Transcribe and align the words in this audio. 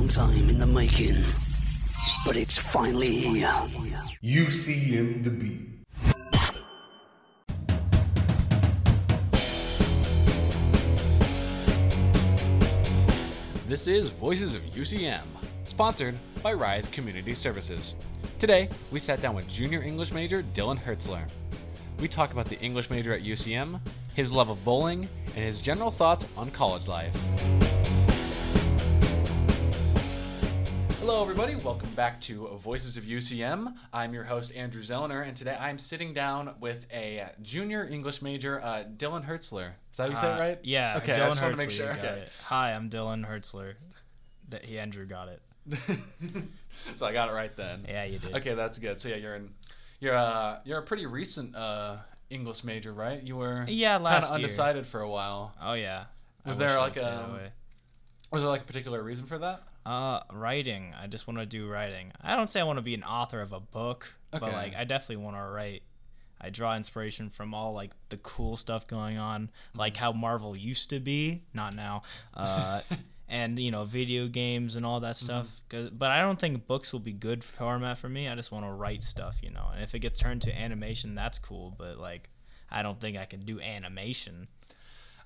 long 0.00 0.08
time 0.08 0.48
in 0.48 0.56
the 0.56 0.66
making, 0.66 1.22
but 2.24 2.34
it's 2.34 2.56
finally 2.56 3.18
here. 3.18 3.48
UCM 4.22 5.22
the 5.22 5.28
beat. 5.28 5.82
This 13.68 13.86
is 13.86 14.08
Voices 14.08 14.54
of 14.54 14.62
UCM, 14.62 15.20
sponsored 15.66 16.14
by 16.42 16.54
Rise 16.54 16.88
Community 16.88 17.34
Services. 17.34 17.94
Today, 18.38 18.70
we 18.90 18.98
sat 18.98 19.20
down 19.20 19.34
with 19.34 19.46
junior 19.48 19.82
English 19.82 20.12
major 20.12 20.42
Dylan 20.54 20.78
Hertzler. 20.78 21.28
We 22.00 22.08
talk 22.08 22.32
about 22.32 22.46
the 22.46 22.58
English 22.60 22.88
major 22.88 23.12
at 23.12 23.20
UCM, 23.20 23.78
his 24.14 24.32
love 24.32 24.48
of 24.48 24.64
bowling, 24.64 25.06
and 25.36 25.44
his 25.44 25.58
general 25.58 25.90
thoughts 25.90 26.26
on 26.38 26.50
college 26.52 26.88
life. 26.88 27.14
Hello, 31.00 31.22
everybody. 31.22 31.54
Welcome 31.56 31.90
back 31.94 32.20
to 32.22 32.46
Voices 32.62 32.96
of 32.96 33.04
UCM. 33.04 33.74
I'm 33.92 34.12
your 34.12 34.24
host, 34.24 34.54
Andrew 34.54 34.82
Zellner, 34.82 35.26
and 35.26 35.34
today 35.36 35.56
I'm 35.58 35.78
sitting 35.78 36.12
down 36.12 36.54
with 36.60 36.84
a 36.92 37.26
junior 37.42 37.88
English 37.88 38.20
major, 38.22 38.60
uh, 38.62 38.84
Dylan 38.96 39.26
Hertzler. 39.26 39.72
Is 39.90 39.96
that 39.96 40.12
how 40.12 40.28
you 40.28 40.34
Uh, 40.34 40.38
right? 40.38 40.58
Yeah. 40.62 40.98
Okay, 40.98 41.14
Dylan 41.14 41.20
I 41.22 41.28
just 41.28 41.42
want 41.42 41.52
Hertzler, 41.54 41.56
to 41.56 41.56
make 41.56 41.70
sure. 41.70 41.92
Okay. 41.92 42.20
it. 42.22 42.32
Hi, 42.44 42.74
I'm 42.74 42.90
Dylan 42.90 43.26
Hertzler. 43.26 43.74
That 44.50 44.64
he 44.64 44.78
Andrew 44.78 45.06
got 45.06 45.28
it. 45.28 45.42
so 46.94 47.06
I 47.06 47.12
got 47.12 47.28
it 47.28 47.32
right 47.32 47.54
then. 47.56 47.86
Yeah, 47.88 48.04
you 48.04 48.18
did. 48.18 48.34
Okay, 48.36 48.54
that's 48.54 48.78
good. 48.78 49.00
So 49.00 49.08
yeah, 49.08 49.16
you're 49.16 49.36
in, 49.36 49.50
you're 50.00 50.16
uh, 50.16 50.58
you're 50.64 50.78
a 50.78 50.82
pretty 50.82 51.06
recent 51.06 51.54
uh 51.56 51.96
English 52.30 52.62
major, 52.64 52.92
right? 52.92 53.22
You 53.22 53.36
were 53.36 53.64
Yeah, 53.68 53.98
kind 53.98 54.24
of 54.24 54.30
undecided 54.32 54.86
for 54.86 55.00
a 55.00 55.08
while. 55.08 55.54
Oh 55.62 55.74
yeah. 55.74 56.04
Was 56.44 56.58
wish 56.58 56.68
there 56.68 56.78
like 56.78 56.96
a- 56.96 57.50
Was 58.30 58.42
there 58.42 58.50
like 58.50 58.62
a 58.62 58.66
particular 58.66 59.02
reason 59.02 59.26
for 59.26 59.38
that? 59.38 59.62
Uh, 59.86 60.20
writing. 60.32 60.92
I 61.00 61.06
just 61.06 61.26
want 61.26 61.38
to 61.38 61.46
do 61.46 61.66
writing. 61.68 62.12
I 62.22 62.36
don't 62.36 62.48
say 62.48 62.60
I 62.60 62.64
want 62.64 62.76
to 62.78 62.82
be 62.82 62.94
an 62.94 63.02
author 63.04 63.40
of 63.40 63.52
a 63.52 63.60
book, 63.60 64.12
Okay. 64.34 64.40
but 64.44 64.52
like 64.52 64.74
I 64.76 64.84
definitely 64.84 65.24
want 65.24 65.36
to 65.36 65.42
write. 65.42 65.82
I 66.40 66.50
draw 66.50 66.74
inspiration 66.76 67.28
from 67.30 67.52
all 67.54 67.72
like 67.74 67.92
the 68.08 68.16
cool 68.18 68.56
stuff 68.56 68.86
going 68.86 69.18
on, 69.18 69.50
like 69.74 69.94
Mm-hmm. 69.94 70.02
how 70.04 70.12
Marvel 70.12 70.56
used 70.56 70.90
to 70.90 71.00
be, 71.00 71.42
not 71.54 71.74
now. 71.74 72.02
Uh, 72.34 72.80
and 73.28 73.58
you 73.58 73.70
know, 73.70 73.84
video 73.84 74.26
games 74.26 74.74
and 74.76 74.84
all 74.84 75.00
that 75.00 75.16
stuff. 75.16 75.46
Mm-hmm. 75.46 75.76
'Cause- 75.84 75.90
but 75.90 76.10
I 76.10 76.20
don't 76.20 76.38
think 76.38 76.66
books 76.66 76.92
will 76.92 77.00
be 77.00 77.12
good 77.12 77.42
format 77.44 77.98
for 77.98 78.08
me. 78.08 78.28
I 78.28 78.34
just 78.34 78.50
want 78.52 78.64
to 78.66 78.70
write 78.72 79.02
stuff, 79.02 79.38
you 79.42 79.50
know. 79.50 79.68
And 79.72 79.82
if 79.82 79.94
it 79.94 80.00
gets 80.00 80.18
turned 80.18 80.42
to 80.42 80.52
animation, 80.58 81.14
that's 81.14 81.38
cool. 81.38 81.74
But 81.76 81.98
like, 81.98 82.28
I 82.70 82.82
don't 82.82 83.00
think 83.00 83.16
I 83.16 83.24
can 83.24 83.44
do 83.44 83.60
animation. 83.60 84.48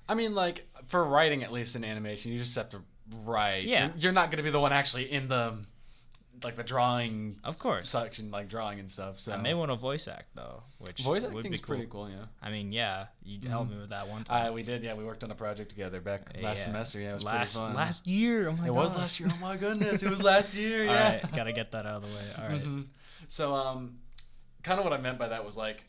I 0.07 0.13
mean, 0.15 0.35
like 0.35 0.67
for 0.87 1.03
writing 1.03 1.43
at 1.43 1.51
least 1.51 1.75
in 1.75 1.83
animation, 1.83 2.31
you 2.31 2.39
just 2.39 2.55
have 2.55 2.69
to 2.69 2.81
write. 3.23 3.63
Yeah. 3.65 3.85
You're, 3.87 3.93
you're 3.97 4.11
not 4.13 4.29
going 4.29 4.37
to 4.37 4.43
be 4.43 4.49
the 4.51 4.59
one 4.59 4.73
actually 4.73 5.11
in 5.11 5.27
the 5.27 5.55
like 6.43 6.57
the 6.57 6.63
drawing 6.63 7.37
Of 7.45 7.57
course. 7.57 7.87
section, 7.87 8.29
like 8.29 8.49
drawing 8.49 8.79
and 8.79 8.91
stuff. 8.91 9.19
So 9.19 9.31
I 9.31 9.37
may 9.37 9.53
want 9.53 9.71
to 9.71 9.77
voice 9.77 10.07
act 10.07 10.35
though, 10.35 10.63
which 10.79 10.99
voice 11.01 11.21
would 11.23 11.33
acting 11.37 11.51
be 11.51 11.55
is 11.55 11.61
pretty 11.61 11.87
cool. 11.89 12.09
Yeah. 12.09 12.25
I 12.41 12.51
mean, 12.51 12.71
yeah, 12.73 13.05
you 13.23 13.47
helped 13.47 13.71
me 13.71 13.77
with 13.77 13.89
that 13.91 14.07
one 14.09 14.25
time. 14.25 14.47
Uh, 14.47 14.51
we 14.51 14.61
did, 14.61 14.83
yeah. 14.83 14.93
We 14.95 15.05
worked 15.05 15.23
on 15.23 15.31
a 15.31 15.35
project 15.35 15.69
together 15.69 16.01
back 16.01 16.33
last 16.41 16.59
Yeah. 16.59 16.63
semester. 16.65 16.99
Yeah, 16.99 17.11
it 17.11 17.13
was 17.15 17.23
last 17.23 17.55
pretty 17.55 17.67
fun. 17.67 17.75
last 17.75 18.05
year. 18.05 18.49
Oh 18.49 18.51
my 18.51 18.67
it 18.67 18.73
was 18.73 18.95
last 18.95 19.19
year. 19.19 19.29
Oh 19.31 19.37
my 19.39 19.55
goodness, 19.55 20.03
it 20.03 20.09
was 20.09 20.21
last 20.33 20.53
year. 20.53 20.83
Yeah. 20.83 20.91
All 21.05 21.11
right, 21.13 21.35
gotta 21.35 21.53
get 21.53 21.71
that 21.71 21.85
out 21.85 21.95
of 21.95 22.01
the 22.03 22.09
way. 22.09 22.25
All 22.37 22.49
right. 22.49 22.63
Mhm. 22.63 22.85
So, 23.29 23.55
um, 23.55 23.97
kind 24.61 24.77
of 24.77 24.83
what 24.83 24.93
I 24.93 24.97
meant 24.97 25.17
by 25.17 25.29
that 25.29 25.45
was 25.45 25.55
like, 25.55 25.85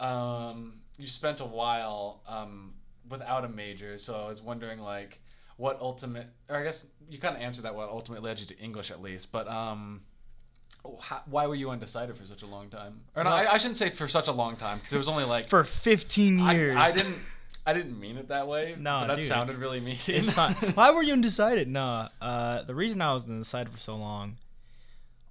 um, 0.00 0.74
you 0.98 1.06
spent 1.06 1.40
a 1.40 1.44
while 1.44 2.22
um, 2.28 2.74
without 3.08 3.44
a 3.44 3.48
major. 3.48 3.98
So 3.98 4.14
I 4.14 4.28
was 4.28 4.42
wondering 4.42 4.78
like, 4.80 5.20
what 5.56 5.80
ultimate, 5.80 6.26
or 6.48 6.56
I 6.56 6.64
guess 6.64 6.84
you 7.08 7.18
kind 7.18 7.36
of 7.36 7.42
answered 7.42 7.62
that. 7.64 7.74
What 7.74 7.88
ultimately 7.88 8.28
led 8.28 8.40
you 8.40 8.46
to 8.46 8.58
English, 8.58 8.90
at 8.90 9.00
least. 9.00 9.32
But 9.32 9.48
um, 9.48 10.02
how, 11.00 11.22
why 11.26 11.46
were 11.46 11.54
you 11.54 11.70
undecided 11.70 12.16
for 12.16 12.26
such 12.26 12.42
a 12.42 12.46
long 12.46 12.68
time? 12.68 13.00
Or 13.14 13.24
no, 13.24 13.30
I, 13.30 13.54
I 13.54 13.56
shouldn't 13.56 13.78
say 13.78 13.90
for 13.90 14.08
such 14.08 14.28
a 14.28 14.32
long 14.32 14.56
time 14.56 14.78
because 14.78 14.92
it 14.92 14.98
was 14.98 15.08
only 15.08 15.24
like 15.24 15.48
For 15.48 15.64
15 15.64 16.38
years. 16.38 16.76
I 16.76 16.92
didn't. 16.92 17.16
I 17.68 17.72
didn't 17.72 17.98
mean 17.98 18.16
it 18.16 18.28
that 18.28 18.46
way. 18.46 18.76
No, 18.78 19.00
but 19.00 19.06
that 19.08 19.16
dude, 19.16 19.24
sounded 19.24 19.56
really 19.56 19.80
mean. 19.80 19.96
It's 20.06 20.32
fine. 20.34 20.52
Why 20.52 20.92
were 20.92 21.02
you 21.02 21.14
undecided? 21.14 21.68
No, 21.68 22.08
uh, 22.20 22.62
the 22.62 22.74
reason 22.74 23.00
I 23.02 23.12
was 23.12 23.26
undecided 23.26 23.72
for 23.72 23.80
so 23.80 23.96
long, 23.96 24.36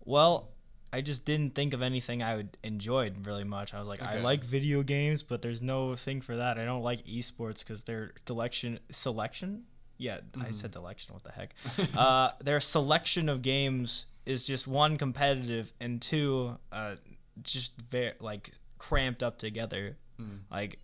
well, 0.03 0.49
I 0.91 1.01
just 1.01 1.23
didn't 1.25 1.55
think 1.55 1.73
of 1.73 1.81
anything 1.81 2.21
I 2.21 2.35
would 2.35 2.57
enjoyed 2.63 3.25
really 3.25 3.43
much. 3.45 3.73
I 3.73 3.79
was 3.79 3.87
like, 3.87 4.01
I 4.01 4.19
like 4.19 4.43
video 4.43 4.83
games, 4.83 5.23
but 5.23 5.41
there's 5.41 5.61
no 5.61 5.95
thing 5.95 6.21
for 6.21 6.35
that. 6.35 6.57
I 6.57 6.65
don't 6.65 6.83
like 6.83 7.05
esports 7.05 7.59
because 7.59 7.83
their 7.83 8.13
selection 8.27 8.79
selection. 8.91 9.63
Yeah, 9.97 10.19
I 10.39 10.51
said 10.51 10.73
selection. 10.73 11.13
What 11.13 11.23
the 11.23 11.31
heck? 11.31 11.53
uh, 11.97 12.31
their 12.43 12.59
selection 12.59 13.29
of 13.29 13.41
games 13.41 14.07
is 14.25 14.43
just 14.45 14.67
one 14.67 14.97
competitive 14.97 15.73
and 15.79 16.01
two, 16.01 16.57
uh, 16.71 16.95
just 17.41 17.73
very 17.89 18.13
like 18.19 18.51
cramped 18.77 19.23
up 19.23 19.37
together. 19.37 19.97
Like 20.51 20.79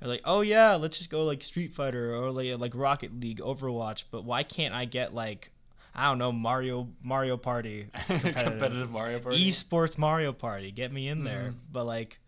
they're 0.00 0.08
like, 0.08 0.22
oh 0.24 0.40
yeah, 0.42 0.76
let's 0.76 0.98
just 0.98 1.10
go 1.10 1.24
like 1.24 1.42
Street 1.42 1.72
Fighter 1.72 2.14
or 2.14 2.30
like 2.30 2.58
like 2.58 2.72
Rocket 2.74 3.18
League, 3.20 3.40
Overwatch. 3.40 4.04
But 4.10 4.24
why 4.24 4.42
can't 4.42 4.74
I 4.74 4.84
get 4.84 5.14
like 5.14 5.50
I 5.94 6.08
don't 6.08 6.18
know 6.18 6.32
Mario 6.32 6.88
Mario 7.02 7.36
Party 7.36 7.88
competitive 8.06 8.90
Mario 8.90 9.18
Party. 9.18 9.50
esports 9.50 9.96
Mario 9.96 10.32
Party? 10.32 10.70
Get 10.70 10.92
me 10.92 11.08
in 11.08 11.24
there. 11.24 11.48
Mm-hmm. 11.50 11.58
But 11.72 11.86
like 11.86 12.20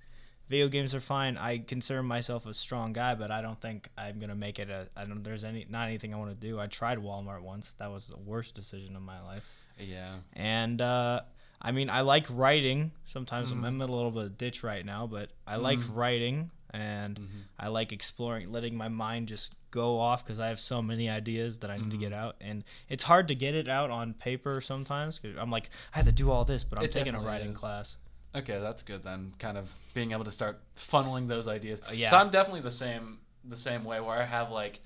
video 0.49 0.69
games 0.69 0.95
are 0.95 1.01
fine. 1.01 1.37
I 1.37 1.59
consider 1.59 2.03
myself 2.03 2.47
a 2.47 2.55
strong 2.55 2.93
guy, 2.93 3.15
but 3.15 3.31
I 3.31 3.43
don't 3.43 3.61
think 3.61 3.89
I'm 3.99 4.19
gonna 4.19 4.35
make 4.35 4.59
it. 4.59 4.71
A, 4.71 4.89
I 4.97 5.05
don't. 5.05 5.23
There's 5.23 5.45
any 5.45 5.67
not 5.69 5.89
anything 5.89 6.15
I 6.15 6.17
want 6.19 6.31
to 6.31 6.47
do. 6.47 6.59
I 6.59 6.67
tried 6.67 6.99
Walmart 6.99 7.43
once. 7.43 7.73
That 7.79 7.91
was 7.91 8.09
the 8.09 8.19
worst 8.19 8.55
decision 8.55 8.97
of 8.97 9.03
my 9.03 9.21
life. 9.23 9.45
Yeah. 9.79 10.17
And 10.35 10.81
uh, 10.81 11.21
I 11.61 11.73
mean, 11.73 11.91
I 11.91 12.01
like 12.01 12.27
writing. 12.31 12.93
Sometimes 13.05 13.53
Mm-hmm. 13.53 13.65
I'm 13.65 13.81
in 13.83 13.89
a 13.89 13.93
little 13.93 14.11
bit 14.11 14.25
of 14.25 14.39
ditch 14.39 14.63
right 14.63 14.85
now, 14.85 15.07
but 15.07 15.31
I 15.47 15.57
like 15.57 15.79
writing 15.93 16.51
and 16.71 17.17
Mm-hmm. 17.19 17.39
I 17.59 17.69
like 17.69 17.93
exploring, 17.93 18.53
letting 18.53 18.77
my 18.77 18.89
mind 18.89 19.29
just 19.29 19.55
go 19.71 19.99
off 19.99 20.25
because 20.25 20.39
I 20.41 20.49
have 20.49 20.61
so 20.61 20.81
many 20.83 21.09
ideas 21.11 21.59
that 21.59 21.71
I 21.71 21.77
need 21.77 21.85
to 21.91 21.97
Mm-hmm. 21.97 22.01
get 22.01 22.13
out. 22.13 22.37
And 22.41 22.65
it's 22.89 23.05
hard 23.05 23.29
to 23.29 23.35
get 23.35 23.55
it 23.55 23.69
out 23.69 23.91
on 23.91 24.15
paper 24.15 24.61
sometimes. 24.61 25.19
'cause 25.19 25.35
I'm 25.39 25.51
like, 25.51 25.71
I 25.95 25.99
have 25.99 26.07
to 26.07 26.13
do 26.13 26.31
all 26.31 26.45
this, 26.45 26.65
but 26.65 26.79
I'm 26.79 26.85
It 26.87 26.93
taking 26.93 27.15
a 27.15 27.21
writing 27.21 27.53
is. 27.53 27.57
class. 27.57 27.97
Okay, 28.35 28.59
that's 28.61 28.83
good 28.83 29.03
then. 29.03 29.33
Kind 29.39 29.57
of 29.57 29.71
being 29.95 30.13
able 30.13 30.25
to 30.25 30.33
start 30.33 30.61
funneling 30.77 31.29
those 31.29 31.49
ideas. 31.49 31.81
Uh, 31.89 31.93
yeah. 31.93 32.11
So 32.11 32.17
I'm 32.19 32.31
definitely 32.31 32.61
the 32.61 32.71
same 32.71 33.19
the 33.45 33.57
same 33.57 33.85
way 33.85 34.01
where 34.01 34.21
I 34.21 34.25
have 34.25 34.51
like 34.51 34.81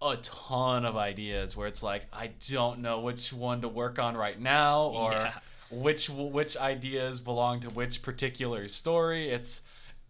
a 0.00 0.16
ton 0.18 0.84
of 0.84 0.96
ideas 0.96 1.56
where 1.56 1.66
it's 1.68 1.82
like 1.82 2.04
I 2.12 2.30
don't 2.48 2.80
know 2.80 3.00
which 3.00 3.32
one 3.32 3.60
to 3.62 3.68
work 3.68 3.98
on 3.98 4.16
right 4.16 4.38
now 4.40 4.84
or 4.88 5.12
Yeah. 5.12 5.32
which 5.70 6.08
which 6.08 6.56
ideas 6.56 7.20
belong 7.20 7.60
to 7.60 7.68
which 7.70 8.02
particular 8.02 8.68
story. 8.68 9.30
It's 9.30 9.60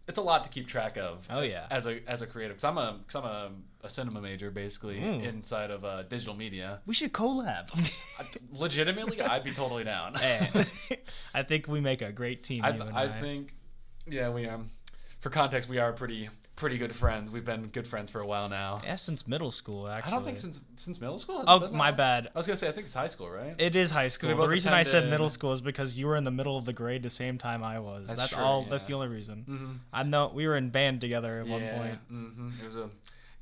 it's 0.07 0.17
a 0.17 0.21
lot 0.21 0.43
to 0.45 0.49
keep 0.49 0.67
track 0.67 0.97
of. 0.97 1.27
Oh, 1.29 1.41
yeah. 1.41 1.67
As 1.69 1.85
a 1.85 1.99
as 2.09 2.21
a 2.21 2.27
creative, 2.27 2.57
cause 2.57 2.63
I'm 2.63 2.77
a 2.77 2.99
cause 3.07 3.15
I'm 3.15 3.29
a, 3.29 3.51
a 3.83 3.89
cinema 3.89 4.21
major 4.21 4.51
basically 4.51 5.03
Ooh. 5.03 5.19
inside 5.19 5.69
of 5.69 5.83
uh, 5.83 6.03
digital 6.03 6.33
media. 6.33 6.79
We 6.85 6.93
should 6.93 7.13
collab. 7.13 7.69
Legitimately, 8.51 9.21
I'd 9.21 9.43
be 9.43 9.51
totally 9.51 9.83
down. 9.83 10.15
Hey, 10.27 10.49
I 11.33 11.43
think 11.43 11.67
we 11.67 11.79
make 11.79 12.01
a 12.01 12.11
great 12.11 12.43
team. 12.43 12.63
I, 12.63 12.69
I 12.69 13.03
I 13.03 13.21
think, 13.21 13.53
yeah, 14.07 14.29
we 14.29 14.47
um, 14.47 14.69
for 15.19 15.29
context, 15.29 15.69
we 15.69 15.77
are 15.77 15.93
pretty 15.93 16.29
pretty 16.57 16.77
good 16.77 16.93
friends. 16.93 17.31
We've 17.31 17.45
been 17.45 17.67
good 17.67 17.87
friends 17.87 18.11
for 18.11 18.19
a 18.19 18.25
while 18.25 18.49
now. 18.49 18.81
Yeah, 18.83 18.97
since 18.97 19.25
middle 19.25 19.51
school, 19.51 19.89
actually. 19.89 20.11
I 20.11 20.15
don't 20.15 20.25
think 20.25 20.39
since 20.39 20.59
since 20.75 20.99
middle 20.99 21.17
school. 21.19 21.37
Has 21.37 21.45
Oh, 21.47 21.71
my 21.71 21.91
bad. 21.91 22.29
I 22.35 22.37
was 22.37 22.45
gonna 22.45 22.57
say 22.57 22.67
I 22.67 22.73
think 22.73 22.87
it's 22.87 22.95
high 22.95 23.07
school, 23.07 23.29
right? 23.29 23.55
It 23.57 23.77
is 23.77 23.91
high 23.91 24.09
school. 24.09 24.35
The 24.35 24.47
reason 24.49 24.73
I 24.73 24.83
said 24.83 25.09
middle 25.09 25.29
school 25.29 25.53
is 25.53 25.61
because 25.61 25.97
you 25.97 26.07
were 26.07 26.17
in 26.17 26.25
the 26.25 26.31
middle 26.31 26.57
of 26.57 26.65
the 26.65 26.73
grade 26.73 27.03
the 27.03 27.09
same 27.09 27.37
time 27.37 27.63
I 27.63 27.79
was. 27.79 28.07
That's 28.07 28.19
That's, 28.19 28.33
true, 28.33 28.43
all. 28.43 28.63
That's 28.63 28.83
the 28.85 28.93
only 28.93 29.07
reason. 29.07 29.45
Mhm. 29.47 29.77
I 29.93 30.03
know 30.03 30.29
we 30.33 30.45
were 30.47 30.57
in 30.57 30.69
band 30.69 30.99
together 30.99 31.39
at 31.39 31.47
one 31.47 31.61
yeah, 31.61 31.77
point. 31.77 31.99
hmm 32.09 32.49
it 32.61 32.67
was 32.67 32.75
a 32.75 32.89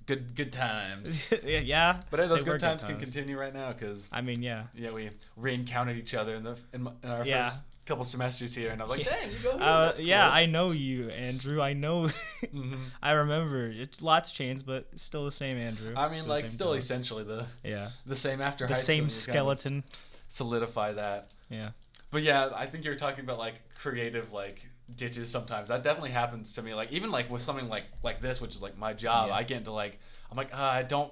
good 0.06 0.36
good 0.36 0.52
times. 0.52 1.32
yeah, 1.44 1.60
yeah. 1.60 2.02
But 2.12 2.20
hey, 2.20 2.28
those 2.28 2.44
they 2.44 2.50
were 2.52 2.58
good 2.58 2.62
times 2.62 2.84
can 2.84 3.00
continue 3.00 3.40
right 3.40 3.54
now 3.54 3.72
because 3.72 4.08
I 4.12 4.22
mean, 4.22 4.44
yeah. 4.44 4.64
yeah, 4.76 4.92
we 4.92 5.10
re-encountered 5.38 5.98
each 5.98 6.14
other 6.14 6.36
in 6.36 6.44
the 6.44 6.58
in, 6.74 6.88
in 7.04 7.10
our 7.10 7.26
Yeah. 7.26 7.44
first 7.46 7.64
couple 7.86 8.04
semesters 8.04 8.54
here, 8.56 8.72
and 8.72 8.82
I 8.82 8.86
was 8.86 8.98
like, 8.98 9.06
Yeah. 9.06 9.16
dang, 9.16 9.32
you 9.32 9.38
go. 9.40 9.52
Here. 9.52 9.62
Uh, 9.62 9.94
yeah, 10.00 10.26
cool." 10.28 10.34
I 10.38 10.46
know 10.48 10.72
you, 10.72 11.10
Andrew. 11.10 11.62
I 11.62 11.74
know. 11.74 12.10
Mhm. 12.46 12.80
I 13.02 13.12
remember. 13.14 13.68
It's 13.68 14.02
lots 14.02 14.32
changed, 14.32 14.66
but 14.66 14.88
still 14.96 15.26
the 15.26 15.32
same 15.32 15.58
Andrew. 15.58 15.94
I 15.96 16.10
mean, 16.10 16.24
the 16.24 16.30
like 16.30 16.48
still 16.50 16.74
essentially 16.74 17.24
the 17.24 17.46
Yeah. 17.64 17.90
the 18.06 18.16
same 18.16 18.42
after 18.42 18.68
The 18.68 18.74
high 18.74 18.80
same 18.80 19.10
school, 19.10 19.34
kind 19.36 19.50
of 19.52 19.60
skeleton. 19.60 19.84
solidify 20.28 20.94
that. 20.94 21.34
Yeah. 21.50 21.72
But 22.12 22.24
yeah, 22.24 22.50
I 22.56 22.66
think 22.68 22.84
you're 22.86 22.96
talking 22.96 23.24
about 23.26 23.40
like 23.40 23.56
creative 23.76 24.32
like 24.32 24.68
ditches 24.96 25.30
sometimes. 25.32 25.68
That 25.70 25.84
definitely 25.84 26.12
happens 26.12 26.54
to 26.54 26.62
me. 26.62 26.74
Like 26.74 26.92
even 26.92 27.12
like 27.12 27.30
with 27.32 27.42
something 27.42 27.68
like 27.70 27.86
like 28.04 28.22
this, 28.22 28.40
which 28.42 28.56
is 28.56 28.62
like 28.62 28.78
my 28.78 28.94
job, 28.94 29.30
Yeah. 29.30 29.36
I 29.36 29.44
get 29.44 29.58
into 29.60 29.72
like 29.72 30.00
I'm 30.32 30.38
like 30.38 30.54
uh, 30.54 30.62
I 30.62 30.84
don't 30.84 31.12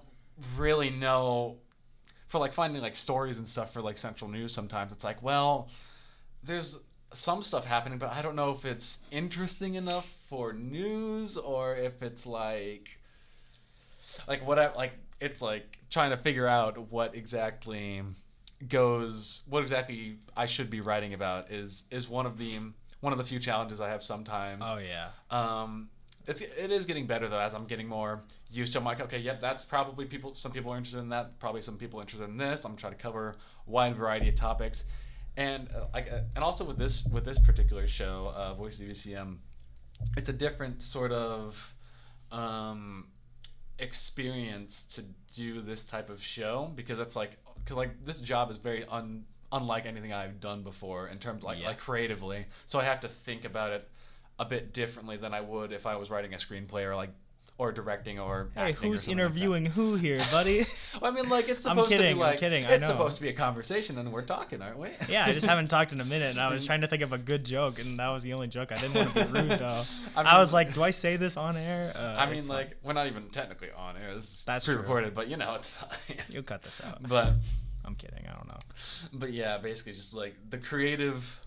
really 0.58 0.90
know 0.90 1.58
for 2.28 2.40
like 2.40 2.54
finding 2.54 2.82
like 2.82 2.96
stories 2.96 3.38
and 3.38 3.48
stuff 3.48 3.74
for 3.74 3.82
like 3.82 3.98
central 3.98 4.30
news 4.30 4.52
sometimes 4.54 4.92
it's 4.92 5.04
like 5.04 5.22
well 5.22 5.70
there's 6.44 6.78
some 7.14 7.44
stuff 7.44 7.66
happening 7.66 8.00
but 8.00 8.12
i 8.12 8.22
don't 8.22 8.36
know 8.36 8.52
if 8.52 8.66
it's 8.66 9.00
interesting 9.12 9.76
enough 9.76 10.12
for 10.28 10.52
news 10.52 11.38
or 11.38 11.76
if 11.76 12.02
it's 12.02 12.26
like 12.26 12.98
like 14.28 14.46
what 14.46 14.60
I 14.60 14.74
like 14.74 14.94
it's 15.20 15.42
like 15.42 15.80
trying 15.90 16.12
to 16.12 16.18
figure 16.18 16.48
out 16.48 16.92
what 16.92 17.16
exactly 17.16 18.02
goes 18.68 19.44
what 19.50 19.62
exactly 19.62 20.18
I 20.36 20.46
should 20.46 20.70
be 20.70 20.82
writing 20.82 21.14
about 21.14 21.52
is 21.52 21.84
is 21.92 22.10
one 22.10 22.26
of 22.26 22.38
the 22.38 22.60
one 23.00 23.12
of 23.12 23.18
the 23.18 23.26
few 23.26 23.40
challenges 23.40 23.82
I 23.82 23.90
have 23.90 24.02
sometimes. 24.02 24.64
Oh 24.66 24.78
yeah. 24.78 25.10
Um, 25.30 25.90
it's 26.26 26.42
it 26.42 26.72
is 26.72 26.86
getting 26.86 27.06
better 27.06 27.28
though 27.28 27.40
as 27.40 27.54
I'm 27.54 27.66
getting 27.66 27.88
more 27.88 28.24
used 28.50 28.74
to. 28.74 28.80
I'm 28.80 28.86
like, 28.86 29.02
okay, 29.02 29.20
yep, 29.20 29.42
that's 29.42 29.66
probably 29.66 30.06
people. 30.06 30.36
Some 30.36 30.52
people 30.52 30.72
are 30.72 30.78
interested 30.78 31.00
in 31.00 31.10
that. 31.10 31.38
Probably 31.40 31.62
some 31.62 31.78
people 31.78 32.00
are 32.00 32.04
interested 32.04 32.30
in 32.30 32.38
this. 32.38 32.64
I'm 32.64 32.78
trying 32.78 32.94
to 32.94 33.00
cover 33.00 33.36
a 33.68 33.70
wide 33.70 33.96
variety 33.96 34.30
of 34.30 34.36
topics, 34.36 34.86
and 35.38 35.68
uh, 35.76 35.86
like, 35.94 36.12
uh, 36.12 36.20
and 36.36 36.44
also 36.44 36.64
with 36.64 36.78
this 36.78 37.06
with 37.12 37.26
this 37.26 37.40
particular 37.40 37.88
show, 37.88 38.32
uh, 38.36 38.54
Voice 38.54 38.80
of 38.80 38.88
UCM, 38.88 39.38
it's 40.18 40.30
a 40.30 40.34
different 40.34 40.82
sort 40.82 41.12
of 41.12 41.76
um, 42.32 43.08
experience 43.80 44.84
to 44.84 45.04
do 45.36 45.62
this 45.62 45.86
type 45.86 46.10
of 46.10 46.22
show 46.22 46.72
because 46.76 47.00
it's 47.00 47.16
like 47.16 47.32
because 47.56 47.78
like 47.78 48.04
this 48.04 48.20
job 48.20 48.52
is 48.52 48.58
very 48.58 48.86
un 48.86 49.26
unlike 49.52 49.86
anything 49.86 50.12
I've 50.12 50.40
done 50.40 50.64
before 50.64 51.08
in 51.08 51.18
terms 51.20 51.44
like 51.44 51.60
Yeah. 51.60 51.68
like 51.68 51.78
creatively. 51.78 52.46
So 52.66 52.80
I 52.80 52.86
have 52.86 53.00
to 53.02 53.08
think 53.08 53.46
about 53.46 53.72
it 53.72 53.88
a 54.40 54.46
bit 54.46 54.74
differently 54.74 55.16
than 55.18 55.34
I 55.34 55.42
would 55.42 55.72
if 55.72 55.86
I 55.86 55.96
was 55.96 56.10
writing 56.10 56.34
a 56.34 56.38
screenplay 56.38 56.86
or 56.86 56.96
like 56.96 57.12
or 57.58 57.72
directing 57.72 58.20
or 58.20 58.50
Hey, 58.56 58.70
acting 58.72 58.90
or 58.90 58.92
who's 58.94 59.08
like 59.08 59.12
interviewing 59.16 59.66
who 59.68 59.96
here, 59.96 60.22
buddy? 60.32 60.66
Well, 61.02 61.12
I 61.12 61.16
mean, 61.16 61.30
like 61.30 61.50
it's 61.50 61.66
I'm 61.66 61.72
supposed 61.72 61.92
to 61.92 61.98
kidding, 61.98 62.18
be 62.18 62.22
I'm 62.24 62.30
like 62.30 62.40
kidding, 62.40 62.64
it's 62.66 62.86
supposed 62.86 63.16
to 63.18 63.22
be 63.24 63.30
a 63.30 63.34
conversation, 63.34 63.98
and 63.98 64.12
we're 64.12 64.22
talking, 64.22 64.62
aren't 64.62 64.78
we? 64.78 64.90
yeah, 65.10 65.26
I 65.26 65.34
just 65.34 65.46
haven't 65.46 65.70
talked 65.70 65.92
in 65.92 66.02
a 66.02 66.06
minute, 66.06 66.32
and 66.32 66.40
I 66.40 66.52
was 66.52 66.66
trying 66.68 66.82
to 66.82 66.88
think 66.88 67.02
of 67.02 67.14
a 67.14 67.18
good 67.18 67.44
joke, 67.44 67.80
and 67.80 67.98
that 68.00 68.10
was 68.10 68.24
the 68.24 68.34
only 68.34 68.48
joke. 68.48 68.72
I 68.72 68.76
didn't 68.78 68.96
want 68.96 69.14
to 69.14 69.26
be 69.26 69.32
rude 69.42 69.60
though. 69.60 69.84
I 70.16 70.22
I, 70.22 70.40
was 70.40 70.54
like, 70.54 70.74
do 70.74 70.84
I 70.84 70.92
say 70.92 71.16
this 71.18 71.36
on 71.36 71.58
air? 71.58 71.94
Uh, 71.96 72.16
I 72.18 72.30
mean, 72.30 72.42
fine. 72.42 72.48
like 72.50 72.78
we're 72.84 72.94
not 72.94 73.08
even 73.08 73.30
technically 73.30 73.70
on 73.76 73.98
air. 73.98 74.12
It's 74.12 74.44
That's 74.46 74.66
true. 74.66 74.76
pre-recorded, 74.76 75.14
but 75.16 75.28
you 75.28 75.38
know 75.38 75.56
it's 75.56 75.70
fine. 75.70 75.90
you'll 76.30 76.44
cut 76.44 76.62
this 76.64 76.82
out. 76.86 77.02
but 77.08 77.34
I'm 77.86 77.96
kidding. 77.96 78.26
I 78.28 78.34
don't 78.34 78.48
know. 78.48 78.60
but 79.14 79.34
yeah, 79.34 79.58
basically 79.58 79.94
just 79.94 80.14
like 80.14 80.36
the 80.50 80.58
creative. 80.58 81.40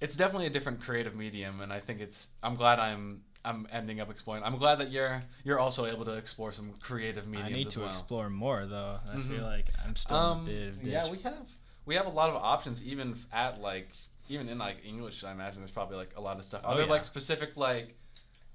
It's 0.00 0.16
definitely 0.16 0.46
a 0.46 0.50
different 0.50 0.80
creative 0.80 1.14
medium, 1.14 1.60
and 1.60 1.72
I 1.72 1.80
think 1.80 2.00
it's. 2.00 2.28
I'm 2.42 2.56
glad 2.56 2.78
I'm. 2.78 3.22
I'm 3.44 3.66
ending 3.72 4.00
up 4.00 4.10
exploring. 4.10 4.44
I'm 4.44 4.56
glad 4.58 4.76
that 4.78 4.90
you're 4.90 5.20
you're 5.44 5.58
also 5.58 5.86
able 5.86 6.04
to 6.04 6.12
explore 6.12 6.52
some 6.52 6.72
creative 6.80 7.26
mediums. 7.26 7.50
I 7.50 7.52
need 7.52 7.70
to 7.70 7.80
well. 7.80 7.88
explore 7.88 8.30
more 8.30 8.66
though. 8.66 9.00
I 9.12 9.16
Mhm. 9.16 9.28
feel 9.28 9.42
like 9.44 9.66
I'm 9.84 9.96
still 9.96 10.16
in 10.16 10.22
a 10.22 10.26
Um, 10.32 10.44
bit 10.44 10.68
of 10.68 10.82
yeah, 10.86 11.08
we 11.10 11.18
have 11.18 11.46
we 11.84 11.94
have 11.96 12.06
a 12.06 12.10
lot 12.10 12.30
of 12.30 12.36
options, 12.36 12.82
even 12.84 13.16
at 13.32 13.60
like 13.60 13.88
even 14.28 14.48
in 14.48 14.58
like 14.58 14.84
English. 14.84 15.24
I 15.24 15.32
imagine 15.32 15.58
there's 15.60 15.72
probably 15.72 15.96
like 15.96 16.16
a 16.16 16.20
lot 16.20 16.38
of 16.38 16.44
stuff. 16.44 16.64
Are 16.64 16.74
Oh, 16.74 16.76
there 16.76 16.86
yeah. 16.86 16.92
like 16.92 17.04
specific 17.04 17.56
like 17.56 17.96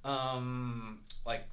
um 0.06 1.00
like 1.26 1.44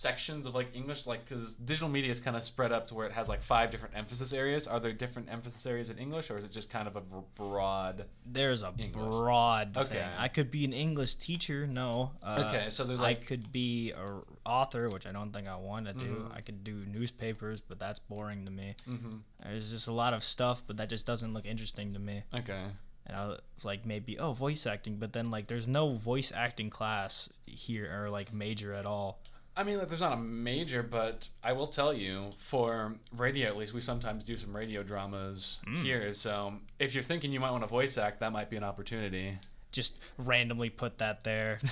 sections 0.00 0.46
of 0.46 0.54
like 0.54 0.74
English 0.74 1.06
like 1.06 1.28
because 1.28 1.54
digital 1.56 1.88
media 1.88 2.10
is 2.10 2.20
kind 2.20 2.36
of 2.36 2.42
spread 2.42 2.72
up 2.72 2.88
to 2.88 2.94
where 2.94 3.06
it 3.06 3.12
has 3.12 3.28
like 3.28 3.42
five 3.42 3.70
different 3.70 3.94
emphasis 3.96 4.32
areas. 4.32 4.66
Are 4.66 4.80
there 4.80 4.92
different 4.92 5.28
emphasis 5.30 5.64
areas 5.66 5.90
in 5.90 5.98
English, 5.98 6.30
or 6.30 6.38
is 6.38 6.44
it 6.44 6.50
just 6.52 6.70
kind 6.70 6.88
of 6.88 6.96
a 6.96 7.02
broad? 7.36 8.06
There's 8.24 8.62
a 8.62 8.72
English. 8.78 8.92
broad 8.94 9.76
Okay. 9.76 9.88
thing. 9.94 10.08
I 10.18 10.28
could 10.28 10.50
be 10.50 10.64
an 10.64 10.72
English 10.72 11.16
teacher. 11.16 11.66
No. 11.66 12.12
Uh, 12.22 12.44
Okay, 12.48 12.70
so 12.70 12.84
there's, 12.84 13.00
I 13.00 13.02
like- 13.02 13.26
could 13.26 13.52
be 13.52 13.92
a 13.92 14.20
author, 14.48 14.88
which 14.88 15.06
I 15.06 15.12
don't 15.12 15.32
think 15.32 15.46
I 15.48 15.56
want 15.56 15.86
to 15.86 15.92
do. 15.92 16.12
Mhm. 16.30 16.34
I 16.36 16.40
could 16.40 16.64
do 16.64 16.84
newspapers, 16.86 17.60
but 17.60 17.78
that's 17.78 17.98
boring 17.98 18.44
to 18.46 18.50
me. 18.50 18.74
Mm-hmm. 18.88 19.16
There's 19.42 19.70
just 19.70 19.88
a 19.88 19.92
lot 19.92 20.14
of 20.14 20.24
stuff, 20.24 20.62
but 20.66 20.76
that 20.78 20.88
just 20.88 21.04
doesn't 21.06 21.32
look 21.34 21.46
interesting 21.46 21.92
to 21.92 21.98
me. 21.98 22.22
Okay. 22.34 22.64
And 23.06 23.16
I 23.16 23.26
was 23.26 23.64
like, 23.64 23.84
maybe 23.84 24.18
oh, 24.18 24.32
voice 24.32 24.66
acting, 24.66 24.96
but 24.96 25.12
then 25.12 25.30
like, 25.30 25.46
there's 25.48 25.66
no 25.68 25.94
voice 25.94 26.30
acting 26.34 26.70
class 26.70 27.28
here 27.46 27.90
or 27.92 28.08
like 28.10 28.32
major 28.32 28.72
at 28.72 28.86
all. 28.86 29.20
I 29.60 29.62
mean, 29.62 29.78
there's 29.86 30.00
not 30.00 30.14
a 30.14 30.16
major, 30.16 30.82
but 30.82 31.28
I 31.44 31.52
will 31.52 31.66
tell 31.66 31.92
you, 31.92 32.30
for 32.38 32.94
radio 33.14 33.48
at 33.48 33.56
least, 33.58 33.74
we 33.74 33.82
sometimes 33.82 34.24
do 34.24 34.38
some 34.38 34.56
radio 34.56 34.82
dramas 34.82 35.58
Mm. 35.66 35.82
here. 35.82 36.14
So 36.14 36.54
if 36.78 36.94
you're 36.94 37.02
thinking 37.02 37.30
you 37.30 37.40
might 37.40 37.50
want 37.50 37.62
to 37.62 37.68
voice 37.68 37.98
act, 37.98 38.20
that 38.20 38.32
might 38.32 38.48
be 38.48 38.56
an 38.56 38.64
opportunity. 38.64 39.36
Just 39.70 39.98
randomly 40.16 40.70
put 40.70 40.98
that 40.98 41.24
there. 41.24 41.58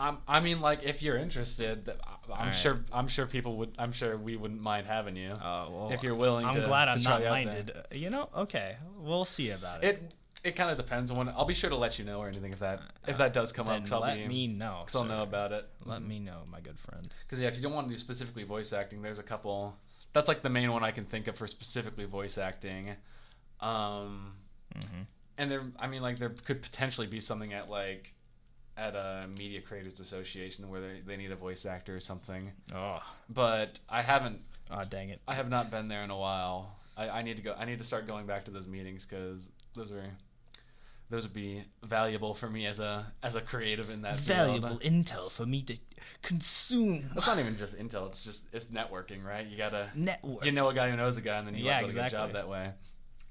Um, 0.00 0.18
I 0.28 0.38
mean, 0.38 0.60
like, 0.60 0.84
if 0.84 1.02
you're 1.02 1.16
interested, 1.16 1.88
I'm 1.88 2.30
Alright. 2.30 2.54
sure. 2.54 2.84
I'm 2.92 3.08
sure 3.08 3.26
people 3.26 3.56
would. 3.56 3.72
I'm 3.80 3.90
sure 3.90 4.16
we 4.16 4.36
wouldn't 4.36 4.60
mind 4.60 4.86
having 4.86 5.16
you. 5.16 5.30
Uh, 5.32 5.66
well, 5.68 5.90
If 5.92 6.04
you're 6.04 6.14
willing 6.14 6.46
I'm 6.46 6.54
to- 6.54 6.60
glad 6.60 6.86
I'm 6.86 7.00
try 7.02 7.18
not 7.18 7.28
minded. 7.28 7.72
You 7.90 8.08
know, 8.10 8.28
okay, 8.36 8.76
we'll 8.96 9.24
see 9.24 9.50
about 9.50 9.82
it. 9.82 9.88
It 9.96 10.14
it 10.44 10.54
kind 10.56 10.70
of 10.70 10.76
depends 10.76 11.10
on 11.10 11.16
when. 11.16 11.28
I'll 11.30 11.44
be 11.44 11.54
sure 11.54 11.70
to 11.70 11.76
let 11.76 11.98
you 11.98 12.04
know 12.04 12.20
or 12.20 12.28
anything 12.28 12.52
if 12.52 12.60
that 12.60 12.80
if 13.06 13.18
that 13.18 13.32
does 13.32 13.52
come 13.52 13.68
up. 13.68 13.84
then 13.86 14.00
let 14.00 14.14
be, 14.16 14.26
me 14.26 14.46
know. 14.46 14.82
'cause 14.84 14.94
I'll 14.96 15.04
know 15.04 15.22
about 15.22 15.52
it. 15.52 15.68
Let 15.84 16.02
me 16.02 16.18
know, 16.20 16.42
my 16.50 16.60
good 16.60 16.78
friend. 16.78 17.08
Because 17.26 17.40
yeah, 17.40 17.48
if 17.48 17.56
you 17.56 17.62
don't 17.62 17.72
want 17.72 17.88
to 17.88 17.94
do 17.94 17.98
specifically 17.98 18.44
voice 18.44 18.72
acting, 18.72 19.02
there's 19.02 19.18
a 19.18 19.22
couple. 19.22 19.76
That's 20.12 20.28
like 20.28 20.42
the 20.42 20.48
main 20.50 20.72
one 20.72 20.82
I 20.84 20.90
can 20.90 21.04
think 21.04 21.26
of 21.28 21.36
for 21.36 21.46
specifically 21.46 22.04
voice 22.04 22.38
acting. 22.38 22.94
Um, 23.60 24.34
hmm 24.74 25.02
and 25.36 25.50
there, 25.50 25.62
I 25.78 25.86
mean, 25.86 26.02
like 26.02 26.18
there 26.18 26.30
could 26.30 26.62
potentially 26.62 27.06
be 27.06 27.20
something 27.20 27.52
at 27.52 27.70
like 27.70 28.12
at 28.76 28.94
a 28.96 29.26
media 29.36 29.60
creators 29.60 29.98
association 30.00 30.68
where 30.68 30.80
they, 30.80 31.00
they 31.06 31.16
need 31.16 31.30
a 31.32 31.36
voice 31.36 31.66
actor 31.66 31.96
or 31.96 32.00
something. 32.00 32.52
Oh, 32.74 33.02
But 33.28 33.78
I 33.88 34.02
haven't. 34.02 34.40
oh, 34.70 34.82
dang 34.88 35.10
it. 35.10 35.20
I 35.28 35.34
have 35.34 35.48
not 35.48 35.70
been 35.70 35.88
there 35.88 36.02
in 36.04 36.10
a 36.10 36.18
while. 36.18 36.76
I, 36.96 37.08
I 37.08 37.22
need 37.22 37.36
to 37.36 37.42
go. 37.42 37.54
I 37.58 37.64
need 37.64 37.78
to 37.80 37.84
start 37.84 38.06
going 38.06 38.26
back 38.26 38.44
to 38.46 38.50
those 38.50 38.66
meetings 38.68 39.04
because 39.04 39.48
those 39.74 39.90
are 39.92 40.02
those 41.10 41.22
would 41.22 41.32
be 41.32 41.64
valuable 41.82 42.34
for 42.34 42.48
me 42.50 42.66
as 42.66 42.80
a 42.80 43.12
as 43.22 43.34
a 43.34 43.40
creative 43.40 43.88
in 43.90 44.02
that 44.02 44.16
field. 44.16 44.60
Valuable 44.60 44.78
intel 44.80 45.30
for 45.30 45.46
me 45.46 45.62
to 45.62 45.78
consume. 46.22 47.10
It's 47.16 47.26
not 47.26 47.38
even 47.38 47.56
just 47.56 47.76
intel. 47.78 48.06
It's 48.08 48.22
just 48.24 48.46
it's 48.52 48.66
networking, 48.66 49.24
right? 49.24 49.46
You 49.46 49.56
gotta 49.56 49.88
Network. 49.94 50.44
you 50.44 50.52
know 50.52 50.68
a 50.68 50.74
guy 50.74 50.90
who 50.90 50.96
knows 50.96 51.16
a 51.16 51.20
guy, 51.20 51.38
and 51.38 51.46
then 51.46 51.54
you 51.54 51.64
Yeah, 51.64 51.80
yeah, 51.80 51.88
get 51.88 52.06
a 52.06 52.10
job 52.10 52.32
that 52.32 52.48
way. 52.48 52.72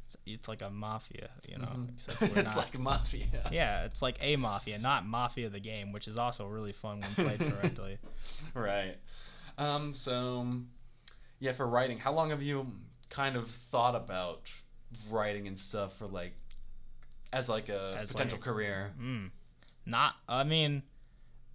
It's, 0.06 0.15
it's 0.25 0.47
like 0.47 0.62
a 0.62 0.69
mafia, 0.69 1.29
you 1.47 1.57
know. 1.57 1.65
Mhm. 1.68 1.89
Except 1.94 2.21
we're 2.21 2.27
it's 2.35 2.35
not. 2.45 2.57
like 2.57 2.79
mafia. 2.79 3.50
yeah, 3.51 3.83
it's 3.83 4.01
like 4.01 4.18
a 4.21 4.38
mafia, 4.38 4.77
not 4.80 5.06
mafia 5.06 5.50
the 5.50 5.59
game, 5.59 5.91
which 5.91 6.07
is 6.07 6.18
also 6.18 6.47
really 6.47 6.71
fun 6.71 7.01
when 7.01 7.27
played 7.38 7.39
correctly. 7.53 7.97
right. 8.53 8.95
Um. 9.57 9.94
So, 9.94 10.47
yeah, 11.39 11.51
for 11.51 11.68
writing, 11.68 11.97
how 12.00 12.13
long 12.13 12.30
have 12.30 12.41
you 12.41 12.68
kind 13.09 13.35
of 13.35 13.50
thought 13.50 13.95
about 13.95 14.50
writing 15.09 15.47
and 15.47 15.59
stuff 15.59 15.97
for 15.97 16.07
like 16.07 16.33
as 17.37 17.49
like 17.49 17.69
a 17.69 17.95
As, 17.99 18.11
potential 18.11 18.37
like- 18.37 18.43
career? 18.45 18.93
Mm. 19.01 19.31
Not. 19.85 20.15
I 20.27 20.43
mean, 20.43 20.83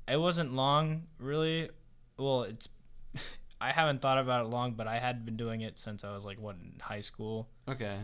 it 0.08 0.17
wasn't 0.17 0.55
long, 0.55 1.05
really. 1.19 1.70
Well, 2.17 2.43
it's. 2.44 2.69
I 3.61 3.70
haven't 3.73 4.00
thought 4.02 4.19
about 4.19 4.46
it 4.46 4.49
long, 4.49 4.73
but 4.73 4.87
I 4.88 4.98
had 4.98 5.24
been 5.24 5.36
doing 5.36 5.60
it 5.60 5.79
since 5.79 6.03
I 6.05 6.12
was 6.12 6.24
like 6.24 6.39
what 6.41 6.56
in 6.56 6.81
high 6.81 7.01
school. 7.01 7.48
Okay. 7.69 7.96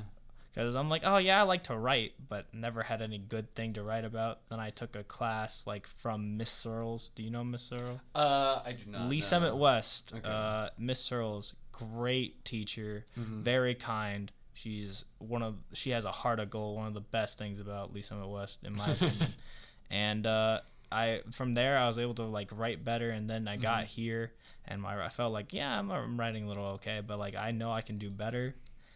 Because 0.55 0.75
I'm 0.77 0.89
like, 0.89 1.03
oh 1.05 1.19
yeah, 1.19 1.39
I 1.41 1.43
like 1.43 1.65
to 1.65 1.77
write, 1.77 2.13
but 2.29 2.53
never 2.53 2.83
had 2.83 3.01
any 3.03 3.19
good 3.19 3.55
thing 3.55 3.75
to 3.75 3.83
write 3.83 4.05
about. 4.05 4.41
Then 4.51 4.59
I 4.61 4.71
took 4.71 4.97
a 4.97 5.05
class 5.05 5.63
like 5.67 5.87
from 5.87 6.37
Miss 6.37 6.51
Searles. 6.51 7.11
Do 7.15 7.23
you 7.23 7.31
know 7.31 7.45
Miss 7.45 7.63
Searles? 7.63 8.01
Uh, 8.15 8.61
I 8.65 8.73
do 8.73 8.91
not. 8.91 9.09
Lee 9.09 9.19
know. 9.19 9.23
Summit 9.25 9.57
West. 9.57 10.13
Okay. 10.17 10.29
Uh, 10.29 10.69
Miss 10.79 11.01
Searles, 11.01 11.55
great 11.73 12.45
teacher, 12.45 13.05
Mhm. 13.19 13.43
very 13.43 13.75
kind. 13.75 14.33
She's 14.59 15.05
one 15.19 15.43
of 15.43 15.55
she 15.73 15.91
has 15.91 16.05
a 16.05 16.11
heart 16.11 16.41
of 16.41 16.51
gold. 16.51 16.77
One 16.77 16.89
of 16.89 16.95
the 16.95 17.01
best 17.01 17.39
things 17.39 17.61
about 17.61 17.93
Lisa 17.95 18.17
West, 18.27 18.59
in 18.65 18.75
my 18.75 18.91
opinion. 18.91 19.35
and 19.91 20.27
uh, 20.27 20.61
I 20.91 21.21
from 21.31 21.55
there 21.55 21.79
I 21.79 21.87
was 21.87 21.99
able 22.01 22.15
to 22.17 22.25
like 22.25 22.49
write 22.53 22.85
better, 22.85 23.11
and 23.11 23.31
then 23.31 23.47
I 23.47 23.57
got 23.57 23.85
Mhm. 23.85 23.87
here, 23.87 24.33
and 24.67 24.83
my 24.83 25.01
I 25.05 25.11
felt 25.11 25.33
like 25.33 25.53
yeah 25.53 25.79
I'm, 25.79 25.91
I'm 25.93 26.19
writing 26.19 26.45
a 26.45 26.49
little 26.49 26.65
okay, 26.81 27.01
but 27.07 27.19
like 27.21 27.37
I 27.37 27.53
know 27.53 27.71
I 27.71 27.83
can 27.83 27.99
do 27.99 28.11
better. 28.11 28.55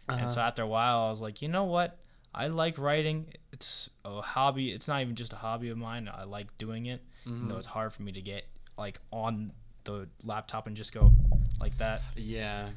Uh-huh. 0.09 0.19
And 0.21 0.33
so 0.33 0.41
after 0.41 0.63
a 0.63 0.67
while, 0.67 1.03
I 1.03 1.09
was 1.09 1.21
like, 1.21 1.41
you 1.41 1.47
know 1.47 1.63
what? 1.63 1.97
I 2.35 2.47
like 2.47 2.77
writing. 2.77 3.27
It's 3.53 3.89
a 4.03 4.21
hobby. 4.21 4.71
It's 4.73 4.87
not 4.89 4.99
even 5.01 5.15
just 5.15 5.31
a 5.31 5.37
hobby 5.37 5.69
of 5.69 5.77
mine. 5.77 6.09
I 6.13 6.23
like 6.25 6.57
doing 6.57 6.87
it. 6.87 7.01
Mhm. 7.25 7.47
though 7.47 7.57
it's 7.57 7.67
hard 7.67 7.93
for 7.93 8.01
me 8.03 8.11
to 8.11 8.21
get 8.21 8.43
like 8.77 8.99
on 9.11 9.53
the 9.85 10.09
laptop 10.25 10.67
and 10.67 10.75
just 10.75 10.91
go 10.93 11.13
like 11.61 11.77
that. 11.77 12.01
Yeah. 12.17 12.67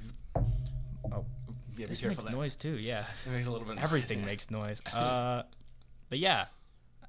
Oh, 1.11 1.25
Yeah, 1.77 1.87
this 1.87 2.03
makes 2.03 2.25
noise 2.25 2.57
too. 2.57 2.79
Yeah, 2.79 3.05
It 3.27 3.31
makes 3.33 3.47
a 3.47 3.51
little 3.51 3.67
bit. 3.67 3.79
everything 3.79 4.19
noise, 4.19 4.25
yeah. 4.25 4.31
makes 4.31 4.51
noise. 4.51 4.83
Uh, 4.95 5.43
but 6.09 6.19
yeah, 6.19 6.47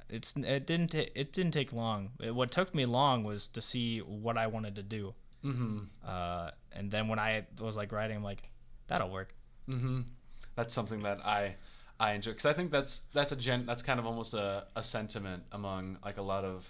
it's 0.10 0.34
it 0.38 0.66
didn't 0.66 0.92
ta- 0.92 1.12
it 1.16 1.34
didn't 1.34 1.52
take 1.52 1.74
long. 1.74 2.12
It, 2.20 2.34
what 2.34 2.52
took 2.52 2.74
me 2.74 2.86
long 2.86 3.24
was 3.24 3.48
to 3.50 3.62
see 3.62 4.00
what 4.00 4.38
I 4.38 4.48
wanted 4.48 4.76
to 4.76 4.84
do. 4.84 5.14
Mm-hmm. 5.44 5.80
Uh, 6.06 6.52
and 6.72 6.90
then 6.92 7.08
when 7.08 7.20
I 7.20 7.46
was 7.60 7.78
like 7.78 7.92
writing, 7.92 8.18
I'm 8.18 8.24
like, 8.24 8.50
that'll 8.88 9.10
work. 9.10 9.34
Mm-hmm. 9.70 10.02
That's 10.56 10.74
something 10.74 11.04
that 11.04 11.26
I 11.26 11.56
I 12.00 12.14
enjoy 12.14 12.32
because 12.32 12.46
I 12.46 12.54
think 12.54 12.72
that's 12.72 13.02
that's 13.14 13.32
a 13.32 13.36
gen 13.36 13.66
that's 13.66 13.84
kind 13.84 14.00
of 14.00 14.06
almost 14.06 14.34
a, 14.34 14.66
a 14.76 14.84
sentiment 14.84 15.44
among 15.52 15.98
like 16.04 16.18
a 16.18 16.22
lot 16.22 16.44
of 16.44 16.66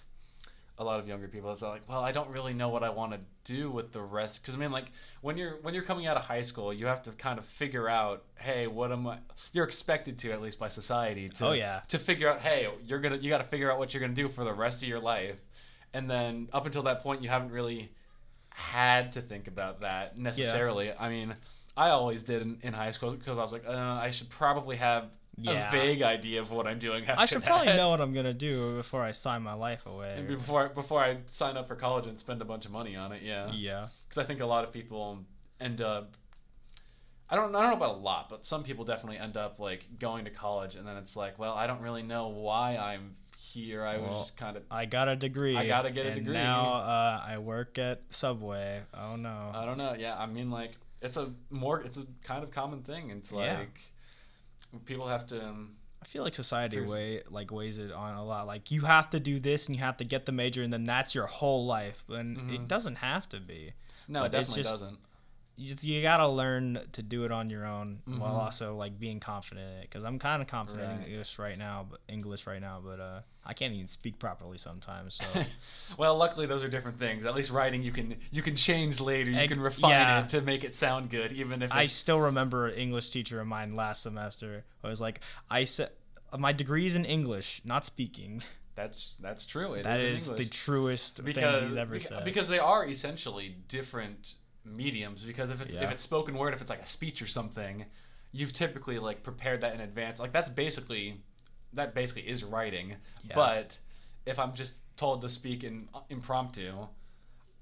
a 0.79 0.84
lot 0.84 1.00
of 1.00 1.07
younger 1.07 1.27
people. 1.27 1.51
It's 1.51 1.62
like, 1.62 1.81
well, 1.89 2.01
I 2.01 2.12
don't 2.12 2.29
really 2.29 2.53
know 2.53 2.69
what 2.69 2.84
I 2.84 2.89
want 2.89 3.13
to 3.13 3.19
do 3.46 3.72
with 3.72 3.91
the 3.93 4.01
rest. 4.01 4.41
Because 4.41 4.53
I 4.53 4.57
mean, 4.57 4.72
like 4.72 4.86
when 5.22 5.36
you're 5.38 5.57
when 5.63 5.74
you're 5.74 5.84
coming 5.84 6.05
out 6.05 6.17
of 6.17 6.24
high 6.24 6.43
school, 6.43 6.72
you 6.74 6.86
have 6.86 7.01
to 7.03 7.12
kind 7.12 7.39
of 7.39 7.46
figure 7.46 7.89
out, 7.89 8.24
hey, 8.36 8.67
what 8.67 8.91
am 8.91 9.07
I? 9.07 9.17
You're 9.53 9.65
expected 9.65 10.17
to 10.19 10.31
at 10.31 10.41
least 10.41 10.60
by 10.60 10.67
society 10.67 11.29
to 11.29 11.48
Oh, 11.48 11.51
yeah. 11.53 11.81
to 11.88 11.98
figure 11.98 12.29
out, 12.29 12.41
hey, 12.41 12.67
you're 12.86 13.00
gonna 13.00 13.17
you 13.17 13.29
got 13.29 13.39
to 13.39 13.43
figure 13.43 13.72
out 13.72 13.79
what 13.79 13.93
you're 13.93 14.01
gonna 14.01 14.13
do 14.13 14.29
for 14.29 14.43
the 14.43 14.53
rest 14.53 14.84
of 14.84 14.88
your 14.89 15.00
life, 15.00 15.38
and 15.93 16.10
then 16.10 16.48
up 16.53 16.65
until 16.65 16.84
that 16.84 17.01
point, 17.01 17.24
you 17.24 17.29
haven't 17.29 17.51
really 17.51 17.91
had 18.50 19.12
to 19.13 19.22
think 19.22 19.48
about 19.48 19.81
that 19.81 20.17
necessarily. 20.17 20.91
I 20.93 21.10
mean, 21.10 21.34
I 21.75 21.89
always 21.89 22.24
did 22.24 22.41
in, 22.41 22.60
in 22.63 22.74
high 22.74 22.91
school 22.91 23.12
because 23.12 23.38
I 23.38 23.43
was 23.43 23.51
like, 23.51 23.67
uh, 23.67 23.72
I 23.72 24.10
should 24.12 24.29
probably 24.29 24.77
have 24.77 25.05
Yeah. 25.39 25.70
a 25.70 25.72
vague 25.72 26.01
idea 26.01 26.41
of 26.41 26.51
what 26.51 26.65
I'm 26.65 26.79
doing. 26.79 27.06
After 27.06 27.22
I 27.22 27.25
should 27.25 27.44
probably 27.44 27.67
know 27.67 27.89
what 27.89 28.01
I'm 28.01 28.13
gonna 28.13 28.34
do 28.34 28.75
before 28.77 29.03
I 29.03 29.12
sign 29.12 29.44
my 29.44 29.53
life 29.53 29.86
away. 29.86 30.24
Before 30.27 30.70
before 30.70 31.00
I 31.01 31.17
sign 31.25 31.58
up 31.58 31.67
for 31.67 31.75
college 31.75 32.08
and 32.08 32.20
spend 32.20 32.41
a 32.41 32.46
bunch 32.46 32.65
of 32.65 32.72
money 32.72 32.96
on 32.96 33.12
it. 33.12 33.22
Yeah. 33.22 33.51
Yeah. 33.53 33.88
because 34.08 34.17
I 34.17 34.25
think 34.25 34.39
a 34.41 34.46
lot 34.46 34.63
of 34.63 34.74
people 34.74 35.20
end 35.60 35.82
up. 35.82 36.15
I 37.29 37.36
don't, 37.36 37.53
I 37.56 37.62
don't 37.62 37.72
know 37.72 37.86
about 37.86 37.96
a 37.96 38.00
lot, 38.00 38.29
but 38.29 38.46
some 38.46 38.63
people 38.63 38.86
definitely 38.86 39.17
end 39.17 39.36
up 39.36 39.60
like 39.60 39.86
going 40.00 40.25
to 40.25 40.32
college, 40.32 40.75
and 40.75 40.88
then 40.88 40.96
it's 40.98 41.15
like, 41.15 41.38
well, 41.38 41.53
I 41.53 41.67
don't 41.67 41.82
really 41.82 42.03
know 42.03 42.29
why 42.29 42.77
I'm 42.77 43.15
here. 43.38 43.86
I 43.86 43.98
Well, 43.98 44.08
was 44.20 44.27
just 44.29 44.38
kind 44.38 44.56
of, 44.56 44.63
I 44.72 44.86
got 44.86 45.10
a 45.10 45.15
degree. 45.15 45.56
I 45.58 45.67
gotta 45.67 45.91
get 45.91 46.06
a 46.06 46.15
degree. 46.15 46.34
Now 46.34 46.63
uh, 46.74 47.22
I 47.27 47.38
work 47.38 47.77
at 47.77 48.01
Subway. 48.10 48.82
Oh 48.94 49.17
no. 49.17 49.51
I 49.53 49.65
don't 49.65 49.77
know. 49.77 49.94
Yeah, 49.94 50.17
I 50.17 50.25
mean, 50.25 50.50
like, 50.50 50.72
it's 51.01 51.17
a 51.17 51.32
more, 51.50 51.82
it's 51.82 51.98
a 51.98 52.06
kind 52.24 52.44
of 52.44 52.51
common 52.51 52.82
thing. 52.82 53.10
It's 53.12 53.32
like 53.32 53.46
Yeah. 53.46 53.65
People 54.86 55.07
have 55.07 55.25
to. 55.27 55.43
Um, 55.45 55.75
I 56.01 56.05
feel 56.05 56.24
like 56.24 56.36
society 56.36 56.79
way 56.81 57.24
like 57.29 57.51
weighs 57.51 57.79
it 57.79 57.91
on 57.91 58.15
a 58.15 58.24
lot. 58.24 58.45
Like 58.47 58.69
you 58.71 58.81
have 58.81 59.09
to 59.12 59.19
do 59.19 59.39
this 59.39 59.67
and 59.67 59.75
you 59.75 59.81
have 59.83 59.97
to 59.97 60.03
get 60.03 60.25
the 60.25 60.31
major, 60.31 60.62
and 60.63 60.71
then 60.71 60.83
that's 60.86 61.15
your 61.15 61.25
whole 61.25 61.65
life. 61.65 62.03
And 62.09 62.38
Mhm. 62.38 62.53
it 62.55 62.67
doesn't 62.67 62.95
have 62.97 63.27
to 63.29 63.39
be. 63.39 63.74
no, 64.09 64.21
But 64.21 64.25
it 64.27 64.31
definitely 64.38 64.63
just- 64.63 64.74
doesn't. 64.79 65.00
You, 65.60 65.72
just, 65.74 65.84
you 65.84 66.02
gotta 66.04 66.28
learn 66.28 66.80
to 66.92 67.02
do 67.02 67.26
it 67.26 67.32
on 67.32 67.50
your 67.50 67.66
own 67.66 68.00
while 68.06 68.34
Mhm. 68.36 68.44
also 68.44 68.76
like 68.76 69.00
being 69.00 69.20
confident 69.20 69.66
in 69.68 69.78
it. 69.80 69.82
Because 69.90 70.06
I'm 70.06 70.20
kind 70.20 70.40
of 70.42 70.48
confident 70.48 70.88
Right. 70.88 71.00
in 71.08 71.12
English 71.12 71.40
right 71.40 71.58
now, 71.58 71.88
but 71.90 72.00
English 72.08 72.46
right 72.46 72.62
now, 72.62 72.80
but 72.84 73.00
uh, 73.00 73.22
I 73.44 73.54
can't 73.54 73.74
even 73.74 73.88
speak 73.88 74.20
properly 74.20 74.60
sometimes. 74.60 75.16
So 75.16 75.26
well, 75.98 76.16
luckily 76.16 76.46
those 76.46 76.64
are 76.64 76.70
different 76.70 77.00
things. 77.00 77.26
At 77.26 77.34
least 77.34 77.50
writing, 77.50 77.82
you 77.82 77.92
can 77.92 78.18
you 78.32 78.44
can 78.44 78.56
change 78.56 79.00
later. 79.02 79.32
You 79.32 79.38
Eg- 79.40 79.50
can 79.50 79.60
refine 79.60 79.90
yeah. 79.90 80.24
it 80.24 80.30
to 80.30 80.42
make 80.42 80.64
it 80.64 80.76
sound 80.76 81.10
good, 81.10 81.32
even 81.34 81.64
if 81.64 81.74
I 81.74 81.88
still 81.88 82.20
remember 82.20 82.68
an 82.68 82.76
English 82.76 83.10
teacher 83.10 83.42
of 83.42 83.48
mine 83.48 83.76
last 83.76 84.04
semester. 84.04 84.64
I 84.84 84.88
was 84.90 85.02
like, 85.02 85.22
I 85.50 85.64
said, 85.64 85.90
my 86.38 86.54
degree's 86.54 86.94
in 86.94 87.04
English, 87.04 87.62
not 87.66 87.84
speaking. 87.84 88.44
that's 88.76 89.16
that's 89.20 89.48
true. 89.48 89.74
It 89.74 89.84
That 89.84 90.02
is 90.02 90.28
is 90.28 90.36
the 90.36 90.46
truest 90.46 91.24
because 91.26 91.42
thing 91.62 91.70
he's 91.70 91.78
ever 91.78 91.96
beca- 91.96 92.04
said. 92.04 92.26
because 92.26 92.48
they 92.48 92.60
are 92.60 92.86
essentially 92.86 93.56
different 93.68 94.36
mediums 94.75 95.24
because 95.24 95.50
if 95.50 95.62
it's 95.62 95.74
if 95.74 95.89
it's 95.91 96.03
spoken 96.03 96.36
word 96.36 96.53
if 96.53 96.62
it's 96.62 96.69
like 96.69 96.81
a 96.81 96.86
speech 96.86 97.21
or 97.21 97.27
something 97.27 97.86
you've 98.31 98.53
typically 98.53 99.00
like 99.00 99.24
prepared 99.24 99.62
that 99.62 99.74
in 99.74 99.81
advance 99.81 100.19
like 100.19 100.31
that's 100.33 100.50
basically 100.50 101.21
that 101.74 101.93
basically 101.95 102.24
is 102.24 102.43
writing 102.43 102.95
Yeah. 103.24 103.36
but 103.36 103.77
if 104.25 104.39
i'm 104.39 104.53
just 104.53 104.81
told 104.97 105.21
to 105.21 105.29
speak 105.29 105.63
in 105.63 105.88
impromptu 106.09 106.74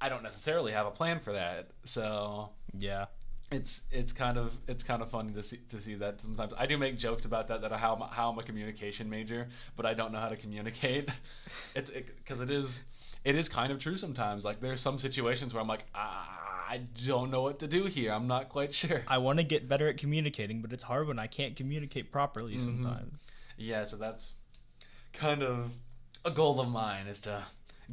i 0.01 0.09
don't 0.09 0.23
necessarily 0.23 0.71
have 0.71 0.85
a 0.87 0.91
plan 0.91 1.19
for 1.19 1.33
that 1.33 1.69
so 1.83 2.49
yeah, 2.77 3.05
it's 3.51 3.83
it's 3.91 4.11
kind 4.11 4.37
of 4.37 4.53
it's 4.67 4.83
kind 4.83 5.01
of 5.01 5.09
funny 5.09 5.31
to 5.33 5.43
see 5.43 5.59
to 5.69 5.79
see 5.79 5.95
that 5.95 6.19
sometimes 6.19 6.51
I 6.57 6.65
do 6.65 6.77
make 6.77 6.97
jokes 6.97 7.25
about 7.25 7.47
that 7.49 7.61
that 7.61 7.71
how 7.71 7.93
I'm, 7.95 8.09
how 8.09 8.29
I'm 8.31 8.39
a 8.39 8.43
communication 8.43 9.09
major, 9.09 9.47
but 9.77 9.85
I 9.85 9.93
don't 9.93 10.11
know 10.11 10.19
how 10.19 10.29
to 10.29 10.35
communicate. 10.35 11.09
it's 11.75 11.89
because 11.91 12.41
it, 12.41 12.49
is 12.49 12.81
it 13.23 13.35
is 13.35 13.47
kind 13.47 13.71
of 13.71 13.79
true 13.79 13.97
sometimes. 13.97 14.43
Like 14.43 14.59
there's 14.61 14.81
some 14.81 14.97
situations 14.99 15.53
where 15.53 15.61
I'm 15.61 15.67
like 15.69 15.85
ah, 15.93 16.44
I 16.67 16.77
don't 17.05 17.29
know 17.29 17.41
what 17.43 17.59
to 17.59 17.67
do 17.67 17.85
here. 17.85 18.11
I'm 18.11 18.27
not 18.27 18.49
quite 18.49 18.73
sure. 18.73 19.03
I 19.07 19.19
want 19.19 19.37
to 19.39 19.43
get 19.45 19.69
better 19.69 19.87
at 19.87 19.97
communicating, 19.97 20.61
but 20.61 20.73
it's 20.73 20.83
hard 20.83 21.07
when 21.07 21.19
I 21.19 21.27
can't 21.27 21.55
communicate 21.55 22.11
properly 22.11 22.55
Mm-hmm. 22.55 22.83
sometimes. 22.83 23.13
Yeah, 23.57 23.83
so 23.85 23.97
that's 23.97 24.33
kind 25.13 25.43
of 25.43 25.71
a 26.25 26.31
goal 26.31 26.59
of 26.59 26.67
mine 26.67 27.07
is 27.07 27.21
to 27.21 27.43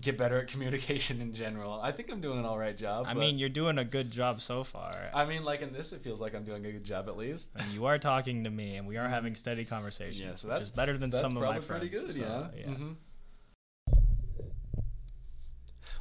get 0.01 0.17
better 0.17 0.39
at 0.39 0.49
communication 0.49 1.21
in 1.21 1.35
general. 1.35 1.79
I 1.83 1.93
think 1.93 2.11
I'm 2.11 2.21
doing 2.23 2.39
an 2.39 2.47
all 2.47 2.59
right 2.59 2.77
job. 2.77 3.05
I 3.07 3.13
mean, 3.15 3.39
you're 3.39 3.51
doing 3.51 3.77
a 3.79 3.85
good 3.85 4.11
job 4.11 4.41
so 4.41 4.65
far. 4.65 5.11
I 5.13 5.27
mean, 5.27 5.45
like 5.45 5.61
in 5.61 5.73
this, 5.75 5.93
it 5.93 6.03
feels 6.03 6.19
like 6.21 6.35
I'm 6.35 6.45
doing 6.45 6.65
a 6.65 6.73
good 6.73 6.83
job 6.85 7.09
at 7.09 7.17
least. 7.19 7.51
and 7.55 7.71
you 7.73 7.85
are 7.85 7.99
talking 7.99 8.45
to 8.45 8.51
me, 8.51 8.77
and 8.77 8.87
we 8.89 8.97
are 8.97 9.07
having 9.09 9.35
steady 9.35 9.67
conversation, 9.67 10.27
Yeah, 10.29 10.35
so 10.35 10.49
which 10.49 10.57
that's 10.59 10.71
is 10.71 10.75
better 10.75 10.97
than 10.97 11.11
that's 11.11 11.21
some 11.21 11.37
of 11.37 11.43
my 11.43 11.59
probably 11.59 11.61
friends. 11.61 11.91
pretty 11.91 12.07
good. 12.07 12.13
so, 12.15 12.51
yeah. 12.57 12.61
yeah. 12.67 12.75
Mhm. 12.75 12.97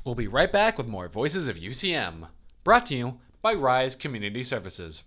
We'll 0.06 0.16
be 0.16 0.28
right 0.28 0.52
back 0.52 0.78
with 0.78 0.88
more 0.88 1.08
Voices 1.08 1.48
of 1.48 1.58
UCM, 1.58 2.28
brought 2.64 2.86
to 2.88 2.96
you 2.96 3.20
by 3.42 3.54
Rise 3.54 3.96
Community 3.96 4.44
Services. 4.44 5.04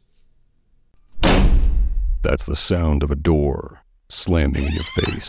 That's 2.23 2.47
the 2.47 2.57
sound 2.57 3.03
of 3.03 3.11
a 3.11 3.17
door 3.17 3.81
slamming 4.09 4.65
in 4.65 4.73
your 4.73 4.85
face. 4.85 5.29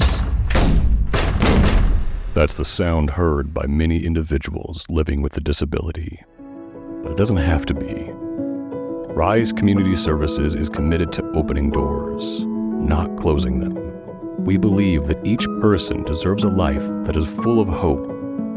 That's 2.33 2.55
the 2.55 2.65
sound 2.65 3.11
heard 3.11 3.53
by 3.53 3.67
many 3.67 4.03
individuals 4.03 4.85
living 4.89 5.21
with 5.21 5.37
a 5.37 5.39
disability. 5.39 6.21
But 7.03 7.11
it 7.11 7.17
doesn't 7.17 7.37
have 7.37 7.65
to 7.67 7.73
be. 7.73 8.11
Rise 9.13 9.53
Community 9.53 9.95
Services 9.95 10.55
is 10.55 10.67
committed 10.67 11.11
to 11.13 11.31
opening 11.33 11.69
doors, 11.69 12.43
not 12.45 13.15
closing 13.17 13.59
them. 13.59 14.43
We 14.43 14.57
believe 14.57 15.05
that 15.05 15.25
each 15.25 15.45
person 15.61 16.03
deserves 16.03 16.43
a 16.43 16.49
life 16.49 16.85
that 17.05 17.15
is 17.15 17.25
full 17.25 17.59
of 17.59 17.69
hope 17.69 18.07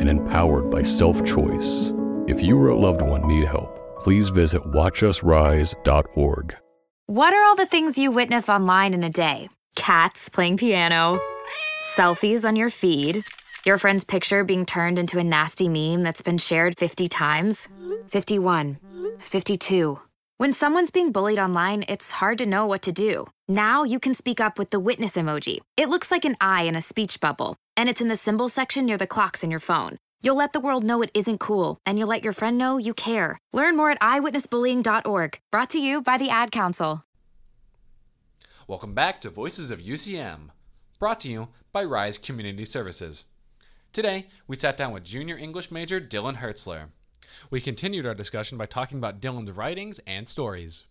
and 0.00 0.08
empowered 0.08 0.70
by 0.70 0.82
self 0.82 1.22
choice. 1.24 1.92
If 2.28 2.42
you 2.42 2.58
or 2.58 2.68
a 2.68 2.76
loved 2.76 3.00
one 3.00 3.26
need 3.26 3.46
help, 3.46 4.02
please 4.02 4.28
visit 4.28 4.62
watchusrise.org. 4.62 6.56
What 7.06 7.32
are 7.32 7.42
all 7.44 7.56
the 7.56 7.64
things 7.64 7.96
you 7.96 8.10
witness 8.10 8.50
online 8.50 8.92
in 8.92 9.02
a 9.02 9.08
day? 9.08 9.48
Cats 9.74 10.28
playing 10.28 10.58
piano, 10.58 11.18
selfies 11.96 12.44
on 12.46 12.54
your 12.54 12.68
feed, 12.68 13.24
your 13.64 13.78
friend's 13.78 14.04
picture 14.04 14.44
being 14.44 14.66
turned 14.66 14.98
into 14.98 15.18
a 15.18 15.24
nasty 15.24 15.70
meme 15.70 16.02
that's 16.02 16.20
been 16.20 16.36
shared 16.36 16.76
50 16.76 17.08
times, 17.08 17.66
51, 18.08 18.76
52. 19.20 19.98
When 20.36 20.52
someone's 20.52 20.90
being 20.90 21.12
bullied 21.12 21.38
online, 21.38 21.86
it's 21.88 22.10
hard 22.10 22.36
to 22.38 22.46
know 22.46 22.66
what 22.66 22.82
to 22.82 22.92
do. 22.92 23.26
Now 23.48 23.84
you 23.84 23.98
can 23.98 24.12
speak 24.12 24.38
up 24.38 24.58
with 24.58 24.68
the 24.68 24.80
witness 24.80 25.16
emoji. 25.16 25.60
It 25.78 25.88
looks 25.88 26.10
like 26.10 26.26
an 26.26 26.36
eye 26.42 26.64
in 26.64 26.76
a 26.76 26.82
speech 26.82 27.20
bubble, 27.20 27.56
and 27.74 27.88
it's 27.88 28.02
in 28.02 28.08
the 28.08 28.16
symbol 28.16 28.50
section 28.50 28.84
near 28.84 28.98
the 28.98 29.06
clocks 29.06 29.42
in 29.42 29.50
your 29.50 29.60
phone. 29.60 29.96
You'll 30.20 30.36
let 30.36 30.52
the 30.52 30.58
world 30.60 30.82
know 30.82 31.00
it 31.02 31.12
isn't 31.14 31.38
cool, 31.38 31.78
and 31.86 31.96
you'll 31.96 32.08
let 32.08 32.24
your 32.24 32.32
friend 32.32 32.58
know 32.58 32.76
you 32.76 32.92
care. 32.92 33.38
Learn 33.52 33.76
more 33.76 33.92
at 33.92 34.00
eyewitnessbullying.org. 34.00 35.38
Brought 35.52 35.70
to 35.70 35.78
you 35.78 36.02
by 36.02 36.18
the 36.18 36.28
Ad 36.28 36.50
Council. 36.50 37.04
Welcome 38.66 38.94
back 38.94 39.20
to 39.20 39.30
Voices 39.30 39.70
of 39.70 39.78
UCM, 39.78 40.48
brought 40.98 41.20
to 41.20 41.30
you 41.30 41.48
by 41.72 41.84
Rise 41.84 42.18
Community 42.18 42.64
Services. 42.64 43.24
Today, 43.92 44.26
we 44.48 44.56
sat 44.56 44.76
down 44.76 44.92
with 44.92 45.04
junior 45.04 45.36
English 45.38 45.70
major 45.70 46.00
Dylan 46.00 46.38
Hertzler. 46.38 46.86
We 47.48 47.60
continued 47.60 48.04
our 48.04 48.14
discussion 48.14 48.58
by 48.58 48.66
talking 48.66 48.98
about 48.98 49.20
Dylan's 49.20 49.52
writings 49.52 50.00
and 50.04 50.28
stories. 50.28 50.84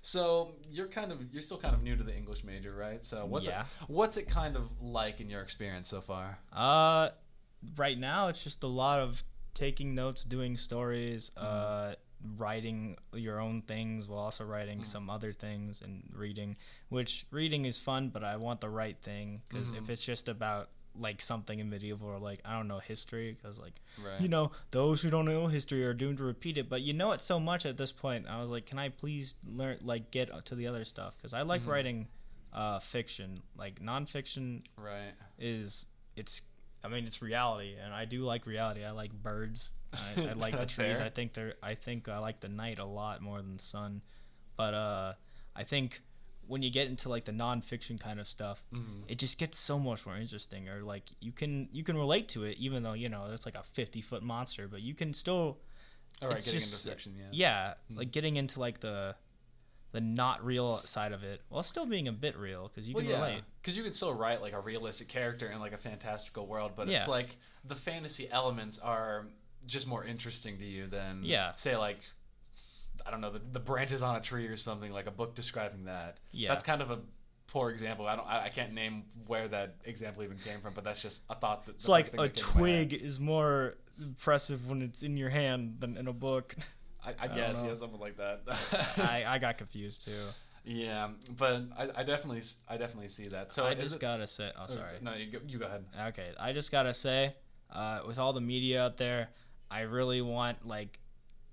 So 0.00 0.52
you're 0.70 0.88
kind 0.88 1.12
of 1.12 1.20
you're 1.32 1.42
still 1.42 1.58
kind 1.58 1.74
of 1.74 1.82
new 1.82 1.96
to 1.96 2.02
the 2.02 2.16
English 2.16 2.42
major, 2.44 2.74
right? 2.74 3.04
So 3.04 3.24
what's 3.26 3.46
Yeah. 3.46 3.60
it, 3.60 3.66
what's 3.88 4.16
it 4.16 4.28
kind 4.28 4.56
of 4.56 4.82
like 4.82 5.20
in 5.20 5.28
your 5.30 5.42
experience 5.42 5.88
so 5.90 6.00
far? 6.00 6.38
Uh, 6.52 7.10
right 7.76 7.98
now 7.98 8.28
it's 8.28 8.42
just 8.42 8.62
a 8.62 8.66
lot 8.68 9.00
of 9.00 9.22
taking 9.54 9.94
notes, 9.94 10.24
doing 10.24 10.56
stories, 10.56 11.30
uh, 11.36 11.94
writing 12.36 12.96
your 13.12 13.40
own 13.40 13.62
things 13.62 14.06
while 14.08 14.20
also 14.20 14.44
writing 14.44 14.84
some 14.84 15.10
other 15.10 15.32
things 15.32 15.82
and 15.82 16.02
reading. 16.14 16.56
Which 16.88 17.26
reading 17.30 17.64
is 17.64 17.78
fun, 17.78 18.08
but 18.10 18.22
I 18.24 18.36
want 18.36 18.60
the 18.60 18.68
right 18.68 18.96
thing 19.02 19.42
because 19.48 19.70
if 19.70 19.90
it's 19.90 20.04
just 20.04 20.28
about 20.28 20.68
like 20.94 21.22
something 21.22 21.58
in 21.58 21.70
medieval 21.70 22.06
or 22.08 22.18
like 22.18 22.40
I 22.44 22.54
don't 22.56 22.68
know 22.68 22.78
history, 22.78 23.32
because 23.32 23.58
like 23.58 23.80
Right. 23.98 24.20
you 24.20 24.28
know 24.28 24.52
those 24.70 25.02
who 25.02 25.10
don't 25.10 25.24
know 25.24 25.46
history 25.46 25.84
are 25.84 25.94
doomed 25.94 26.18
to 26.18 26.24
repeat 26.24 26.58
it. 26.58 26.68
But 26.68 26.82
you 26.82 26.92
know 26.92 27.12
it 27.12 27.20
so 27.20 27.40
much 27.40 27.66
at 27.66 27.76
this 27.76 27.92
point. 27.92 28.26
I 28.28 28.40
was 28.40 28.50
like, 28.50 28.66
can 28.66 28.78
I 28.78 28.88
please 28.90 29.34
learn 29.46 29.78
like 29.82 30.10
get 30.10 30.30
to 30.46 30.54
the 30.54 30.66
other 30.66 30.84
stuff? 30.84 31.14
Because 31.16 31.32
I 31.34 31.42
like 31.42 31.66
writing 31.66 32.08
uh, 32.52 32.78
fiction, 32.78 33.40
like 33.56 33.80
nonfiction 33.80 34.62
Right. 34.76 35.12
is 35.38 35.86
it's 36.14 36.42
I 36.84 36.88
mean 36.88 37.04
it's 37.06 37.22
reality 37.22 37.74
and 37.82 37.92
I 37.94 38.04
do 38.04 38.24
like 38.24 38.46
reality. 38.46 38.84
I 38.84 38.90
like 38.90 39.12
birds. 39.12 39.70
I, 39.92 40.28
I 40.28 40.32
like 40.32 40.58
the 40.60 40.66
trees. 40.66 40.98
fair. 40.98 41.06
I 41.06 41.10
think 41.10 41.34
they're 41.34 41.54
I 41.62 41.74
think 41.74 42.08
I 42.08 42.18
like 42.18 42.40
the 42.40 42.48
night 42.48 42.78
a 42.78 42.84
lot 42.84 43.20
more 43.22 43.40
than 43.42 43.56
the 43.56 43.62
sun. 43.62 44.02
But 44.56 44.74
uh 44.74 45.12
I 45.54 45.64
think 45.64 46.00
when 46.48 46.60
you 46.62 46.70
get 46.70 46.88
into 46.88 47.08
like 47.08 47.24
the 47.24 47.32
nonfiction 47.32 48.00
kind 48.00 48.18
of 48.18 48.26
stuff, 48.26 48.64
Mm-hmm. 48.74 49.04
it 49.08 49.18
just 49.18 49.38
gets 49.38 49.58
so 49.58 49.78
much 49.78 50.04
more 50.04 50.16
interesting. 50.16 50.68
Or 50.68 50.82
like 50.82 51.04
you 51.20 51.30
can 51.32 51.68
you 51.72 51.84
can 51.84 51.96
relate 51.96 52.28
to 52.30 52.44
it 52.44 52.56
even 52.58 52.82
though, 52.82 52.94
you 52.94 53.08
know, 53.08 53.26
it's 53.32 53.46
like 53.46 53.56
a 53.56 53.62
fifty 53.62 54.00
foot 54.00 54.22
monster, 54.22 54.66
but 54.68 54.82
you 54.82 54.94
can 54.94 55.14
still 55.14 55.58
All 56.20 56.28
right, 56.28 56.38
getting 56.38 56.52
just 56.54 56.84
into 56.84 56.94
fiction, 56.96 57.14
yeah. 57.18 57.28
yeah, 57.32 57.74
like 57.96 58.10
getting 58.10 58.36
into 58.36 58.58
like 58.60 58.80
the 58.80 59.14
the 59.92 60.00
not 60.00 60.44
real 60.44 60.80
side 60.84 61.12
of 61.12 61.22
it 61.22 61.42
while 61.50 61.62
still 61.62 61.86
being 61.86 62.08
a 62.08 62.12
bit 62.12 62.36
real 62.36 62.68
because 62.68 62.88
you 62.88 62.94
Well, 62.94 63.02
can 63.04 63.10
yeah, 63.10 63.22
relate. 63.24 63.42
because 63.60 63.76
you 63.76 63.82
could 63.84 63.94
still 63.94 64.14
write 64.14 64.40
like 64.40 64.52
a 64.54 64.60
realistic 64.60 65.08
character 65.08 65.50
in 65.50 65.60
like 65.60 65.72
a 65.72 65.78
fantastical 65.78 66.46
world, 66.46 66.72
but 66.74 66.88
Yeah. 66.88 66.96
it's 66.98 67.08
like 67.08 67.36
the 67.64 67.74
fantasy 67.74 68.28
elements 68.30 68.78
are 68.78 69.26
just 69.66 69.86
more 69.86 70.04
interesting 70.04 70.58
to 70.58 70.64
you 70.64 70.86
than 70.86 71.22
Yeah. 71.24 71.52
say 71.52 71.76
like 71.76 71.98
I 73.04 73.10
don't 73.10 73.20
know 73.20 73.30
the, 73.32 73.40
the 73.52 73.60
branches 73.60 74.00
on 74.02 74.16
a 74.16 74.20
tree 74.20 74.46
or 74.46 74.56
something 74.56 74.92
like 74.92 75.06
a 75.06 75.10
book 75.10 75.34
describing 75.34 75.84
that. 75.84 76.18
Yeah. 76.30 76.48
that's 76.50 76.64
kind 76.64 76.80
of 76.82 76.90
a 76.90 76.98
poor 77.48 77.70
example. 77.70 78.06
I 78.06 78.16
don't 78.16 78.26
I, 78.26 78.44
I 78.44 78.48
can't 78.48 78.72
name 78.72 79.04
where 79.26 79.46
that 79.48 79.76
example 79.84 80.22
even 80.22 80.38
came 80.38 80.60
from, 80.60 80.72
but 80.72 80.84
that's 80.84 81.02
just 81.02 81.22
a 81.28 81.34
thought 81.34 81.66
that 81.66 81.72
It's 81.74 81.88
like 81.88 82.08
a 82.14 82.16
that 82.16 82.34
came 82.34 82.44
to 82.52 82.58
my 82.58 82.68
head. 82.70 82.88
twig 82.90 82.92
is 83.02 83.20
more 83.20 83.74
impressive 84.00 84.68
when 84.68 84.80
it's 84.80 85.02
in 85.02 85.16
your 85.18 85.28
hand 85.30 85.76
than 85.80 85.96
in 85.98 86.08
a 86.08 86.12
book. 86.14 86.56
I, 87.04 87.14
I 87.20 87.28
guess 87.28 87.60
yeah, 87.64 87.74
something 87.74 88.00
like 88.00 88.16
that. 88.16 88.42
I, 88.98 89.24
I 89.26 89.38
got 89.46 89.58
confused 89.58 90.04
too. 90.04 90.12
yeah, 90.64 91.08
but 91.36 91.62
I, 91.76 91.88
I 91.96 92.02
definitely 92.04 92.42
I 92.68 92.76
definitely 92.76 93.08
see 93.08 93.28
that. 93.28 93.52
So 93.52 93.64
I 93.64 93.74
just 93.74 93.96
it- 93.96 94.00
gotta 94.00 94.26
say, 94.26 94.52
oh 94.56 94.62
oh, 94.64 94.66
sorry. 94.66 94.98
No, 95.00 95.14
you 95.14 95.32
go, 95.32 95.38
you 95.46 95.58
go 95.58 95.66
ahead. 95.66 95.84
Okay, 96.08 96.30
I 96.38 96.52
just 96.52 96.70
gotta 96.70 96.94
say, 96.94 97.34
uh, 97.72 98.00
with 98.06 98.18
all 98.18 98.32
the 98.32 98.40
media 98.40 98.84
out 98.84 98.96
there, 98.96 99.30
I 99.70 99.80
really 99.82 100.20
want 100.22 100.66
like, 100.66 100.98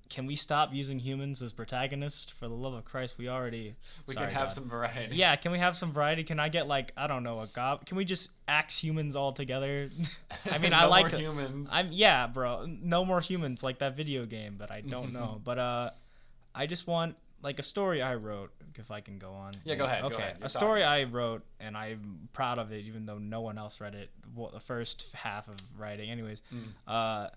can 0.10 0.26
we 0.26 0.36
stop 0.36 0.74
using 0.74 0.98
humans 1.00 1.42
as 1.42 1.54
protagonists? 1.54 2.32
For 2.32 2.48
the 2.48 2.54
love 2.56 2.74
of 2.74 2.84
Christ, 2.84 3.16
we 3.18 3.30
already. 3.30 3.76
We 4.08 4.16
Sorry, 4.16 4.28
can 4.28 4.36
have 4.36 4.48
God. 4.48 4.54
some 4.54 4.68
variety. 4.70 5.16
Yeah, 5.16 5.36
can 5.36 5.52
we 5.52 5.60
have 5.60 5.78
some 5.78 5.94
variety? 5.94 6.24
Can 6.24 6.40
I 6.40 6.50
get 6.50 6.68
like 6.68 6.92
I 6.98 7.08
don't 7.08 7.24
know 7.24 7.40
a 7.42 7.48
gob? 7.48 7.86
Can 7.86 7.96
we 7.96 8.06
just 8.06 8.32
axe 8.48 8.84
humans 8.84 9.16
all 9.16 9.32
together? 9.32 9.90
I 10.52 10.58
mean, 10.58 10.74
I 10.76 10.86
like 10.86 11.12
more 11.12 11.20
humans. 11.20 11.70
I'm 11.72 11.90
yeah, 11.92 12.26
bro. 12.28 12.66
No 12.68 13.06
more 13.06 13.22
humans 13.22 13.64
like 13.64 13.80
that 13.80 13.96
video 13.96 14.26
game, 14.26 14.56
but 14.58 14.72
I 14.72 14.82
don't 14.82 15.14
know. 15.20 15.40
But 15.44 15.60
uh, 15.60 15.90
I 16.56 16.66
just 16.66 16.88
want 16.88 17.16
like 17.42 17.60
a 17.60 17.64
story 17.64 18.02
I 18.02 18.16
wrote. 18.16 18.52
If 18.76 18.92
I 18.92 19.02
can 19.02 19.18
go 19.20 19.32
on. 19.34 19.56
Yeah, 19.66 19.76
go 19.76 19.84
ahead, 19.84 20.02
go 20.02 20.08
Okay, 20.08 20.16
ahead. 20.24 20.38
A 20.42 20.48
story 20.48 20.84
I 20.86 21.04
wrote, 21.04 21.44
and 21.60 21.76
I'm 21.76 22.30
proud 22.32 22.60
of 22.60 22.72
it, 22.72 22.86
even 22.86 23.06
though 23.06 23.18
no 23.18 23.42
one 23.42 23.58
else 23.58 23.82
read 23.82 23.94
it. 23.94 24.10
Well, 24.34 24.52
the 24.54 24.62
first 24.62 25.12
half 25.14 25.50
of 25.50 25.56
writing, 25.78 26.10
anyways. 26.10 26.42
Hmm. 26.50 26.60
Uh, 26.88 27.28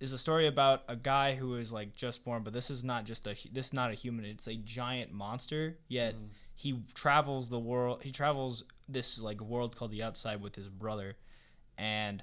is 0.00 0.12
a 0.12 0.18
story 0.18 0.46
about 0.46 0.82
a 0.88 0.96
guy 0.96 1.34
who 1.34 1.56
is 1.56 1.72
like 1.72 1.94
just 1.94 2.24
born, 2.24 2.42
but 2.42 2.52
this 2.52 2.70
is 2.70 2.84
not 2.84 3.04
just 3.04 3.26
a 3.26 3.34
this 3.52 3.66
is 3.66 3.72
not 3.72 3.90
a 3.90 3.94
human. 3.94 4.24
It's 4.24 4.46
a 4.48 4.56
giant 4.56 5.12
monster. 5.12 5.78
Yet 5.88 6.14
Hmm. 6.14 6.24
he 6.54 6.82
travels 6.94 7.48
the 7.48 7.58
world. 7.58 8.02
He 8.02 8.10
travels 8.10 8.64
this 8.88 9.20
like 9.20 9.40
world 9.40 9.76
called 9.76 9.90
the 9.92 10.02
outside 10.02 10.40
with 10.42 10.56
his 10.56 10.68
brother, 10.68 11.16
and 11.78 12.22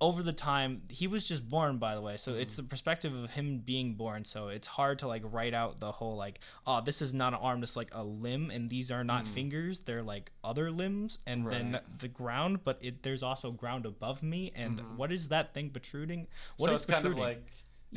over 0.00 0.22
the 0.22 0.32
time 0.32 0.82
he 0.88 1.06
was 1.06 1.26
just 1.26 1.48
born 1.48 1.78
by 1.78 1.94
the 1.94 2.00
way 2.00 2.16
so 2.16 2.34
it's 2.34 2.54
mm-hmm. 2.54 2.62
the 2.62 2.68
perspective 2.68 3.14
of 3.14 3.30
him 3.30 3.58
being 3.58 3.94
born 3.94 4.24
so 4.24 4.48
it's 4.48 4.66
hard 4.66 4.98
to 4.98 5.08
like 5.08 5.22
write 5.24 5.54
out 5.54 5.80
the 5.80 5.90
whole 5.90 6.16
like 6.16 6.40
oh 6.66 6.80
this 6.82 7.00
is 7.00 7.14
not 7.14 7.32
an 7.32 7.38
arm 7.40 7.60
this 7.60 7.70
is 7.70 7.76
like 7.76 7.90
a 7.92 8.04
limb 8.04 8.50
and 8.50 8.68
these 8.68 8.90
are 8.90 9.02
not 9.02 9.24
mm. 9.24 9.28
fingers 9.28 9.80
they're 9.80 10.02
like 10.02 10.30
other 10.44 10.70
limbs 10.70 11.18
and 11.26 11.50
then 11.50 11.78
the 11.98 12.08
ground 12.08 12.60
but 12.62 12.78
it, 12.80 13.02
there's 13.02 13.22
also 13.22 13.50
ground 13.50 13.86
above 13.86 14.22
me 14.22 14.52
and 14.54 14.78
mm-hmm. 14.78 14.96
what 14.96 15.12
is 15.12 15.28
that 15.28 15.54
thing 15.54 15.70
protruding? 15.70 16.26
What 16.56 16.68
so 16.68 16.74
is 16.74 16.80
it's 16.80 16.86
kind 16.86 17.06
of 17.06 17.12
protruding? 17.12 17.22
like 17.22 17.46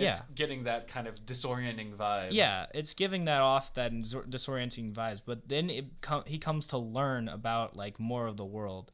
it's 0.02 0.18
Yeah. 0.20 0.22
getting 0.36 0.64
that 0.64 0.88
kind 0.88 1.08
of 1.08 1.16
disorienting 1.26 1.96
vibe. 1.96 2.30
yeah, 2.32 2.66
it's 2.74 2.94
giving 2.94 3.26
that 3.26 3.42
off 3.42 3.74
that 3.76 3.92
disorienting 3.92 4.94
vibes, 4.94 5.22
but 5.26 5.48
then 5.48 5.70
it 5.70 6.02
com- 6.02 6.24
he 6.26 6.38
comes 6.38 6.68
to 6.68 6.78
learn 6.78 7.28
about 7.28 7.76
like 7.76 8.00
more 8.00 8.28
of 8.28 8.38
the 8.38 8.46
world. 8.46 8.92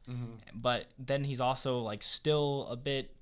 But 0.54 0.86
then 0.98 1.24
he's 1.24 1.40
also 1.40 1.78
like 1.80 2.02
still 2.02 2.66
a 2.70 2.76
bit 2.76 3.14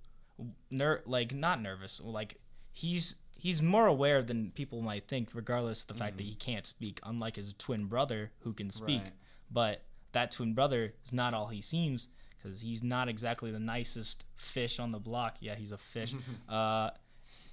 ner- 0.71 1.03
like 1.07 1.35
not 1.35 1.61
nervous, 1.61 2.01
like 2.01 2.41
he's 2.73 3.17
he's 3.37 3.61
more 3.63 3.87
aware 3.87 4.23
than 4.23 4.51
people 4.53 4.81
might 4.81 5.07
think 5.07 5.29
regardless 5.35 5.83
of 5.83 5.89
the 5.89 5.95
fact 5.95 6.17
that 6.17 6.23
he 6.25 6.35
can't 6.35 6.67
speak 6.67 6.99
unlike 7.05 7.37
his 7.37 7.53
twin 7.59 7.85
brother 7.87 8.33
who 8.41 8.53
can 8.53 8.71
speak. 8.71 9.03
Right. 9.03 9.13
But 9.51 9.83
that 10.13 10.31
twin 10.31 10.55
brother 10.55 10.95
is 11.05 11.13
not 11.13 11.35
all 11.35 11.49
he 11.49 11.61
seems 11.61 12.09
cuz 12.43 12.61
he's 12.61 12.83
not 12.83 13.09
exactly 13.09 13.51
the 13.51 13.59
nicest 13.61 14.25
fish 14.37 14.79
on 14.79 14.91
the 14.91 14.99
block. 14.99 15.37
Yeah, 15.41 15.55
he's 15.57 15.73
a 15.73 15.79
fish. 15.79 16.15
uh 16.49 16.91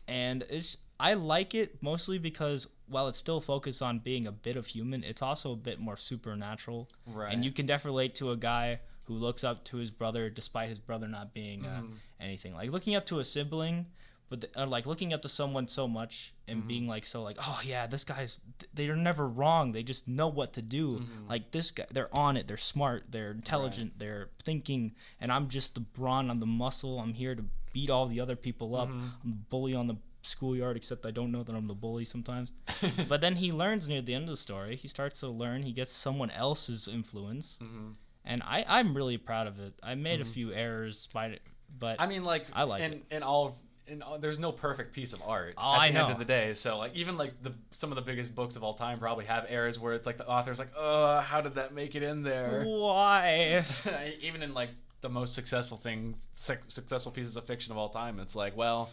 and 0.08 0.44
it's 0.50 0.78
I 1.00 1.16
like 1.16 1.56
it 1.56 1.82
mostly 1.82 2.18
because 2.20 2.68
while 2.88 3.08
it's 3.08 3.18
still 3.18 3.42
focused 3.42 3.82
on 3.82 4.00
being 4.00 4.28
a 4.28 4.32
bit 4.32 4.56
of 4.56 4.68
human, 4.68 5.04
it's 5.04 5.22
also 5.22 5.54
a 5.54 5.56
bit 5.56 5.80
more 5.80 5.98
supernatural. 5.98 6.90
Right. 7.08 7.34
And 7.34 7.44
you 7.44 7.52
can 7.52 7.66
definitely 7.66 7.92
relate 8.04 8.16
to 8.16 8.32
a 8.32 8.38
guy 8.38 8.82
who 9.06 9.16
looks 9.16 9.44
up 9.44 9.64
to 9.66 9.78
his 9.78 9.90
brother 9.92 10.30
despite 10.30 10.70
his 10.70 10.78
brother 10.80 11.08
not 11.08 11.34
being 11.34 11.66
uh, 11.66 11.70
Mm-hmm. 11.82 11.94
anything. 12.20 12.54
Like 12.54 12.70
looking 12.72 12.96
up 12.96 13.06
to 13.08 13.20
a 13.20 13.24
sibling, 13.26 13.88
but 14.30 14.42
the, 14.54 14.66
like 14.68 14.86
looking 14.86 15.12
up 15.12 15.22
to 15.24 15.30
someone 15.30 15.68
so 15.68 15.88
much 15.88 16.34
and 16.48 16.60
Mm-hmm. 16.60 16.68
being 16.68 16.88
like 16.88 17.06
so 17.08 17.24
like, 17.24 17.38
"Oh 17.40 17.62
yeah, 17.66 17.88
this 17.88 18.04
guy's 18.04 18.38
they're 18.74 18.96
never 18.96 19.28
wrong. 19.28 19.72
They 19.72 19.82
just 19.84 20.08
know 20.08 20.28
what 20.28 20.54
to 20.54 20.62
do." 20.62 21.00
Mm-hmm. 21.00 21.30
Like 21.30 21.50
this 21.52 21.72
guy, 21.72 21.86
they're 21.92 22.16
on 22.16 22.38
it. 22.38 22.48
They're 22.48 22.58
smart. 22.58 23.06
They're 23.10 23.32
intelligent. 23.32 23.98
They're 23.98 24.30
thinking, 24.44 24.94
and 25.20 25.32
I'm 25.32 25.48
just 25.48 25.74
the 25.74 25.82
brawn. 25.82 26.30
I'm 26.30 26.40
the 26.40 26.46
muscle. 26.46 27.00
I'm 27.00 27.14
here 27.16 27.34
to 27.36 27.44
beat 27.74 27.90
all 27.90 28.08
the 28.08 28.20
other 28.20 28.36
people 28.36 28.76
up. 28.76 28.90
Mm-hmm. 28.90 29.00
I'm 29.24 29.30
the 29.32 29.38
bully 29.50 29.76
on 29.76 29.88
the 29.88 29.96
schoolyard, 30.24 30.78
except 30.78 31.06
I 31.06 31.12
don't 31.12 31.32
know 31.32 31.44
that 31.44 31.56
I'm 31.56 31.68
the 31.68 31.74
bully 31.74 32.06
sometimes. 32.06 32.52
but 33.08 33.22
then 33.22 33.38
he 33.38 33.52
learns 33.52 33.88
near 33.90 34.02
the 34.02 34.14
end 34.14 34.26
of 34.26 34.30
the 34.30 34.38
story. 34.38 34.76
He 34.76 34.88
starts 34.88 35.20
to 35.22 35.28
learn. 35.28 35.64
He 35.64 35.72
gets 35.72 35.92
someone 35.92 36.30
else's 36.32 36.88
influence, 36.88 37.58
Mm-hmm. 37.62 37.92
and 38.26 38.44
I 38.44 38.66
I'm 38.68 38.96
really 38.96 39.18
proud 39.18 39.48
of 39.48 39.60
it. 39.60 39.74
I 39.82 39.96
made 39.96 40.22
a 40.22 40.26
few 40.26 40.54
errors 40.54 41.08
by, 41.14 41.40
but 41.80 42.00
I 42.00 42.08
mean, 42.08 42.24
like 42.24 42.46
I 42.54 42.64
like 42.64 42.82
it. 42.84 43.04
in 43.12 43.24
all. 43.24 43.58
All, 44.06 44.18
there's 44.20 44.40
no 44.40 44.54
perfect 44.54 44.94
piece 44.94 45.12
of 45.12 45.22
art 45.26 45.56
Oh, 45.58 45.74
at 45.74 45.76
the 45.76 45.82
I 45.82 45.88
end 45.88 45.96
know. 45.96 46.08
of 46.08 46.20
the 46.20 46.24
day. 46.24 46.54
So 46.54 46.78
like 46.78 46.96
even 46.96 47.18
like 47.18 47.34
the 47.44 47.54
some 47.72 47.92
of 47.92 47.98
the 47.98 48.02
biggest 48.02 48.34
books 48.34 48.56
of 48.56 48.64
all 48.64 48.74
time 48.74 49.00
probably 49.00 49.26
have 49.26 49.46
errors 49.50 49.78
where 49.80 49.94
it's 49.94 50.06
like 50.06 50.18
the 50.18 50.26
author's 50.30 50.60
like, 50.60 50.72
oh, 50.78 51.20
how 51.20 51.42
did 51.42 51.56
that 51.56 51.74
make 51.74 51.94
it 51.96 52.02
in 52.04 52.24
there? 52.24 52.64
why? 52.66 53.66
even 54.22 54.44
in 54.44 54.54
like 54.54 54.70
the 55.02 55.10
most 55.10 55.34
successful 55.34 55.78
things, 55.78 56.28
suc 56.36 56.60
successful 56.68 57.12
pieces 57.12 57.36
of 57.38 57.46
fiction 57.46 57.72
of 57.72 57.78
all 57.78 57.90
time, 57.90 58.20
it's 58.20 58.36
like, 58.36 58.56
well, 58.56 58.90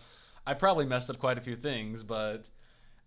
I 0.47 0.55
probably 0.55 0.87
messed 0.87 1.11
up 1.11 1.19
quite 1.19 1.39
a 1.39 1.41
few 1.41 1.57
things, 1.57 2.03
but 2.03 2.49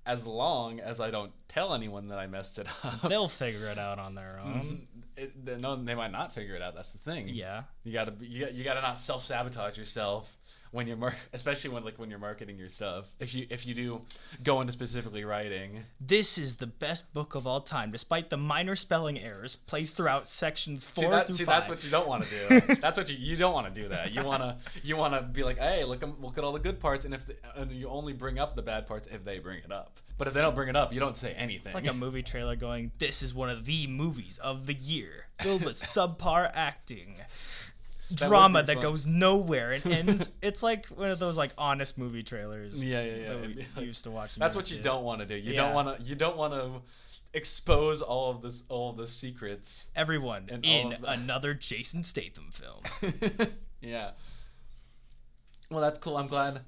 as 0.06 0.26
long 0.26 0.80
as 0.80 1.00
I 1.00 1.12
don't 1.12 1.32
tell 1.48 1.74
anyone 1.76 2.08
that 2.10 2.18
I 2.18 2.26
messed 2.28 2.58
it 2.60 2.68
up, 2.84 3.02
They'll 3.08 3.28
figure 3.28 3.68
it 3.68 3.78
out 3.78 4.00
on 4.00 4.16
their 4.16 4.40
own. 4.44 4.54
Mm-hmm. 4.54 4.76
it, 5.18 5.46
they- 5.46 5.58
no, 5.58 5.76
they 5.76 5.96
might 5.96 6.12
not 6.12 6.34
figure 6.34 6.56
it 6.56 6.62
out. 6.62 6.74
That's 6.76 6.90
the 6.92 6.98
thing. 7.00 7.30
Yeah. 7.30 7.64
you 7.84 7.94
gotta 7.94 8.14
you, 8.22 8.48
you 8.52 8.64
gotta 8.64 8.82
not 8.82 9.02
self 9.02 9.24
sabotage 9.24 9.78
yourself 9.78 10.36
when 10.72 10.88
you're 10.88 10.98
mar- 10.98 11.16
especially 11.34 11.70
when 11.70 11.84
like 11.84 12.00
when 12.00 12.10
you're 12.10 12.20
marketing 12.20 12.58
your 12.58 12.70
stuff. 12.70 13.12
If 13.20 13.34
you 13.34 13.46
if 13.50 13.66
you 13.68 13.74
do 13.74 14.02
go 14.44 14.62
into 14.62 14.74
specifically 14.74 15.24
writing, 15.26 15.84
This 16.00 16.38
is 16.38 16.56
the 16.56 16.68
best 16.68 17.14
book 17.14 17.36
of 17.36 17.46
all 17.46 17.62
time, 17.62 17.92
despite 17.92 18.30
the 18.30 18.38
minor 18.38 18.76
spelling 18.76 19.20
errors 19.20 19.56
placed 19.56 19.96
throughout 19.96 20.28
sections 20.28 20.86
four 20.86 21.04
see, 21.04 21.10
that, 21.10 21.26
through 21.28 21.36
see 21.36 21.44
five. 21.44 21.68
that's 21.68 21.70
what 21.70 21.84
you 21.84 21.90
don't 21.92 22.08
want 22.08 22.24
to 22.24 22.30
do. 22.30 22.76
that's 22.82 22.98
what 22.98 23.10
you 23.10 23.18
you 23.18 23.36
don't 23.36 23.54
want 23.54 23.74
to 23.74 23.82
do 23.82 23.90
that. 23.90 24.12
You 24.14 24.24
wanna 24.24 24.58
you 24.84 24.96
wanna 24.98 25.22
be 25.24 25.44
like, 25.44 25.58
hey, 25.58 25.84
look 25.84 26.02
'em- 26.02 26.16
look 26.22 26.38
at 26.38 26.44
all 26.44 26.54
the 26.54 26.60
good 26.60 26.80
parts, 26.80 27.06
and 27.06 27.14
if 27.14 27.26
the, 27.28 27.36
and 27.56 27.72
you 27.72 27.90
only 27.90 28.14
bring 28.14 28.40
up 28.40 28.56
the 28.56 28.62
bad 28.62 28.88
parts 28.88 29.08
if 29.12 29.24
they 29.26 29.40
bring 29.40 29.60
it 29.64 29.72
up. 29.72 30.00
But 30.18 30.28
if 30.28 30.36
they 30.36 30.42
don't 30.42 30.54
bring 30.54 30.70
it 30.70 30.76
up, 30.76 30.94
you 30.94 31.00
don't 31.00 31.18
say 31.18 31.34
anything. 31.34 31.66
It's 31.66 31.74
like 31.76 31.88
a 31.90 31.94
movie 31.94 32.22
trailer 32.22 32.56
going, 32.56 32.92
"This 33.00 33.24
is 33.24 33.34
one 33.34 33.50
of 33.50 33.66
the 33.66 33.88
movies 33.88 34.38
of 34.38 34.68
the 34.68 34.74
year, 34.76 35.26
filled 35.40 35.64
with 35.66 35.76
subpar 35.78 36.52
acting, 36.54 37.16
drama 38.15 38.63
that 38.63 38.76
fun. 38.76 38.82
goes 38.82 39.06
nowhere 39.08 39.71
and 39.71 39.86
ends." 39.91 40.30
it's 40.41 40.62
like 40.63 40.88
one 40.88 41.10
of 41.10 41.19
those 41.19 41.38
like 41.38 41.52
honest 41.58 41.97
movie 41.97 42.24
trailers. 42.24 42.84
Yeah, 42.84 43.02
yeah, 43.04 43.15
yeah. 43.15 43.28
That 43.34 43.41
we 43.78 43.84
used 43.84 44.04
to 44.06 44.12
watch. 44.12 44.36
That's 44.36 44.56
what 44.56 44.71
you 44.71 44.82
don't 44.82 45.04
want 45.04 45.19
to 45.21 45.26
do. 45.26 45.36
You 45.36 45.52
Yeah. 45.52 45.58
don't 45.58 45.74
want 45.74 45.97
to. 45.97 46.04
You 46.04 46.15
don't 46.15 46.38
want 46.38 46.54
to 46.54 46.82
expose 47.34 48.02
all 48.02 48.30
of 48.32 48.41
this, 48.41 48.63
all 48.69 48.89
of 48.89 48.97
the 48.97 49.08
secrets. 49.08 49.89
Everyone 49.95 50.50
in 50.50 50.62
the- 50.62 50.97
another 51.12 51.54
Jason 51.54 52.04
Statham 52.04 52.50
film. 52.52 52.84
yeah. 53.82 54.12
Well, 55.69 55.82
that's 55.82 56.00
cool. 56.00 56.17
I'm 56.17 56.28
glad. 56.28 56.62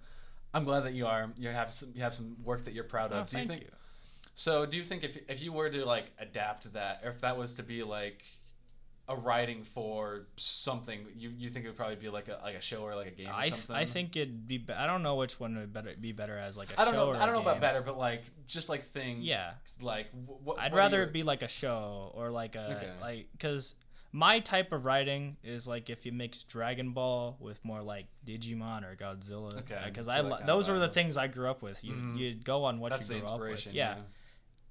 I'm 0.54 0.64
glad 0.64 0.82
that 0.82 0.94
you 0.94 1.08
are. 1.08 1.30
You 1.38 1.50
have 1.50 1.74
some. 1.74 1.92
You 1.96 2.02
have 2.04 2.14
some 2.14 2.38
work 2.44 2.64
that 2.66 2.74
you're 2.74 2.84
proud 2.84 3.12
of. 3.12 3.28
Oh, 3.28 3.32
do 3.32 3.38
you 3.38 3.48
thank 3.48 3.50
think? 3.50 3.62
you. 3.64 3.78
So, 4.36 4.66
do 4.66 4.78
you 4.78 4.84
think 4.84 5.04
if 5.04 5.18
if 5.30 5.42
you 5.42 5.52
were 5.52 5.70
to 5.70 5.86
like 5.86 6.12
adapt 6.20 6.72
that, 6.74 7.02
or 7.04 7.10
if 7.10 7.22
that 7.22 7.38
was 7.38 7.56
to 7.56 7.64
be 7.64 7.84
like 7.84 8.24
a 9.10 9.16
writing 9.18 9.64
for 9.66 10.28
something, 10.38 11.06
you 11.18 11.30
you 11.38 11.50
think 11.50 11.66
it 11.66 11.68
would 11.70 11.76
probably 11.78 11.98
be 11.98 12.08
like 12.10 12.30
a 12.30 12.40
like 12.44 12.56
a 12.56 12.62
show 12.62 12.84
or 12.84 12.96
like 12.96 13.08
a 13.08 13.12
game 13.12 13.28
or 13.28 13.34
I, 13.34 13.44
th- 13.50 13.56
something? 13.56 13.76
I 13.76 13.86
think 13.86 14.16
it'd 14.16 14.48
be. 14.48 14.58
Be- 14.60 14.74
I 14.74 14.88
don't 14.88 15.04
know 15.04 15.16
which 15.16 15.40
one 15.40 15.58
would 15.58 15.74
better 15.74 15.94
be 16.00 16.12
better 16.14 16.38
as 16.38 16.58
like 16.58 16.72
a 16.72 16.80
I 16.80 16.86
don't 16.86 16.94
show 16.94 17.06
know. 17.06 17.12
or 17.12 17.16
I 17.18 17.26
don't 17.26 17.36
know 17.36 17.42
about 17.42 17.60
better, 17.60 17.82
but 17.82 17.98
like 17.98 18.24
just 18.48 18.70
like 18.70 18.84
thing. 18.86 19.22
Yeah. 19.22 19.52
Like 19.82 20.08
wh- 20.12 20.46
what? 20.46 20.60
I'd 20.60 20.72
what 20.72 20.78
rather 20.78 20.98
your- 21.00 21.08
it 21.08 21.14
be 21.14 21.24
like 21.24 21.42
a 21.44 21.48
show 21.50 22.12
or 22.16 22.32
like 22.32 22.56
a 22.56 22.78
Okay. 22.78 22.92
like 23.02 23.28
because 23.34 23.76
my 24.14 24.40
type 24.40 24.72
of 24.72 24.86
writing 24.86 25.36
is 25.44 25.68
like 25.68 25.90
if 25.90 26.06
you 26.06 26.12
mix 26.14 26.44
Dragon 26.44 26.92
Ball 26.92 27.36
with 27.40 27.60
more 27.66 27.82
like 27.82 28.06
Digimon 28.26 28.84
or 28.90 28.96
Godzilla. 28.96 29.58
Okay, 29.60 29.82
Because 29.86 30.06
so 30.06 30.12
I 30.14 30.22
that 30.22 30.32
li- 30.32 30.40
those 30.46 30.70
are 30.70 30.78
the 30.80 30.88
things 30.88 31.18
I 31.18 31.28
grew 31.28 31.50
up 31.50 31.62
with. 31.62 31.84
You 31.84 31.94
Mhm. 31.94 32.18
you 32.18 32.36
go 32.36 32.64
on 32.64 32.80
what 32.80 32.94
That's 32.94 33.10
you 33.10 33.16
grew 33.20 33.28
up 33.28 33.40
with. 33.40 33.50
inspiration. 33.52 33.74
Yeah. 33.76 33.96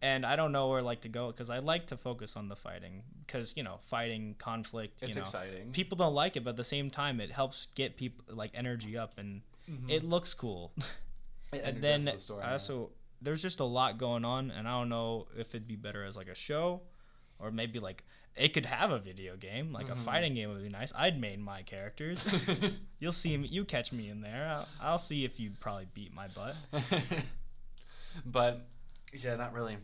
And 0.02 0.26
I 0.26 0.34
don't 0.34 0.50
know 0.50 0.68
where 0.68 0.82
like 0.82 1.02
to 1.02 1.08
go 1.08 1.28
because 1.28 1.48
I 1.48 1.58
like 1.58 1.86
to 1.86 1.96
focus 1.96 2.36
on 2.36 2.48
the 2.48 2.56
fighting 2.56 3.04
because 3.24 3.56
you 3.56 3.62
know 3.62 3.78
fighting 3.82 4.34
conflict. 4.36 5.00
It's 5.00 5.10
you 5.10 5.14
know, 5.14 5.22
exciting. 5.22 5.70
People 5.72 5.96
don't 5.96 6.12
like 6.14 6.36
it, 6.36 6.42
but 6.42 6.50
at 6.50 6.56
the 6.56 6.64
same 6.64 6.90
time, 6.90 7.20
it 7.20 7.30
helps 7.30 7.68
get 7.76 7.96
people 7.96 8.24
like 8.34 8.50
energy 8.52 8.98
up 8.98 9.16
and 9.16 9.42
it 9.88 10.04
looks 10.04 10.34
cool. 10.34 10.72
It 11.52 11.62
and 11.64 11.82
then 11.82 12.04
the 12.06 12.18
story, 12.18 12.42
I 12.42 12.52
also 12.52 12.90
there's 13.20 13.42
just 13.42 13.60
a 13.60 13.64
lot 13.64 13.98
going 13.98 14.24
on, 14.24 14.50
and 14.50 14.66
I 14.66 14.70
don't 14.80 14.88
know 14.88 15.26
if 15.36 15.48
it'd 15.54 15.68
be 15.68 15.76
better 15.76 16.02
as 16.02 16.16
like 16.16 16.28
a 16.28 16.34
show, 16.34 16.80
or 17.38 17.50
maybe 17.50 17.78
like 17.78 18.04
it 18.34 18.54
could 18.54 18.64
have 18.64 18.90
a 18.90 18.98
video 18.98 19.36
game, 19.36 19.70
like 19.70 19.86
Mm-hmm. 19.88 20.00
a 20.00 20.04
fighting 20.04 20.34
game 20.34 20.48
would 20.48 20.62
be 20.62 20.70
nice. 20.70 20.94
I'd 20.96 21.20
main 21.20 21.42
my 21.42 21.60
characters. 21.60 22.24
You'll 23.00 23.12
see 23.12 23.36
me, 23.36 23.48
you 23.48 23.66
catch 23.66 23.92
me 23.92 24.08
in 24.08 24.22
there. 24.22 24.48
I'll, 24.48 24.68
I'll 24.80 24.98
see 24.98 25.26
if 25.26 25.38
you 25.38 25.50
probably 25.60 25.86
beat 25.92 26.14
my 26.14 26.28
butt. 26.28 26.56
but 28.24 28.66
yeah, 29.12 29.36
not 29.36 29.52
really. 29.52 29.76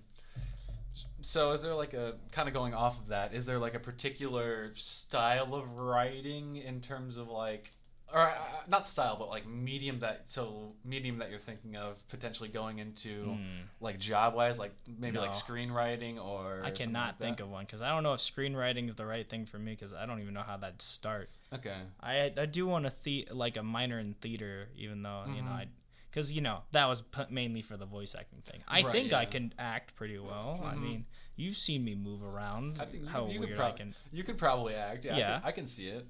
So 1.20 1.52
is 1.52 1.62
there 1.62 1.74
like 1.74 1.94
a 1.94 2.14
kind 2.32 2.48
of 2.48 2.54
going 2.54 2.74
off 2.74 2.98
of 2.98 3.08
that? 3.08 3.34
Is 3.34 3.46
there 3.46 3.58
like 3.58 3.74
a 3.74 3.80
particular 3.80 4.72
style 4.74 5.54
of 5.54 5.76
writing 5.76 6.56
in 6.56 6.80
terms 6.80 7.16
of 7.16 7.28
like 7.28 7.72
or 8.12 8.22
uh, 8.22 8.34
not 8.66 8.88
style, 8.88 9.16
but 9.18 9.28
like 9.28 9.46
medium 9.46 9.98
that 10.00 10.22
so 10.30 10.72
medium 10.84 11.18
that 11.18 11.30
you're 11.30 11.38
thinking 11.38 11.76
of 11.76 11.96
potentially 12.08 12.48
going 12.48 12.78
into 12.78 13.36
like 13.80 13.98
job 13.98 14.34
wise, 14.34 14.58
like 14.58 14.72
maybe 14.98 15.18
like 15.18 15.32
screenwriting 15.32 16.22
or 16.22 16.62
I 16.64 16.70
cannot 16.70 17.18
think 17.18 17.40
of 17.40 17.50
one 17.50 17.64
because 17.64 17.82
I 17.82 17.90
don't 17.90 18.02
know 18.02 18.14
if 18.14 18.20
screenwriting 18.20 18.88
is 18.88 18.96
the 18.96 19.06
right 19.06 19.28
thing 19.28 19.44
for 19.44 19.58
me 19.58 19.72
because 19.72 19.92
I 19.92 20.06
don't 20.06 20.20
even 20.20 20.34
know 20.34 20.42
how 20.42 20.56
that'd 20.56 20.80
start. 20.80 21.28
Okay. 21.52 21.76
I 22.02 22.32
I 22.36 22.46
do 22.46 22.66
want 22.66 22.86
to 22.86 22.92
the 23.02 23.28
like 23.30 23.56
a 23.56 23.62
minor 23.62 23.98
in 23.98 24.14
theater, 24.14 24.68
even 24.76 25.02
though 25.02 25.24
you 25.34 25.42
know 25.42 25.50
I, 25.50 25.66
because 26.18 26.32
you 26.32 26.40
know 26.40 26.58
that 26.72 26.86
was 26.86 27.02
mainly 27.30 27.62
for 27.62 27.76
the 27.76 27.86
voice 27.86 28.16
acting 28.18 28.42
thing. 28.42 28.60
I 28.66 28.82
Right, 28.82 28.92
think 28.92 29.12
I 29.12 29.24
can 29.24 29.52
act 29.58 29.94
pretty 29.94 30.18
well. 30.18 30.60
I 30.64 30.74
mean, 30.74 31.06
you've 31.36 31.56
seen 31.56 31.84
me 31.84 31.94
move 31.94 32.24
around. 32.24 32.78
I 32.80 32.86
think 32.86 33.04
you, 33.04 33.08
how 33.08 33.28
you 33.28 33.38
weird 33.40 33.52
could 33.56 33.60
I 33.64 33.70
can. 33.72 33.94
You 34.12 34.24
could 34.24 34.36
probably 34.38 34.74
act. 34.74 35.04
Yeah. 35.04 35.14
I 35.14 35.18
Yeah. 35.18 35.38
can, 35.38 35.48
I 35.48 35.52
can 35.52 35.66
see 35.68 35.86
it. 35.86 36.06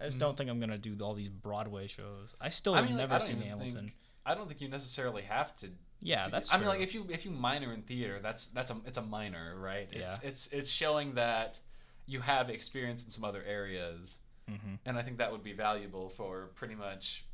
I 0.00 0.04
just 0.04 0.20
don't 0.20 0.36
think 0.36 0.48
I'm 0.48 0.60
gonna 0.60 0.78
do 0.78 0.96
all 1.02 1.14
these 1.14 1.28
Broadway 1.28 1.88
shows. 1.88 2.36
I 2.40 2.50
still 2.50 2.74
I 2.74 2.76
have 2.78 2.84
mean, 2.86 2.96
like, 2.96 3.08
never 3.08 3.14
I 3.16 3.18
seen 3.18 3.40
Hamilton. 3.40 3.80
Think, 3.86 3.96
I 4.24 4.34
don't 4.36 4.46
think 4.46 4.60
you 4.60 4.68
necessarily 4.68 5.22
have 5.22 5.56
to. 5.56 5.70
Yeah, 6.00 6.26
do- 6.26 6.30
that's 6.30 6.52
I 6.54 6.58
mean, 6.58 6.68
like 6.68 6.80
if 6.80 6.94
you 6.94 7.04
if 7.10 7.24
you 7.24 7.32
minor 7.32 7.72
in 7.72 7.82
theater, 7.82 8.20
that's 8.22 8.46
that's 8.48 8.70
a 8.70 8.76
it's 8.86 8.98
a 8.98 9.02
minor, 9.02 9.56
right? 9.58 9.88
It's 9.90 10.22
Yeah. 10.22 10.28
it's 10.28 10.46
it's 10.52 10.70
showing 10.70 11.14
that 11.14 11.58
you 12.06 12.20
have 12.20 12.48
experience 12.48 13.02
in 13.04 13.10
some 13.10 13.24
other 13.24 13.42
areas, 13.44 14.18
Mm-hmm. 14.48 14.74
and 14.86 14.96
I 14.96 15.02
think 15.02 15.18
that 15.18 15.30
would 15.32 15.42
be 15.42 15.52
valuable 15.52 16.08
for 16.10 16.46
pretty 16.54 16.74
much. 16.76 17.24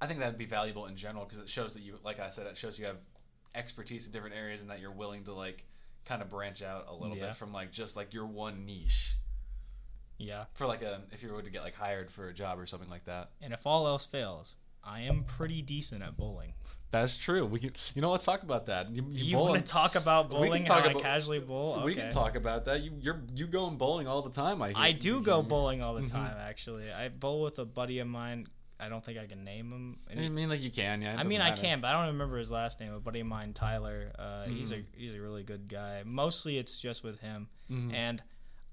I 0.00 0.06
think 0.06 0.20
that 0.20 0.26
would 0.26 0.38
be 0.38 0.44
valuable 0.44 0.86
in 0.86 0.96
general 0.96 1.24
because 1.24 1.38
it 1.42 1.48
shows 1.48 1.74
that 1.74 1.82
you, 1.82 1.98
like 2.04 2.20
I 2.20 2.30
said, 2.30 2.46
it 2.46 2.56
shows 2.56 2.78
you 2.78 2.86
have 2.86 2.96
expertise 3.54 4.06
in 4.06 4.12
different 4.12 4.34
areas 4.34 4.60
and 4.60 4.70
that 4.70 4.80
you're 4.80 4.90
willing 4.92 5.24
to 5.24 5.32
like 5.32 5.64
kind 6.04 6.20
of 6.20 6.28
branch 6.28 6.60
out 6.62 6.86
a 6.88 6.94
little 6.94 7.16
Yeah. 7.16 7.28
bit 7.28 7.36
from 7.36 7.52
like 7.52 7.70
just 7.72 7.96
like 7.96 8.12
your 8.12 8.26
one 8.26 8.66
niche 8.66 9.14
Yeah, 10.18 10.44
for 10.54 10.66
like 10.66 10.82
a 10.82 11.02
if 11.12 11.22
you 11.22 11.32
were 11.32 11.42
to 11.42 11.50
get 11.50 11.62
like 11.62 11.74
hired 11.74 12.10
for 12.10 12.28
a 12.28 12.34
job 12.34 12.58
or 12.58 12.66
something 12.66 12.90
like 12.90 13.04
that. 13.06 13.30
and 13.40 13.52
if 13.52 13.66
all 13.66 13.86
else 13.86 14.04
fails, 14.06 14.56
I 14.82 15.00
am 15.00 15.24
pretty 15.24 15.62
decent 15.62 16.02
at 16.02 16.16
bowling. 16.16 16.54
That's 16.90 17.16
true. 17.16 17.44
We 17.46 17.58
can, 17.58 17.72
you 17.96 18.02
know, 18.02 18.12
let's 18.12 18.24
talk 18.24 18.42
about 18.44 18.66
that. 18.66 18.90
You, 18.90 19.04
You 19.10 19.34
bowl 19.36 19.48
want 19.48 19.64
to 19.66 19.72
talk 19.72 19.96
about 19.96 20.26
We 20.28 20.30
can 20.34 20.38
bowling? 20.42 20.64
talk 20.64 20.84
how 20.84 20.90
about- 20.90 21.00
I 21.00 21.02
casually 21.02 21.40
bowl? 21.40 21.82
We 21.84 21.94
can 21.94 22.10
talk 22.12 22.36
about 22.36 22.66
that. 22.66 22.82
You 22.82 22.92
you're 23.00 23.22
you 23.34 23.46
going 23.48 23.76
bowling 23.78 24.06
all 24.06 24.22
the 24.22 24.30
time. 24.30 24.60
I 24.62 24.68
hear. 24.68 24.76
I 24.78 24.92
do 24.92 25.20
go 25.22 25.42
bowling 25.42 25.82
all 25.82 25.94
the 25.94 26.02
Mm-hmm. 26.02 26.16
time. 26.16 26.36
Actually, 26.38 26.92
I 26.92 27.08
bowl 27.08 27.42
with 27.42 27.58
a 27.58 27.64
buddy 27.64 27.98
of 27.98 28.06
mine. 28.06 28.46
I 28.80 28.88
don't 28.88 29.04
think 29.04 29.18
I 29.18 29.26
can 29.26 29.44
name 29.44 29.70
him. 29.72 29.98
I 30.10 30.28
mean, 30.28 30.48
like 30.48 30.60
you 30.60 30.70
can, 30.70 31.00
yeah. 31.00 31.16
I 31.16 31.22
mean, 31.22 31.40
I 31.40 31.52
can, 31.52 31.80
but 31.80 31.88
I 31.88 31.92
don't 31.92 32.08
remember 32.12 32.38
his 32.38 32.50
last 32.50 32.80
name. 32.80 32.92
A 32.92 32.98
buddy 33.00 33.20
of 33.20 33.26
mine, 33.26 33.52
Tyler. 33.52 34.10
Uh, 34.18 34.44
He's 34.46 34.72
Mm-hmm. 34.72 34.80
a 34.96 34.98
he's 35.00 35.14
a 35.14 35.20
really 35.20 35.42
good 35.44 35.68
guy. 35.68 36.02
Mostly, 36.04 36.58
it's 36.58 36.78
just 36.78 37.04
with 37.04 37.20
him, 37.20 37.48
Mm-hmm. 37.70 37.94
and 37.94 38.22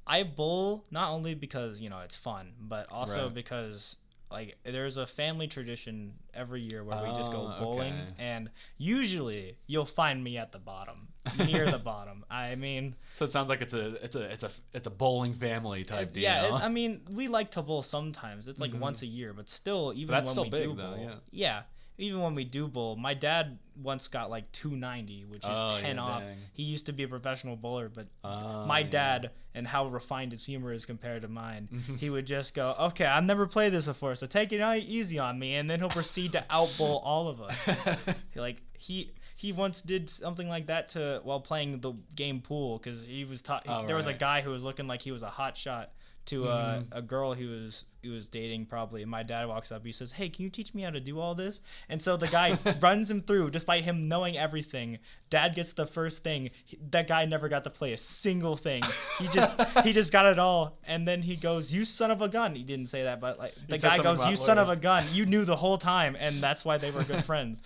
I 0.07 0.23
bowl 0.23 0.85
not 0.91 1.11
only 1.11 1.35
because 1.35 1.81
you 1.81 1.89
know 1.89 1.99
it's 1.99 2.17
fun, 2.17 2.53
but 2.59 2.91
also 2.91 3.25
Right. 3.25 3.33
because 3.33 3.97
like 4.31 4.57
there's 4.63 4.97
a 4.97 5.05
family 5.05 5.45
tradition 5.47 6.13
every 6.33 6.61
year 6.61 6.83
where 6.83 7.03
we 7.03 7.13
just 7.15 7.31
go 7.31 7.53
Oh, 7.55 7.63
bowling, 7.63 7.93
okay. 7.93 8.13
and 8.17 8.49
usually 8.77 9.57
you'll 9.67 9.85
find 9.85 10.23
me 10.23 10.37
at 10.37 10.51
the 10.51 10.57
bottom, 10.59 11.09
near 11.37 11.65
the 11.69 11.77
bottom. 11.79 12.23
I 12.29 12.55
mean, 12.55 12.95
So 13.13 13.25
it 13.25 13.31
sounds 13.31 13.49
like 13.49 13.61
it's 13.61 13.73
a 13.73 13.95
it's 14.03 14.15
a 14.15 14.21
it's 14.31 14.43
a 14.43 14.51
it's 14.73 14.87
a 14.87 14.91
bowling 14.91 15.33
family 15.33 15.83
type 15.83 16.13
deal. 16.13 16.23
yeah, 16.23 16.45
it, 16.47 16.51
I 16.53 16.69
mean, 16.69 17.01
we 17.09 17.27
like 17.27 17.51
to 17.51 17.61
bowl 17.61 17.81
sometimes. 17.83 18.47
It's 18.47 18.59
like 18.61 18.71
mm-hmm. 18.71 18.79
once 18.79 19.01
a 19.01 19.07
year, 19.07 19.33
but 19.33 19.49
still, 19.49 19.93
even 19.95 20.11
that's 20.13 20.27
when 20.27 20.31
still 20.33 20.43
we 20.45 20.49
big, 20.49 20.63
do 20.63 20.75
though, 20.75 20.95
bowl, 20.95 21.09
yeah. 21.31 21.63
even 21.97 22.21
when 22.21 22.35
we 22.35 22.43
do 22.43 22.67
bowl, 22.67 22.95
my 22.95 23.13
dad 23.13 23.59
once 23.81 24.07
got 24.07 24.29
like 24.29 24.51
290, 24.51 25.25
which 25.25 25.43
is 25.43 25.49
Oh, 25.53 25.77
10 25.81 25.95
yeah, 25.95 26.01
off. 26.01 26.21
dang. 26.21 26.37
He 26.53 26.63
used 26.63 26.85
to 26.87 26.93
be 26.93 27.03
a 27.03 27.07
professional 27.07 27.55
bowler, 27.55 27.89
but 27.89 28.07
Oh, 28.23 28.65
my 28.65 28.79
yeah. 28.79 28.87
dad 28.89 29.31
and 29.53 29.67
how 29.67 29.87
refined 29.87 30.31
his 30.31 30.45
humor 30.45 30.71
is 30.71 30.85
compared 30.85 31.23
to 31.23 31.27
mine, 31.27 31.67
he 31.99 32.09
would 32.09 32.25
just 32.25 32.53
go, 32.53 32.75
"Okay, 32.79 33.05
I've 33.05 33.23
never 33.25 33.47
played 33.47 33.73
this 33.73 33.85
before, 33.87 34.15
so 34.15 34.25
take 34.27 34.53
it 34.53 34.61
easy 34.87 35.19
on 35.19 35.37
me," 35.39 35.55
and 35.55 35.69
then 35.69 35.79
he'll 35.79 35.89
proceed 35.89 36.31
to 36.33 36.45
outbowl 36.49 37.01
all 37.03 37.27
of 37.27 37.41
us. 37.41 37.57
like 38.35 38.61
he 38.77 39.11
he 39.41 39.51
once 39.51 39.81
did 39.81 40.07
something 40.09 40.47
like 40.47 40.67
that 40.67 40.89
to 40.89 41.19
while 41.23 41.39
playing 41.39 41.79
the 41.79 41.93
game 42.15 42.41
pool 42.41 42.77
because 42.77 43.05
he 43.05 43.25
was 43.25 43.41
taught 43.41 43.63
Oh, 43.67 43.87
there 43.87 43.95
was 43.95 44.05
a 44.05 44.09
right. 44.09 44.15
Mm-hmm. 44.15 44.19
guy 44.19 44.41
who 44.41 44.51
was 44.51 44.63
looking 44.63 44.87
like 44.87 45.01
he 45.01 45.11
was 45.11 45.23
a 45.23 45.29
hot 45.29 45.57
shot 45.57 45.91
to 46.27 46.47
uh, 46.47 46.83
a 46.91 47.01
girl 47.01 47.33
he 47.33 47.45
was 47.45 47.85
he 48.03 48.09
was 48.09 48.27
dating 48.27 48.67
probably. 48.67 49.01
And 49.01 49.09
my 49.09 49.23
dad 49.23 49.47
walks 49.47 49.71
up 49.71 49.83
he 49.83 49.91
says 49.91 50.11
hey 50.11 50.29
can 50.29 50.43
you 50.43 50.51
teach 50.51 50.75
me 50.75 50.83
how 50.83 50.91
to 50.91 50.99
do 50.99 51.19
all 51.19 51.33
this? 51.33 51.61
And 51.89 51.99
so 51.99 52.15
the 52.17 52.27
guy 52.27 52.55
runs 52.81 53.09
him 53.09 53.21
through 53.21 53.49
despite 53.49 53.83
him 53.83 54.07
knowing 54.07 54.37
everything. 54.37 54.99
Dad 55.31 55.55
gets 55.55 55.73
the 55.73 55.87
first 55.87 56.23
thing. 56.23 56.51
He- 56.63 56.77
that 56.91 57.07
guy 57.07 57.25
never 57.25 57.49
got 57.49 57.63
to 57.63 57.71
play 57.71 57.93
a 57.93 57.97
single 57.97 58.55
thing. 58.57 58.83
He 59.17 59.27
just 59.29 59.59
he 59.83 59.91
just 59.99 60.11
got 60.11 60.27
it 60.27 60.37
all. 60.37 60.77
And 60.85 61.07
then 61.07 61.23
he 61.23 61.35
goes 61.35 61.73
you 61.73 61.83
son 61.85 62.11
of 62.11 62.21
a 62.21 62.29
gun. 62.29 62.53
He 62.53 62.63
didn't 62.63 62.89
say 62.89 63.01
that 63.03 63.19
but 63.19 63.39
like 63.39 63.55
the 63.67 63.79
guy 63.79 63.97
goes 63.97 64.23
you 64.27 64.35
son 64.35 64.59
of 64.59 64.69
a 64.69 64.75
gun. 64.75 65.05
You 65.11 65.25
knew 65.25 65.43
the 65.43 65.55
whole 65.57 65.79
time. 65.79 66.15
And 66.19 66.35
that's 66.39 66.63
why 66.63 66.77
they 66.77 66.91
were 66.91 67.03
good 67.03 67.23
friends. 67.31 67.61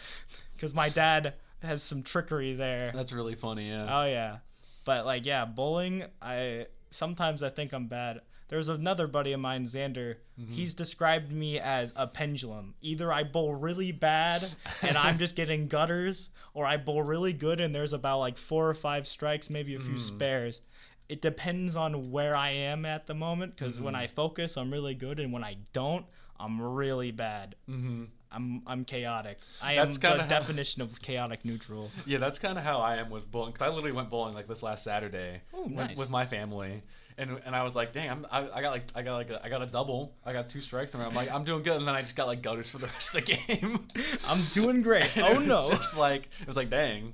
Because 0.55 0.73
my 0.73 0.87
dad 0.87 1.33
has 1.61 1.81
some 1.83 2.03
trickery 2.03 2.53
there 2.53 2.91
That's 2.93 3.11
really 3.13 3.35
funny. 3.35 3.69
Yeah. 3.69 3.87
Oh 3.89 4.05
yeah, 4.05 4.37
but 4.85 5.05
like 5.05 5.25
yeah, 5.25 5.45
bowling. 5.45 6.03
I 6.21 6.67
sometimes 6.91 7.41
I 7.43 7.49
think 7.49 7.73
I'm 7.73 7.87
bad. 7.87 8.21
There's 8.47 8.67
another 8.69 9.07
buddy 9.07 9.33
of 9.33 9.39
mine, 9.39 9.63
Xander. 9.65 10.17
Mm-hmm. 10.39 10.51
He's 10.53 10.75
described 10.75 11.31
me 11.31 11.59
as 11.59 11.93
a 11.95 12.05
pendulum. 12.05 12.75
Either 12.81 13.11
I 13.11 13.23
bowl 13.23 13.55
really 13.55 13.91
bad 13.91 14.47
and 14.83 14.95
I'm 14.95 15.17
just 15.17 15.35
getting 15.35 15.67
gutters, 15.77 16.29
or 16.53 16.65
I 16.67 16.77
bowl 16.77 17.01
really 17.01 17.33
good 17.33 17.59
and 17.59 17.73
there's 17.73 17.91
about 17.93 18.19
like 18.19 18.37
four 18.37 18.69
or 18.69 18.75
five 18.75 19.07
strikes, 19.07 19.49
maybe 19.49 19.73
a 19.73 19.79
few 19.79 19.95
Mm. 19.95 19.99
spares. 19.99 20.61
It 21.09 21.21
depends 21.23 21.75
on 21.75 22.11
where 22.11 22.35
I 22.35 22.51
am 22.51 22.85
at 22.85 23.07
the 23.07 23.15
moment. 23.15 23.55
Because 23.55 23.75
Mm-hmm. 23.77 23.85
when 23.85 23.95
I 23.95 24.05
focus, 24.07 24.57
I'm 24.57 24.71
really 24.71 24.93
good, 24.95 25.19
and 25.19 25.33
when 25.33 25.43
I 25.43 25.57
don't, 25.73 26.05
I'm 26.39 26.61
really 26.61 27.11
bad. 27.11 27.55
Mm-hmm. 27.67 28.05
I'm 28.35 28.61
I'm 28.67 28.83
chaotic. 28.85 29.37
I 29.63 29.73
am 29.73 29.85
That's 29.85 29.97
the 29.97 30.07
kinda 30.07 30.23
how- 30.23 30.29
definition 30.29 30.81
of 30.81 31.01
chaotic 31.01 31.45
neutral. 31.45 31.89
Yeah, 32.05 32.17
that's 32.19 32.37
kind 32.39 32.57
of 32.57 32.63
how 32.63 32.79
I 32.79 32.97
am 32.97 33.09
with 33.09 33.31
bowling. 33.31 33.53
Cause 33.53 33.61
I 33.61 33.69
literally 33.69 33.93
went 33.93 34.09
bowling 34.09 34.33
like 34.35 34.47
this 34.47 34.61
last 34.61 34.83
Saturday 34.83 35.41
Oh, 35.53 35.63
with, 35.63 35.71
nice. 35.71 35.97
with 35.97 36.09
my 36.09 36.25
family, 36.25 36.81
and 37.17 37.39
and 37.45 37.55
I 37.55 37.63
was 37.63 37.75
like, 37.75 37.93
dang, 37.93 38.09
I'm, 38.09 38.25
I, 38.31 38.49
I 38.57 38.61
got 38.61 38.71
like 38.71 38.83
I 38.93 39.01
got 39.01 39.15
like 39.15 39.29
a, 39.29 39.43
I 39.45 39.49
got 39.49 39.61
a 39.61 39.67
double. 39.67 40.13
I 40.25 40.33
got 40.33 40.49
two 40.49 40.61
strikes, 40.61 40.93
and 40.93 41.01
I'm 41.01 41.15
like, 41.15 41.31
I'm 41.31 41.43
doing 41.45 41.63
good. 41.63 41.77
And 41.77 41.87
then 41.87 41.95
I 41.95 42.01
just 42.01 42.15
got 42.15 42.27
like 42.27 42.41
gutters 42.41 42.69
for 42.69 42.77
the 42.77 42.87
rest 42.95 43.15
of 43.15 43.25
the 43.25 43.33
game. 43.37 43.87
I'm 44.27 44.41
doing 44.53 44.81
great. 44.81 45.09
Oh 45.17 45.39
no. 45.39 45.69
Just 45.69 45.97
like 45.97 46.29
it 46.41 46.47
was 46.47 46.57
like, 46.57 46.69
dang, 46.69 47.13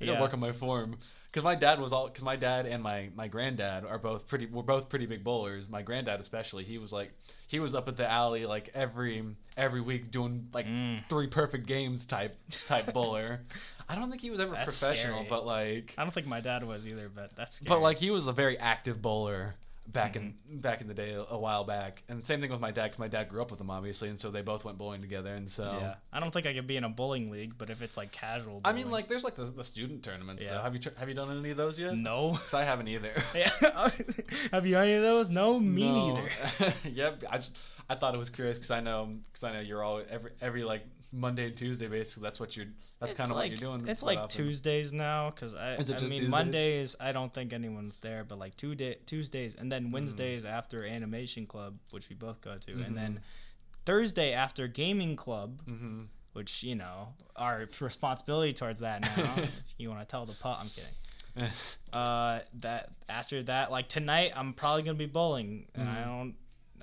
I 0.00 0.04
gotta 0.06 0.12
Yeah. 0.16 0.20
work 0.20 0.32
on 0.34 0.40
my 0.40 0.52
form. 0.52 0.96
Because 1.32 1.44
my 1.44 1.54
dad 1.54 1.80
was 1.80 1.92
all, 1.94 2.08
because 2.08 2.22
my 2.22 2.36
dad 2.36 2.66
and 2.66 2.82
my 2.82 3.08
my 3.16 3.26
granddad 3.26 3.86
are 3.86 3.98
both 3.98 4.26
pretty, 4.28 4.44
we're 4.46 4.62
both 4.62 4.90
pretty 4.90 5.06
big 5.06 5.24
bowlers. 5.24 5.66
My 5.68 5.80
granddad 5.80 6.20
especially, 6.20 6.62
he 6.64 6.76
was 6.76 6.92
like, 6.92 7.10
he 7.46 7.58
was 7.58 7.74
up 7.74 7.88
at 7.88 7.96
the 7.96 8.06
alley 8.10 8.44
like 8.44 8.70
every 8.74 9.24
every 9.56 9.80
week 9.80 10.10
doing 10.10 10.48
like 10.52 10.66
Mm. 10.66 11.08
three 11.08 11.26
perfect 11.28 11.66
games 11.66 12.04
type 12.04 12.36
type 12.66 12.92
bowler. 12.92 13.40
I 13.88 13.94
don't 13.94 14.10
think 14.10 14.20
he 14.22 14.30
was 14.30 14.40
ever 14.40 14.52
That's 14.52 14.78
professional, 14.80 15.16
scary. 15.24 15.26
but 15.30 15.46
like, 15.46 15.94
I 15.98 16.02
don't 16.02 16.12
think 16.12 16.26
my 16.26 16.40
dad 16.40 16.64
was 16.64 16.86
either, 16.86 17.10
but 17.14 17.34
that's 17.34 17.56
scary. 17.56 17.68
but 17.68 17.80
like 17.80 17.98
he 17.98 18.10
was 18.10 18.26
a 18.26 18.32
very 18.32 18.58
active 18.58 19.00
bowler 19.00 19.54
back 19.86 20.14
in 20.16 20.22
Mm-hmm. 20.48 20.58
back 20.60 20.80
in 20.80 20.86
the 20.88 20.94
day 20.94 21.12
a, 21.14 21.36
while 21.36 21.64
back. 21.64 22.02
And 22.08 22.24
same 22.26 22.40
thing 22.40 22.50
with 22.50 22.60
my 22.60 22.70
dad, 22.70 22.84
because 22.84 22.98
my 23.00 23.08
dad 23.08 23.28
grew 23.28 23.42
up 23.42 23.50
with 23.50 23.58
them 23.58 23.70
obviously, 23.70 24.08
and 24.08 24.18
so 24.20 24.30
they 24.30 24.42
both 24.42 24.64
went 24.64 24.78
bowling 24.78 25.00
together. 25.00 25.34
And 25.34 25.50
so 25.50 25.64
yeah, 25.80 25.94
I 26.12 26.20
don't 26.20 26.30
think 26.32 26.46
I 26.46 26.54
could 26.54 26.66
be 26.66 26.76
in 26.76 26.84
a 26.84 26.88
bowling 26.88 27.30
league, 27.30 27.54
but 27.58 27.68
if 27.70 27.82
it's 27.82 27.96
like 27.96 28.12
casual, 28.12 28.60
I 28.64 28.72
mean, 28.72 28.90
like 28.90 29.08
there's 29.08 29.24
like 29.24 29.34
the, 29.34 29.44
the 29.46 29.64
student 29.64 30.02
tournaments. 30.04 30.42
Yeah. 30.42 30.54
Though. 30.54 30.62
Have 30.62 30.74
you 30.74 30.80
tr- 30.80 30.98
have 30.98 31.08
you 31.08 31.14
done 31.14 31.36
any 31.36 31.50
of 31.50 31.56
those 31.56 31.78
yet? 31.78 31.96
no. 31.96 32.32
Because 32.32 32.54
I 32.54 32.64
haven't 32.64 32.88
either. 32.88 33.12
Yeah. 33.34 33.90
Have 34.52 34.66
you 34.66 34.76
any 34.78 34.94
of 34.94 35.02
those? 35.02 35.30
No, 35.30 35.58
me 35.58 35.90
No. 35.90 36.14
neither. 36.14 36.30
yep. 36.90 37.22
I, 37.30 37.38
just, 37.38 37.58
I 37.88 37.94
thought 37.94 38.14
it 38.14 38.18
was 38.18 38.30
curious 38.30 38.58
because 38.58 38.70
I 38.70 38.80
know 38.80 39.14
because 39.32 39.44
I 39.44 39.52
know 39.54 39.60
you're 39.60 39.82
all 39.82 40.02
every 40.08 40.30
every 40.40 40.64
like 40.64 40.84
Monday 41.12 41.46
and 41.46 41.56
Tuesday 41.56 41.88
basically. 41.88 42.22
That's 42.24 42.40
what 42.40 42.56
you're. 42.56 42.66
That's 43.00 43.14
kind 43.14 43.30
of 43.30 43.36
like, 43.36 43.50
what 43.50 43.60
you're 43.60 43.70
doing. 43.78 43.88
It's 43.88 44.02
like 44.04 44.18
often. 44.18 44.44
Tuesdays 44.44 44.92
now, 44.92 45.30
because 45.30 45.54
I, 45.54 45.70
Is 45.72 45.90
it 45.90 45.96
I 45.96 45.98
just 45.98 46.02
mean 46.04 46.10
Tuesdays? 46.20 46.28
Mondays. 46.30 46.96
I 47.00 47.10
don't 47.12 47.34
think 47.34 47.52
anyone's 47.52 47.96
there, 47.96 48.22
but 48.24 48.38
like 48.38 48.56
two 48.56 48.74
day, 48.76 48.96
Tuesdays, 49.06 49.54
and 49.56 49.66
Mm. 49.66 49.70
then 49.70 49.90
Wednesdays 49.90 50.44
after 50.44 50.84
Animation 50.86 51.44
Club, 51.46 51.78
which 51.90 52.08
we 52.08 52.14
both 52.14 52.40
go 52.40 52.56
to, 52.58 52.70
Mm-hmm. 52.72 52.82
and 52.82 52.96
then 52.96 53.20
Thursday 53.84 54.32
after 54.32 54.68
Gaming 54.68 55.16
Club, 55.16 55.60
which 56.32 56.62
you 56.62 56.76
know 56.76 57.08
our 57.36 57.66
responsibility 57.80 58.52
towards 58.52 58.80
that 58.80 59.00
now. 59.02 59.34
you 59.78 59.88
want 59.90 60.00
to 60.00 60.06
tell 60.06 60.24
the 60.24 60.34
pot? 60.34 60.60
I'm 60.60 60.68
kidding. 60.70 61.50
uh, 61.92 62.40
that 62.60 62.90
after 63.08 63.42
that, 63.44 63.70
like 63.70 63.88
tonight, 63.88 64.32
I'm 64.36 64.52
probably 64.52 64.82
gonna 64.84 64.96
be 64.98 65.06
bowling, 65.06 65.66
and 65.74 65.88
Mm-hmm. 65.88 65.98
I 65.98 66.04
don't. 66.04 66.34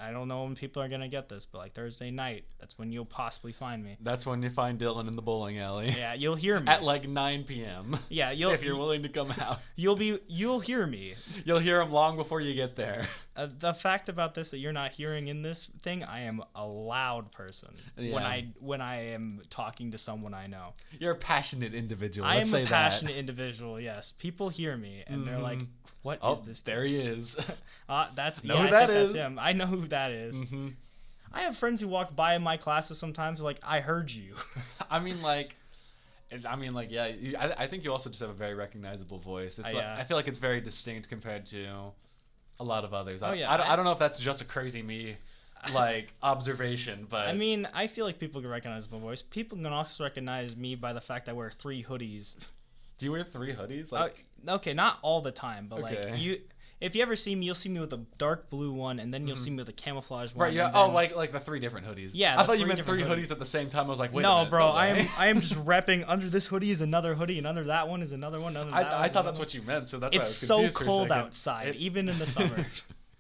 I 0.02 0.12
don't 0.12 0.28
know 0.28 0.44
when 0.44 0.56
people 0.56 0.82
are 0.82 0.88
gonna 0.88 1.08
get 1.10 1.30
this, 1.30 1.46
but 1.46 1.58
like 1.60 1.74
Thursday 1.74 2.12
night, 2.12 2.46
that's 2.60 2.78
when 2.78 2.92
you'll 2.92 3.06
possibly 3.06 3.52
find 3.52 3.84
me. 3.84 3.98
That's 4.02 4.26
when 4.26 4.42
you 4.42 4.50
find 4.50 4.80
Dylan 4.80 5.08
in 5.08 5.16
the 5.16 5.22
bowling 5.22 5.60
alley 5.60 5.90
Yeah, 5.98 6.14
you'll 6.14 6.36
hear 6.36 6.60
me. 6.60 6.68
at 6.68 6.84
like 6.84 7.08
9 7.08 7.44
p.m. 7.44 7.98
yeah, 8.10 8.32
you'll 8.40 8.52
if 8.52 8.64
you're 8.64 8.78
willing 8.78 9.04
to 9.04 9.10
come 9.10 9.32
out, 9.42 9.60
You'll 9.76 9.96
be 9.96 10.20
you'll 10.28 10.60
hear 10.60 10.86
me. 10.88 11.16
you'll 11.46 11.60
hear 11.60 11.82
him 11.82 11.92
long 11.92 12.16
before 12.18 12.42
you 12.42 12.54
get 12.54 12.76
there. 12.76 13.08
Uh, 13.36 13.48
the 13.60 13.74
fact 13.74 14.10
about 14.10 14.34
this 14.34 14.52
that 14.52 14.58
you're 14.58 14.74
not 14.74 14.92
hearing 14.92 15.30
in 15.30 15.42
this 15.42 15.68
thing, 15.82 16.04
I 16.04 16.22
am 16.22 16.44
a 16.56 16.66
loud 16.68 17.32
person 17.32 17.74
yeah. 17.98 18.14
when 18.14 18.24
I 18.24 18.48
when 18.60 18.82
I 18.82 19.12
am 19.14 19.42
talking 19.50 19.92
to 19.92 19.98
someone 19.98 20.34
I 20.34 20.48
know. 20.48 20.74
You're 21.00 21.14
a 21.14 21.16
passionate 21.16 21.74
individual. 21.74 22.28
I 22.28 22.38
am 22.38 22.54
a 22.54 22.66
passionate 22.66 23.14
That. 23.14 23.20
individual. 23.20 23.80
Yes, 23.80 24.12
people 24.18 24.50
hear 24.50 24.76
me 24.76 25.04
and 25.08 25.26
they're 25.26 25.40
like, 25.40 25.60
"What 26.02 26.16
is 26.16 26.20
Oh, 26.24 26.36
this?" 26.36 26.62
there 26.62 26.84
he 26.84 26.96
is. 26.98 27.38
Uh, 27.88 28.08
that's 28.14 28.44
Know 28.44 28.56
yeah, 28.56 28.62
who 28.62 28.68
I 28.68 28.72
that 28.72 28.90
think 28.90 29.00
is. 29.00 29.14
That's 29.14 29.26
him. 29.26 29.40
I 29.40 29.54
know 29.54 29.66
who 29.68 29.88
that 29.90 30.12
is. 30.12 30.42
Mhm. 30.42 30.76
I 31.32 31.42
have 31.42 31.56
friends 31.58 31.80
who 31.82 31.88
walk 31.88 32.16
by 32.16 32.36
in 32.36 32.42
my 32.42 32.58
classes 32.58 32.98
sometimes 32.98 33.42
like 33.42 33.60
I 33.64 33.80
heard 33.82 34.12
you. 34.12 34.36
I 34.90 35.00
mean, 35.00 35.22
like, 35.22 35.56
I 36.48 36.56
mean, 36.56 36.74
like, 36.74 36.90
yeah. 36.92 37.08
You, 37.08 37.36
I, 37.38 37.64
I 37.64 37.68
think 37.68 37.84
you 37.84 37.92
also 37.92 38.10
just 38.10 38.22
have 38.22 38.30
a 38.30 38.34
very 38.34 38.54
recognizable 38.56 39.20
voice. 39.20 39.60
It's 39.60 39.68
Uh, 39.74 39.78
like, 39.78 39.84
yeah. 39.84 39.96
I 39.98 40.04
feel 40.06 40.18
like 40.18 40.28
it's 40.28 40.40
very 40.40 40.62
distinct 40.62 41.08
compared 41.10 41.46
to 41.48 41.92
a 42.60 42.64
lot 42.64 42.84
of 42.84 42.94
others. 42.94 43.22
I, 43.24 43.30
Oh, 43.30 43.34
yeah, 43.34 43.52
I, 43.52 43.58
don't, 43.58 43.68
I- 43.68 43.74
I 43.74 43.76
don't 43.76 43.86
know 43.86 43.92
if 43.92 44.00
that's 44.00 44.20
just 44.20 44.42
a 44.42 44.46
crazy 44.46 44.82
me, 44.82 45.18
like 45.74 46.14
observation, 46.24 47.06
but 47.10 47.28
I 47.28 47.34
mean, 47.34 47.68
I 47.74 47.88
feel 47.88 48.06
like 48.06 48.18
people 48.20 48.42
can 48.42 48.50
recognize 48.50 48.90
my 48.92 48.98
voice. 49.00 49.22
People 49.22 49.58
can 49.58 49.68
also 49.68 50.04
recognize 50.04 50.56
me 50.56 50.74
by 50.76 50.94
the 50.94 51.02
fact 51.02 51.30
I 51.30 51.34
wear 51.34 51.50
three 51.52 51.84
hoodies. 51.84 52.48
do 52.98 53.06
you 53.06 53.12
wear 53.12 53.24
three 53.24 53.54
hoodies? 53.54 53.94
Uh, 53.94 53.98
Like, 54.02 54.26
okay, 54.48 54.74
not 54.74 54.98
all 55.04 55.22
the 55.22 55.32
time, 55.32 55.68
but 55.70 55.80
Okay. 55.82 56.12
like 56.12 56.20
you, 56.20 56.42
if 56.82 56.96
you 56.96 57.02
ever 57.02 57.16
see 57.16 57.36
me, 57.36 57.46
you'll 57.46 57.56
see 57.56 57.70
me 57.70 57.80
with 57.80 57.92
a 57.94 57.98
dark 58.18 58.50
blue 58.50 58.72
one, 58.72 59.00
and 59.00 59.14
then 59.14 59.28
you'll 59.28 59.36
see 59.36 59.50
me 59.50 59.58
with 59.58 59.68
a 59.70 59.74
camouflage 59.74 60.34
one. 60.34 60.46
right? 60.46 60.54
Yeah. 60.54 60.72
Oh, 60.74 60.86
then- 60.86 60.94
like 60.94 61.16
like 61.16 61.32
the 61.32 61.40
three 61.40 61.60
different 61.60 61.86
hoodies. 61.88 62.12
Yeah, 62.14 62.40
I 62.40 62.44
thought 62.46 62.58
you 62.60 62.66
meant 62.66 62.84
three 62.86 63.02
hoodies 63.02 63.26
hoodies. 63.28 63.32
at 63.32 63.40
the 63.40 63.46
same 63.46 63.70
time. 63.70 63.88
I 63.88 63.90
was 63.90 64.00
like, 64.00 64.14
wait. 64.14 64.22
a 64.22 64.28
no, 64.28 64.38
minute, 64.38 64.50
bro, 64.50 64.68
I 64.68 64.88
am 64.88 65.08
I 65.18 65.28
am 65.28 65.42
just 65.42 65.56
repping 65.66 66.06
under 66.08 66.28
this 66.30 66.46
hoodie 66.48 66.72
is 66.72 66.82
another 66.82 67.16
hoodie, 67.16 67.38
and 67.38 67.46
under 67.48 67.64
that 67.66 67.88
one 67.90 68.02
is 68.02 68.12
another 68.12 68.40
one. 68.40 68.56
Under 68.56 68.72
that 68.72 68.94
I, 68.94 69.04
I 69.04 69.08
thought 69.10 69.26
that's 69.26 69.40
one. 69.40 69.46
what 69.48 69.54
you 69.54 69.62
meant, 69.62 69.90
so 69.90 70.00
that's 70.00 70.16
why 70.16 70.20
I 70.20 70.22
It's 70.22 70.30
was 70.30 70.48
so 70.48 70.56
confused 70.58 70.78
for 70.78 70.84
a 70.84 70.88
cold 70.88 71.12
outside, 71.12 71.68
It- 71.70 71.76
even 71.88 72.08
in 72.10 72.18
the 72.20 72.26
summer. 72.26 72.66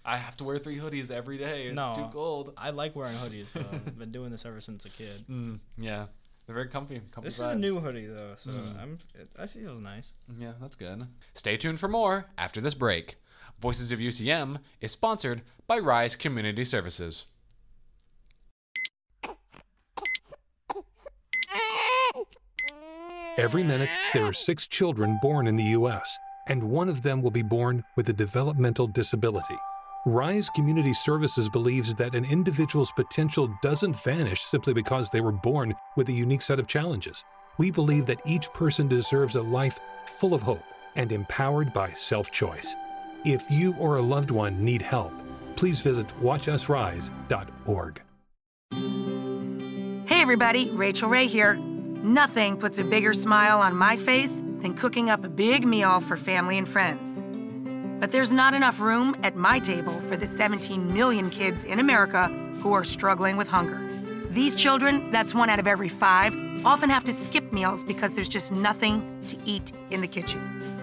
I 0.05 0.17
have 0.17 0.37
to 0.37 0.43
wear 0.43 0.57
three 0.57 0.77
hoodies 0.77 1.11
every 1.11 1.37
day. 1.37 1.67
It's 1.67 1.75
no, 1.75 1.93
too 1.95 2.07
cold. 2.13 2.53
I 2.57 2.69
like 2.71 2.95
wearing 2.95 3.15
hoodies 3.17 3.51
though. 3.51 3.65
I've 3.71 3.99
been 3.99 4.11
doing 4.11 4.31
this 4.31 4.45
ever 4.45 4.61
since 4.61 4.85
a 4.85 4.89
kid. 4.89 5.25
Mm, 5.29 5.59
yeah, 5.77 6.05
they're 6.47 6.55
very 6.55 6.69
comfy. 6.69 7.01
comfy 7.11 7.27
This 7.27 7.39
is 7.39 7.49
a 7.49 7.55
new 7.55 7.79
hoodie 7.79 8.07
though, 8.07 8.33
so 8.37 8.51
Mm. 8.51 8.81
I'm 8.81 8.97
it, 9.13 9.29
I 9.37 9.45
feels 9.47 9.81
nice. 9.81 10.13
Yeah, 10.39 10.53
that's 10.61 10.75
good. 10.75 11.05
Stay 11.35 11.57
tuned 11.57 11.79
for 11.79 11.87
more 11.89 12.25
after 12.37 12.61
this 12.61 12.73
break. 12.73 13.17
Voices 13.61 13.91
of 13.91 13.99
UCM 13.99 14.59
is 14.79 14.93
sponsored 14.93 15.41
by 15.67 15.79
Rise 15.79 16.15
Community 16.15 16.63
Services. 16.63 17.25
Every 23.37 23.63
minute, 23.63 23.89
there 24.13 24.25
are 24.25 24.33
six 24.33 24.67
children 24.67 25.19
born 25.21 25.47
in 25.47 25.55
the 25.55 25.63
U.S., 25.63 26.17
and 26.47 26.63
one 26.63 26.89
of 26.89 27.03
them 27.03 27.21
will 27.21 27.31
be 27.31 27.41
born 27.41 27.83
with 27.95 28.09
a 28.09 28.13
developmental 28.13 28.87
disability. 28.87 29.57
Rise 30.05 30.49
Community 30.49 30.93
Services 30.93 31.49
believes 31.49 31.93
that 31.95 32.15
an 32.15 32.25
individual's 32.25 32.91
potential 32.91 33.53
doesn't 33.61 34.01
vanish 34.03 34.41
simply 34.41 34.73
because 34.73 35.09
they 35.09 35.21
were 35.21 35.31
born 35.31 35.73
with 35.97 36.07
a 36.09 36.13
unique 36.13 36.41
set 36.41 36.59
of 36.59 36.67
challenges. 36.67 37.23
We 37.57 37.71
believe 37.71 38.05
that 38.05 38.21
each 38.25 38.51
person 38.53 38.87
deserves 38.87 39.35
a 39.35 39.41
life 39.41 39.79
full 40.05 40.33
of 40.33 40.41
hope 40.41 40.63
and 40.95 41.11
empowered 41.11 41.73
by 41.73 41.91
self 41.91 42.31
choice. 42.31 42.73
If 43.25 43.51
you 43.51 43.75
or 43.77 43.97
a 43.97 44.01
loved 44.01 44.31
one 44.31 44.63
need 44.63 44.81
help, 44.81 45.11
please 45.57 45.81
visit 45.81 46.07
watchusrise.org. 46.21 48.01
Hey 50.07 50.21
everybody, 50.21 50.69
Rachael 50.71 51.09
Ray 51.09 51.27
here. 51.27 51.55
Nothing 51.55 52.55
puts 52.55 52.79
a 52.79 52.83
bigger 52.85 53.13
smile 53.13 53.59
on 53.59 53.75
my 53.75 53.97
face 53.97 54.41
than 54.61 54.73
cooking 54.73 55.09
up 55.09 55.25
a 55.25 55.29
big 55.29 55.67
meal 55.67 55.99
for 55.99 56.15
family 56.15 56.57
and 56.57 56.67
friends. 56.67 57.21
But 57.99 58.13
there's 58.13 58.31
not 58.31 58.53
enough 58.53 58.79
room 58.79 59.17
at 59.23 59.35
my 59.35 59.59
table 59.59 59.99
for 60.07 60.15
the 60.15 60.25
17 60.25 60.93
million 60.93 61.29
kids 61.29 61.65
in 61.65 61.79
America 61.79 62.29
who 62.61 62.71
are 62.71 62.85
struggling 62.85 63.35
with 63.35 63.49
hunger. 63.49 63.85
These 64.29 64.55
children, 64.55 65.11
that's 65.11 65.35
one 65.35 65.49
out 65.49 65.59
of 65.59 65.67
every 65.67 65.89
five, 65.89 66.33
often 66.65 66.89
have 66.89 67.03
to 67.03 67.11
skip 67.11 67.51
meals 67.51 67.83
because 67.83 68.13
there's 68.13 68.29
just 68.29 68.53
nothing 68.53 69.19
to 69.27 69.35
eat 69.45 69.73
in 69.91 69.99
the 69.99 70.07
kitchen. 70.07 70.78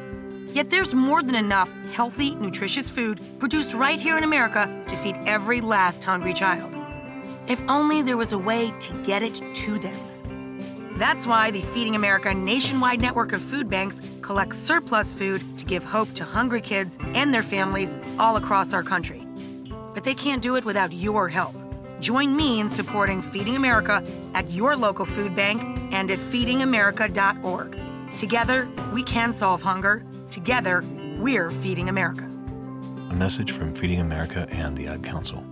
Yet 0.57 0.71
there's 0.71 0.95
more 0.95 1.23
than 1.23 1.35
enough 1.35 1.69
healthy, 1.93 2.35
nutritious 2.35 2.89
food 2.89 3.21
produced 3.39 3.75
right 3.75 4.01
here 4.01 4.17
in 4.17 4.25
America 4.25 4.83
to 4.89 4.97
feed 4.97 5.15
every 5.27 5.61
last 5.61 6.03
hungry 6.03 6.33
child. 6.33 6.75
If 7.47 7.61
only 7.69 8.01
there 8.01 8.17
was 8.17 8.33
a 8.33 8.39
way 8.39 8.73
to 8.81 9.03
get 9.03 9.23
it 9.23 9.35
to 9.35 9.79
them. 9.79 10.97
That's 10.97 11.27
why 11.27 11.51
the 11.51 11.61
Feeding 11.61 11.95
America 11.95 12.33
nationwide 12.33 13.03
network 13.03 13.35
of 13.35 13.43
food 13.43 13.69
banks 13.69 14.01
collects 14.23 14.57
surplus 14.57 15.13
food 15.13 15.43
to 15.59 15.67
give 15.67 15.85
hope 15.85 16.11
to 16.15 16.25
hungry 16.25 16.63
kids 16.63 16.97
and 17.13 17.35
their 17.35 17.43
families 17.43 17.95
all 18.19 18.37
across 18.37 18.73
our 18.73 18.83
country. 18.83 19.29
But 19.93 20.05
they 20.05 20.15
can't 20.15 20.41
do 20.41 20.57
it 20.57 20.65
without 20.65 20.91
your 20.91 21.29
help. 21.29 21.55
Join 22.01 22.35
me 22.35 22.61
in 22.61 22.71
supporting 22.71 23.21
Feeding 23.21 23.57
America 23.57 24.03
at 24.33 24.51
your 24.51 24.75
local 24.75 25.05
food 25.05 25.37
bank 25.37 25.61
and 25.93 26.11
at 26.11 26.19
feedingamerica.org. 26.19 27.79
Together, 28.17 28.67
we 28.95 29.03
can 29.03 29.35
solve 29.35 29.61
hunger. 29.61 30.03
Together, 30.37 30.85
we're 31.19 31.51
Feeding 31.51 31.89
America. 31.89 32.23
A 33.11 33.15
message 33.15 33.53
from 33.53 33.75
Feeding 33.75 34.01
America 34.01 34.47
and 34.51 34.77
the 34.77 34.87
Ad 34.87 35.03
Council. 35.03 35.43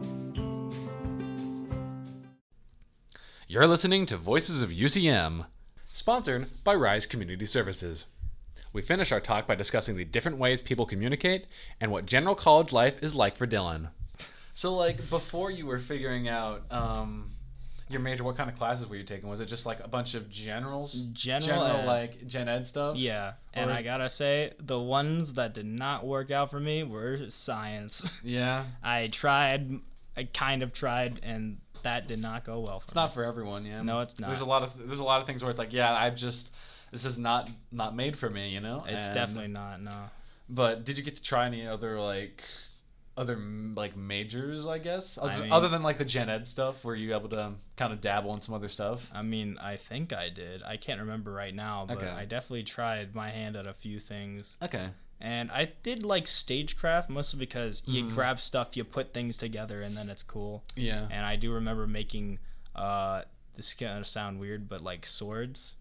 You're 3.48 3.66
listening 3.66 4.04
to 4.04 4.18
Voices 4.18 4.60
of 4.60 4.68
UCM, 4.68 5.46
sponsored 5.86 6.48
by 6.64 6.74
Rise 6.74 7.06
Community 7.06 7.46
Services. 7.46 8.04
We 8.74 8.82
finish 8.82 9.10
our 9.10 9.20
talk 9.20 9.46
by 9.46 9.54
discussing 9.54 9.96
the 9.96 10.04
different 10.04 10.36
ways 10.36 10.60
people 10.60 10.84
communicate 10.84 11.46
and 11.80 11.90
what 11.90 12.04
general 12.04 12.34
college 12.34 12.70
life 12.70 13.02
is 13.02 13.14
like 13.14 13.38
for 13.38 13.46
Dylan. 13.46 13.88
So, 14.52 14.74
like, 14.76 15.08
before 15.08 15.50
you 15.50 15.64
were 15.64 15.78
figuring 15.78 16.28
out 16.28 16.70
um, 16.70 17.30
your 17.94 18.02
major, 18.02 18.22
what 18.24 18.36
kind 18.36 18.50
of 18.50 18.56
classes 18.56 18.86
were 18.86 18.96
you 18.96 19.04
taking? 19.04 19.28
Was 19.30 19.40
it 19.40 19.46
just 19.46 19.64
like 19.64 19.80
a 19.80 19.88
bunch 19.88 20.14
of 20.14 20.28
generals, 20.28 21.04
General 21.06 21.64
ed. 21.64 21.86
like 21.86 22.26
gen 22.26 22.48
ed 22.48 22.66
stuff? 22.68 22.96
Yeah, 22.96 23.32
and 23.54 23.70
Or- 23.70 23.74
I 23.74 23.80
gotta 23.82 24.10
say, 24.10 24.52
the 24.58 24.78
ones 24.78 25.32
that 25.34 25.54
did 25.54 25.64
not 25.66 26.04
work 26.06 26.30
out 26.30 26.50
for 26.50 26.60
me 26.60 26.82
were 26.82 27.30
science. 27.30 28.10
Yeah. 28.22 28.64
I 28.82 29.06
tried, 29.08 29.80
I 30.16 30.24
kind 30.24 30.62
of 30.62 30.72
tried, 30.72 31.20
and 31.22 31.58
that 31.82 32.06
did 32.06 32.18
not 32.18 32.44
go 32.44 32.60
well 32.60 32.80
for 32.80 32.84
It's 32.86 32.94
me. 32.94 33.00
not 33.00 33.14
for 33.14 33.24
everyone, 33.24 33.64
yeah. 33.64 33.82
No, 33.82 34.00
it's 34.00 34.18
not. 34.20 34.28
There's 34.28 34.40
a 34.40 34.44
lot 34.46 34.62
of 34.62 34.72
there's 34.86 34.98
a 35.00 35.04
lot 35.04 35.20
of 35.20 35.26
things 35.26 35.42
where 35.42 35.50
it's 35.50 35.58
like, 35.58 35.72
yeah, 35.72 35.94
I've 35.94 36.16
just 36.16 36.50
this 36.92 37.04
is 37.04 37.18
not 37.18 37.50
not 37.72 37.94
made 37.96 38.16
for 38.18 38.28
me, 38.30 38.50
you 38.50 38.60
know. 38.60 38.84
It's 38.88 39.06
And- 39.06 39.14
definitely 39.14 39.48
not. 39.48 39.80
No. 39.80 40.10
But 40.48 40.84
did 40.84 40.98
you 40.98 41.04
get 41.04 41.16
to 41.16 41.22
try 41.22 41.46
any 41.46 41.66
other 41.66 41.98
like 42.00 42.42
other 43.16 43.36
like 43.36 43.96
majors? 43.96 44.66
I 44.66 44.78
guess 44.78 45.18
other, 45.18 45.42
mean- 45.42 45.52
other 45.52 45.68
than 45.68 45.82
like 45.82 45.98
the 45.98 46.04
gen 46.04 46.28
ed 46.28 46.46
stuff, 46.46 46.84
were 46.84 46.94
you 46.96 47.14
able 47.14 47.28
to 47.30 47.52
kind 47.76 47.92
of 47.92 48.00
dabble 48.00 48.34
in 48.34 48.40
some 48.40 48.54
other 48.54 48.68
stuff? 48.68 49.10
I 49.14 49.22
mean, 49.22 49.58
I 49.60 49.76
think 49.76 50.12
I 50.12 50.28
did. 50.28 50.62
I 50.62 50.76
can't 50.76 51.00
remember 51.00 51.32
right 51.32 51.54
now, 51.54 51.84
but 51.86 51.98
Okay. 51.98 52.08
I 52.08 52.24
definitely 52.24 52.64
tried 52.64 53.14
my 53.14 53.30
hand 53.30 53.56
at 53.56 53.66
a 53.66 53.72
few 53.74 53.98
things. 53.98 54.56
Okay. 54.62 54.88
And 55.20 55.50
I 55.50 55.72
did 55.82 56.02
like 56.04 56.26
stagecraft 56.26 57.08
mostly 57.08 57.38
because 57.38 57.82
you 57.86 58.04
Mm-hmm. 58.04 58.14
grab 58.14 58.40
stuff, 58.40 58.76
you 58.76 58.84
put 58.84 59.14
things 59.14 59.36
together, 59.36 59.80
and 59.82 59.96
then 59.96 60.10
it's 60.10 60.22
cool. 60.22 60.64
Yeah. 60.76 61.06
And 61.10 61.24
I 61.24 61.36
do 61.36 61.52
remember 61.52 61.86
making. 61.86 62.38
uh 62.74 63.22
this 63.56 63.68
is 63.68 63.74
gonna 63.74 64.04
sound 64.04 64.40
weird, 64.40 64.68
but 64.68 64.80
like 64.80 65.06
swords. 65.06 65.74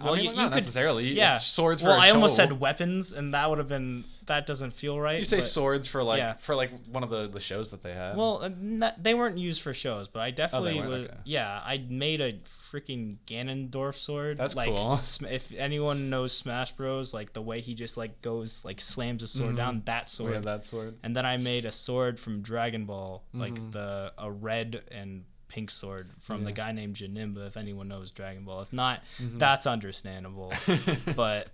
I 0.00 0.16
mean, 0.16 0.34
not 0.34 0.50
necessarily. 0.50 1.06
You- 1.08 1.14
Yeah, 1.14 1.36
it's 1.36 1.46
swords 1.46 1.82
Well, 1.82 1.92
I 2.00 2.10
almost 2.10 2.34
said 2.34 2.58
weapons, 2.58 3.12
and 3.12 3.32
that 3.34 3.48
would 3.48 3.58
have 3.58 3.68
been 3.68 4.04
that 4.26 4.46
doesn't 4.46 4.72
feel 4.72 4.98
right. 5.00 5.18
You 5.18 5.24
say 5.24 5.38
but- 5.38 5.44
swords 5.46 5.86
for 5.88 6.02
like 6.02 6.18
yeah. 6.18 6.34
for 6.34 6.54
like 6.56 6.70
one 6.86 7.02
of 7.04 7.10
the 7.10 7.28
the 7.28 7.38
shows 7.40 7.70
that 7.70 7.82
they 7.82 7.92
had. 7.92 8.16
Well, 8.16 8.42
uh, 8.42 8.46
n- 8.46 8.92
they 8.98 9.14
weren't 9.14 9.38
used 9.38 9.62
for 9.62 9.74
shows, 9.74 10.08
but 10.08 10.20
I 10.20 10.30
definitely 10.30 10.78
weren't? 10.78 10.88
was. 10.90 11.04
Okay. 11.06 11.16
Yeah, 11.24 11.60
I 11.64 11.84
made 11.88 12.20
a 12.20 12.32
freaking 12.72 13.18
Ganondorf 13.26 13.94
sword. 13.96 14.38
That's 14.38 14.56
like, 14.56 14.68
cool. 14.68 14.98
If 15.30 15.52
anyone 15.52 16.08
knows 16.10 16.32
Smash 16.32 16.72
Bros, 16.72 17.12
like 17.12 17.32
the 17.32 17.42
way 17.42 17.60
he 17.60 17.74
just 17.74 17.96
like 17.96 18.22
goes 18.22 18.64
like 18.64 18.80
slams 18.80 19.22
a 19.22 19.26
sword 19.26 19.56
down, 19.56 19.82
that 19.84 20.04
we 20.04 20.08
sword. 20.08 20.34
had 20.34 20.44
that 20.44 20.66
sword. 20.66 20.96
And 21.02 21.14
then 21.14 21.26
I 21.26 21.36
made 21.36 21.64
a 21.66 21.72
sword 21.72 22.18
from 22.18 22.40
Dragon 22.42 22.86
Ball, 22.86 23.22
like 23.34 23.52
Mm-hmm. 23.54 23.70
the 23.72 24.12
a 24.18 24.30
red 24.30 24.82
and 24.90 25.24
pink 25.52 25.70
sword 25.70 26.08
from 26.20 26.44
the 26.44 26.52
guy 26.52 26.72
named 26.72 26.96
Janemba. 26.96 27.46
If 27.46 27.56
anyone 27.56 27.88
knows 27.88 28.10
Dragon 28.10 28.44
Ball, 28.44 28.62
if 28.62 28.72
not, 28.72 29.00
Mm-hmm. 29.20 29.38
that's 29.38 29.66
understandable. 29.66 30.52
but 31.16 31.48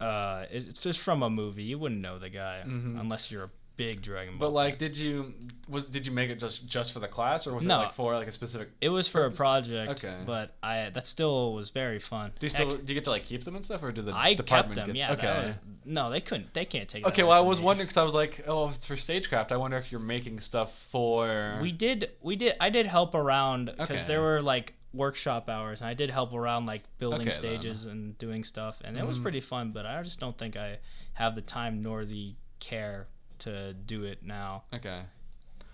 uh, 0.00 0.44
it's 0.50 0.66
it's 0.68 0.80
just 0.80 0.98
from 1.00 1.22
a 1.22 1.30
movie. 1.30 1.64
You 1.64 1.78
wouldn't 1.78 2.00
know 2.00 2.18
the 2.18 2.28
guy 2.30 2.62
unless 2.64 3.30
you're 3.30 3.44
a 3.44 3.50
big 3.76 4.02
Dragon 4.02 4.38
Ball. 4.38 4.48
Mm-hmm. 4.48 4.54
But 4.54 4.62
like, 4.64 4.78
did 4.78 4.96
you 4.96 5.34
was 5.68 5.86
did 5.86 6.06
you 6.06 6.12
make 6.12 6.30
it 6.30 6.38
just 6.38 6.66
just 6.66 6.92
for 6.92 7.00
the 7.00 7.08
class, 7.08 7.46
or 7.46 7.54
was 7.54 7.64
No. 7.66 7.80
it 7.80 7.84
like 7.84 7.92
for 7.94 8.14
like 8.14 8.28
a 8.28 8.32
specific? 8.32 8.70
It 8.80 8.88
was 8.90 9.08
for 9.08 9.24
a 9.24 9.30
project, 9.30 10.04
Okay. 10.04 10.16
but 10.26 10.56
I 10.62 10.90
that 10.90 11.06
still 11.06 11.52
was 11.54 11.70
very 11.70 11.98
fun. 11.98 12.32
Do 12.38 12.46
you 12.46 12.52
Heck, 12.52 12.56
still 12.62 12.76
do 12.76 12.92
you 12.92 12.94
get 12.94 13.04
to 13.04 13.10
like 13.10 13.24
keep 13.24 13.44
them 13.44 13.56
and 13.56 13.64
stuff, 13.64 13.82
or 13.82 13.92
do 13.92 14.02
the 14.02 14.12
I 14.14 14.34
kept 14.34 14.46
department 14.46 14.74
them. 14.76 14.86
get- 14.88 14.96
Yeah. 14.96 15.12
Okay. 15.12 15.46
was- 15.48 15.54
no, 15.86 16.10
they 16.10 16.20
couldn't. 16.20 16.54
They 16.54 16.64
can't 16.64 16.88
take. 16.88 17.06
Okay, 17.06 17.22
well, 17.22 17.32
I 17.32 17.40
was 17.40 17.58
me. 17.60 17.66
wondering 17.66 17.86
because 17.86 17.98
I 17.98 18.04
was 18.04 18.14
like, 18.14 18.44
oh, 18.46 18.68
if 18.68 18.76
it's 18.76 18.86
for 18.86 18.96
stagecraft. 18.96 19.52
I 19.52 19.56
wonder 19.58 19.76
if 19.76 19.90
you're 19.92 20.00
making 20.00 20.40
stuff 20.40 20.86
for. 20.90 21.58
We 21.60 21.72
did. 21.72 22.10
We 22.22 22.36
did. 22.36 22.54
I 22.60 22.70
did 22.70 22.86
help 22.86 23.14
around 23.14 23.66
because 23.66 23.90
Okay. 24.00 24.04
there 24.08 24.22
were 24.22 24.40
like 24.40 24.74
workshop 24.94 25.50
hours, 25.50 25.80
and 25.80 25.88
I 25.90 25.94
did 25.94 26.08
help 26.10 26.32
around 26.32 26.66
like 26.66 26.82
building 26.98 27.28
Okay, 27.28 27.30
then. 27.30 27.50
Mm-hmm. 27.52 27.60
stages 27.62 27.84
and 27.84 28.16
doing 28.18 28.44
stuff, 28.44 28.80
and 28.84 28.96
it 28.96 29.06
was 29.06 29.18
pretty 29.18 29.40
fun. 29.40 29.72
But 29.72 29.84
I 29.86 30.02
just 30.02 30.20
don't 30.20 30.38
think 30.38 30.56
I 30.56 30.78
have 31.14 31.34
the 31.34 31.42
time 31.42 31.82
nor 31.82 32.04
the 32.04 32.34
care 32.60 33.08
to 33.44 33.72
do 33.72 34.04
it 34.04 34.22
now. 34.22 34.64
Okay. 34.74 35.00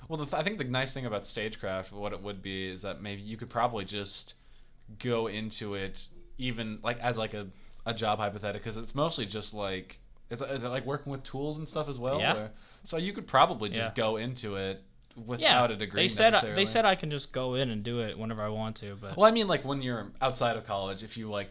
Well, 0.08 0.18
the 0.18 0.24
th- 0.26 0.34
I 0.34 0.42
think 0.42 0.58
the 0.58 0.64
nice 0.64 0.92
thing 0.92 1.06
about 1.06 1.26
stagecraft, 1.26 1.92
what 1.92 2.12
it 2.12 2.20
would 2.22 2.42
be, 2.42 2.68
is 2.68 2.82
that 2.82 3.00
maybe 3.00 3.22
you 3.22 3.36
could 3.36 3.50
probably 3.50 3.84
just 3.84 4.34
go 4.98 5.26
into 5.28 5.74
it 5.74 6.06
even 6.38 6.78
like 6.82 6.98
as 7.00 7.16
like 7.16 7.32
a, 7.34 7.46
a 7.86 7.94
job 7.94 8.18
hypothetical 8.18 8.58
because 8.58 8.76
it's 8.76 8.94
mostly 8.94 9.24
just 9.24 9.54
like 9.54 10.00
is 10.30 10.42
is 10.42 10.64
it 10.64 10.68
like 10.68 10.84
working 10.86 11.12
with 11.12 11.22
tools 11.22 11.58
and 11.58 11.68
stuff 11.68 11.88
as 11.88 11.98
well? 11.98 12.18
Yeah. 12.18 12.36
Or- 12.36 12.50
so 12.82 12.96
you 12.96 13.12
could 13.12 13.26
probably 13.26 13.68
just 13.68 13.90
Yeah. 13.90 13.94
go 13.94 14.16
into 14.16 14.56
it 14.56 14.82
without 15.26 15.68
yeah, 15.70 15.74
a 15.74 15.76
degree. 15.76 16.02
they 16.02 16.08
said 16.08 16.28
uh, 16.28 16.30
necessarily. 16.30 16.56
they 16.56 16.66
said 16.66 16.84
I 16.86 16.94
can 16.94 17.10
just 17.10 17.32
go 17.32 17.54
in 17.54 17.68
and 17.70 17.82
do 17.82 18.00
it 18.00 18.18
whenever 18.18 18.42
I 18.42 18.48
want 18.48 18.76
to, 18.76 18.96
but 19.00 19.16
Well, 19.16 19.26
I 19.26 19.32
mean, 19.32 19.48
like 19.48 19.64
when 19.64 19.82
you're 19.82 20.10
outside 20.22 20.56
of 20.56 20.66
college, 20.66 21.02
if 21.02 21.16
you 21.16 21.28
like, 21.28 21.50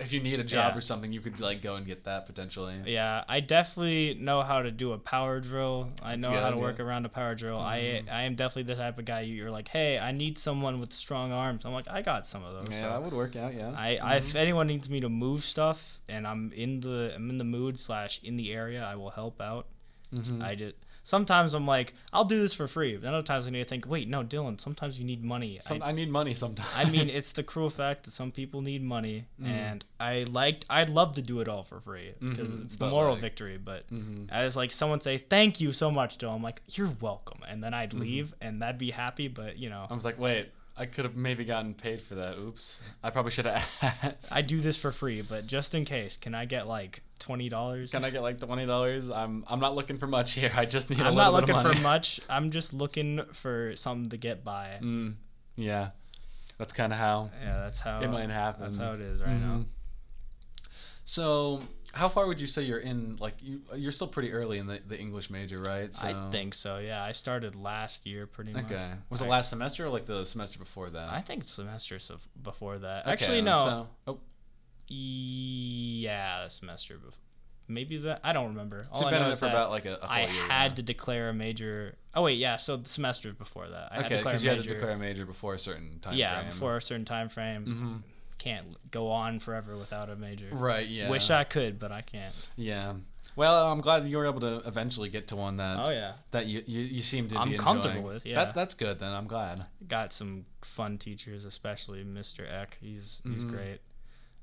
if 0.00 0.12
you 0.12 0.20
need 0.20 0.40
a 0.40 0.44
job 0.44 0.72
Yeah. 0.72 0.78
or 0.78 0.80
something, 0.80 1.12
you 1.12 1.20
could 1.20 1.40
like 1.40 1.62
go 1.62 1.76
and 1.76 1.86
get 1.86 2.04
that 2.04 2.26
potentially. 2.26 2.74
Yeah, 2.86 3.24
I 3.28 3.40
definitely 3.40 4.14
know 4.20 4.42
how 4.42 4.62
to 4.62 4.70
do 4.70 4.92
a 4.92 4.98
power 4.98 5.40
drill. 5.40 5.90
I 6.02 6.16
That's 6.16 6.22
know 6.22 6.30
how 6.40 6.50
to 6.50 6.56
yeah. 6.56 6.62
work 6.62 6.80
around 6.80 7.06
a 7.06 7.08
power 7.08 7.34
drill. 7.34 7.58
I 7.58 7.78
Mhm. 8.04 8.10
I 8.12 8.22
am 8.22 8.34
definitely 8.34 8.74
the 8.74 8.80
type 8.80 8.98
of 8.98 9.04
guy 9.04 9.20
you- 9.20 9.34
you're 9.36 9.50
like, 9.50 9.68
hey, 9.68 9.98
I 9.98 10.12
need 10.12 10.36
someone 10.38 10.80
with 10.80 10.92
strong 10.92 11.32
arms. 11.32 11.64
I'm 11.64 11.72
like, 11.72 11.88
I 11.88 12.02
got 12.02 12.26
some 12.26 12.44
of 12.44 12.52
those. 12.54 12.68
Yeah, 12.70 12.80
so 12.80 12.88
that 12.90 13.02
would 13.02 13.12
work 13.12 13.36
out. 13.36 13.54
Yeah. 13.54 13.72
I, 13.76 13.96
I 13.96 14.16
if 14.16 14.32
Mhm. 14.32 14.36
anyone 14.36 14.66
needs 14.66 14.88
me 14.90 15.00
to 15.00 15.08
move 15.08 15.44
stuff 15.44 16.00
and 16.08 16.26
I'm 16.26 16.52
in 16.52 16.80
the 16.80 17.12
I'm 17.14 17.30
in 17.30 17.38
the 17.38 17.44
mood 17.44 17.78
slash 17.78 18.20
in 18.22 18.36
the 18.36 18.52
area, 18.52 18.84
I 18.84 18.96
will 18.96 19.10
help 19.10 19.40
out. 19.40 19.66
Mhm. 20.12 20.42
I 20.42 20.54
just 20.54 20.74
sometimes 21.08 21.54
I'm 21.54 21.66
like, 21.66 21.94
I'll 22.12 22.24
do 22.24 22.38
this 22.38 22.52
for 22.52 22.68
free. 22.68 22.96
But 22.96 23.08
other 23.08 23.22
times 23.22 23.46
I 23.46 23.50
need 23.50 23.60
to 23.62 23.64
think, 23.64 23.88
wait, 23.88 24.08
no, 24.08 24.22
Dylan. 24.22 24.60
Sometimes 24.60 24.98
you 24.98 25.04
need 25.06 25.24
money. 25.24 25.58
Some, 25.62 25.82
I, 25.82 25.92
need 25.92 26.10
money 26.10 26.34
sometimes. 26.34 26.68
I 26.76 26.84
mean, 26.90 27.08
it's 27.18 27.32
the 27.32 27.42
cruel 27.42 27.70
fact 27.70 28.04
that 28.04 28.10
some 28.12 28.30
people 28.30 28.60
need 28.60 28.82
money, 28.82 29.24
Mm. 29.40 29.46
and 29.46 29.84
I 29.98 30.24
liked. 30.30 30.66
I'd 30.68 30.90
love 30.90 31.14
to 31.14 31.22
do 31.22 31.40
it 31.40 31.48
all 31.48 31.62
for 31.64 31.80
free 31.80 32.12
because 32.20 32.52
Mhm, 32.54 32.64
it's 32.64 32.76
the 32.76 32.88
moral 32.90 33.12
like- 33.12 33.20
victory. 33.22 33.56
But 33.58 33.88
Mhm. 33.90 34.30
as 34.30 34.56
like 34.56 34.70
someone 34.72 35.00
say, 35.00 35.16
"Thank 35.18 35.60
you 35.60 35.72
so 35.72 35.90
much," 35.90 36.18
Dylan. 36.18 36.34
I'm 36.36 36.42
like, 36.42 36.60
"You're 36.72 36.92
welcome," 37.00 37.40
and 37.48 37.62
then 37.64 37.72
I'd 37.74 37.92
Mhm. 37.92 38.00
leave, 38.00 38.34
and 38.40 38.60
that'd 38.62 38.78
be 38.78 38.90
happy. 38.90 39.28
But 39.28 39.58
you 39.58 39.70
know, 39.70 39.86
I 39.90 39.94
was 39.94 40.04
like, 40.04 40.18
wait, 40.18 40.50
I 40.76 40.86
could 40.86 41.04
have 41.04 41.16
maybe 41.16 41.44
gotten 41.44 41.74
paid 41.74 42.00
for 42.00 42.14
that. 42.16 42.36
Oops. 42.38 42.80
I 43.02 43.10
probably 43.10 43.32
should 43.32 43.46
have 43.46 43.66
asked. 43.82 44.32
I 44.32 44.42
do 44.42 44.60
this 44.60 44.76
for 44.78 44.92
free, 44.92 45.22
but 45.22 45.46
just 45.46 45.74
in 45.74 45.84
case, 45.84 46.16
can 46.16 46.34
I 46.34 46.44
get 46.44 46.66
like 46.68 47.02
twenty 47.18 47.48
dollars? 47.48 47.90
Can 47.90 48.04
I 48.04 48.10
get 48.10 48.22
like 48.22 48.38
twenty 48.40 48.66
dollars? 48.66 49.10
I'm 49.10 49.44
I'm 49.48 49.60
not 49.60 49.74
looking 49.74 49.96
for 49.98 50.06
much 50.06 50.32
here. 50.32 50.50
I 50.56 50.64
just 50.64 50.90
need 50.90 51.00
a 51.00 51.04
I'm 51.04 51.14
little 51.14 51.32
not 51.32 51.40
bit 51.46 51.50
of 51.50 51.56
money. 51.56 51.58
I'm 51.58 51.64
not 51.64 51.68
looking 51.68 51.82
for 51.82 51.88
much. 51.88 52.20
I'm 52.28 52.50
just 52.50 52.72
looking 52.74 53.20
for 53.32 53.74
something 53.76 54.10
to 54.10 54.16
get 54.16 54.44
by. 54.44 54.78
Mm, 54.82 55.14
yeah, 55.56 55.90
that's 56.58 56.72
kind 56.72 56.92
of 56.92 56.98
how. 56.98 57.30
Yeah, 57.42 57.58
that's 57.58 57.80
how 57.80 58.00
it 58.00 58.08
might 58.08 58.30
happen. 58.30 58.62
that's 58.64 58.78
how 58.78 58.92
it 58.94 59.00
is 59.00 59.20
right 59.20 59.30
now. 59.40 59.58
Mhm. 59.58 59.64
So, 61.04 61.62
how 61.94 62.08
far 62.10 62.26
would 62.26 62.38
you 62.40 62.46
say 62.46 62.62
you're 62.62 62.78
in? 62.80 63.16
Like, 63.18 63.34
you 63.40 63.62
you're 63.74 63.92
still 63.92 64.06
pretty 64.08 64.30
early 64.32 64.58
in 64.58 64.66
the, 64.66 64.78
the 64.86 64.98
English 64.98 65.30
major, 65.30 65.56
right? 65.56 65.94
So, 65.94 66.06
I 66.06 66.30
think 66.30 66.52
so. 66.52 66.78
Yeah, 66.78 67.02
I 67.02 67.12
started 67.12 67.56
last 67.56 68.06
year 68.06 68.26
pretty 68.26 68.52
much. 68.52 68.66
Okay. 68.66 68.90
Was 69.08 69.22
it 69.22 69.26
last 69.28 69.48
semester 69.48 69.86
or 69.86 69.88
like 69.88 70.04
the 70.04 70.24
semester 70.26 70.58
before 70.58 70.90
that? 70.90 71.10
I 71.10 71.22
think 71.22 71.44
semester 71.44 71.96
of 72.12 72.20
before 72.42 72.78
that. 72.78 73.04
Okay, 73.04 73.12
Actually, 73.12 73.40
no. 73.42 73.56
so- 73.58 73.88
oh. 74.06 74.18
Yeah, 74.88 76.44
the 76.44 76.50
semester 76.50 76.94
before. 76.96 77.12
Maybe 77.70 77.98
that 77.98 78.20
I 78.24 78.32
don't 78.32 78.48
remember. 78.48 78.86
All 78.90 79.00
you've 79.02 79.08
I 79.08 79.10
been 79.10 79.22
know 79.22 79.28
is 79.30 79.40
for 79.40 79.46
that 79.46 79.54
about, 79.54 79.70
like, 79.70 79.84
a- 79.84 79.98
a 80.02 80.10
I 80.10 80.20
had 80.22 80.76
to 80.76 80.82
declare 80.82 81.28
a 81.28 81.34
major. 81.34 81.96
Oh 82.14 82.22
wait, 82.22 82.38
yeah. 82.38 82.56
So 82.56 82.78
the 82.78 82.88
semesters 82.88 83.34
before 83.34 83.68
that, 83.68 83.88
I 83.92 83.96
had 83.96 84.00
to 84.00 84.06
okay, 84.06 84.16
declare 84.16 84.32
because 84.32 84.44
you 84.44 84.50
had 84.50 84.62
to 84.62 84.68
declare 84.68 84.90
a 84.92 84.98
major 84.98 85.26
before 85.26 85.52
a 85.54 85.58
certain 85.58 86.00
time 86.00 86.14
yeah, 86.14 86.38
frame. 86.38 86.50
before 86.50 86.76
a 86.78 86.82
certain 86.82 87.04
time 87.04 87.28
frame. 87.28 88.02
Mhm. 88.04 88.38
Can't 88.38 88.90
go 88.90 89.10
on 89.10 89.38
forever 89.38 89.76
without 89.76 90.08
a 90.08 90.16
major. 90.16 90.48
Right, 90.52 90.86
yeah. 90.88 91.10
Wish 91.10 91.28
I 91.30 91.44
could, 91.44 91.78
but 91.78 91.92
I 91.92 92.00
can't. 92.02 92.34
Yeah. 92.56 92.94
Well, 93.36 93.70
I'm 93.70 93.80
glad 93.82 94.08
you 94.08 94.16
were 94.16 94.26
able 94.26 94.40
to 94.40 94.66
eventually 94.66 95.10
get 95.10 95.28
to 95.28 95.36
one 95.36 95.56
that. 95.58 95.78
Oh, 95.78 95.90
yeah. 95.90 96.14
That 96.30 96.46
you 96.46 96.62
you, 96.66 96.80
you 96.80 97.02
seem 97.02 97.28
to 97.28 97.36
I'm 97.38 97.50
be 97.50 97.58
comfortable 97.58 97.96
enjoying. 97.96 98.14
with, 98.14 98.24
yeah. 98.26 98.46
That 98.46 98.54
that's 98.54 98.72
good 98.74 98.98
then. 98.98 99.12
I'm 99.12 99.26
glad. 99.26 99.66
Got 99.86 100.14
some 100.14 100.46
fun 100.62 100.96
teachers, 100.96 101.44
especially 101.44 102.02
Mr. 102.02 102.50
Eck. 102.50 102.78
He's 102.80 103.20
he's 103.24 103.44
Mhm. 103.44 103.50
great. 103.50 103.80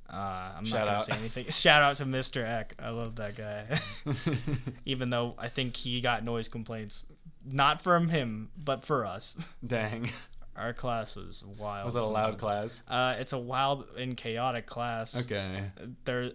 Uh, 0.10 0.52
I'm 0.58 0.66
Shout 0.66 0.80
not 0.82 0.86
gonna 0.86 0.98
out. 0.98 1.04
say 1.06 1.14
anything. 1.18 1.46
Shout 1.50 1.82
out 1.82 1.96
to 1.98 2.06
Mr. 2.06 2.44
Eck. 2.48 2.76
I 2.80 2.90
love 2.90 3.16
that 3.16 3.36
guy. 3.36 3.80
Even 4.86 5.10
though 5.10 5.36
I 5.38 5.48
think 5.48 5.76
he 5.76 6.00
got 6.02 6.24
noise 6.24 6.48
complaints, 6.48 7.06
not 7.46 7.82
from 7.82 8.10
him, 8.10 8.50
but 8.58 8.86
for 8.86 9.06
us. 9.06 9.36
Dang. 9.66 10.10
Our 10.56 10.74
class 10.74 11.16
was 11.16 11.44
wild. 11.58 11.86
Was 11.86 11.96
it 11.96 12.02
a 12.02 12.06
loud 12.06 12.38
class? 12.38 12.82
Uh, 12.88 13.16
it's 13.20 13.34
a 13.34 13.38
wild 13.38 13.88
and 13.98 14.16
chaotic 14.16 14.66
class. 14.68 15.20
Okay. 15.26 15.64
There, 16.06 16.32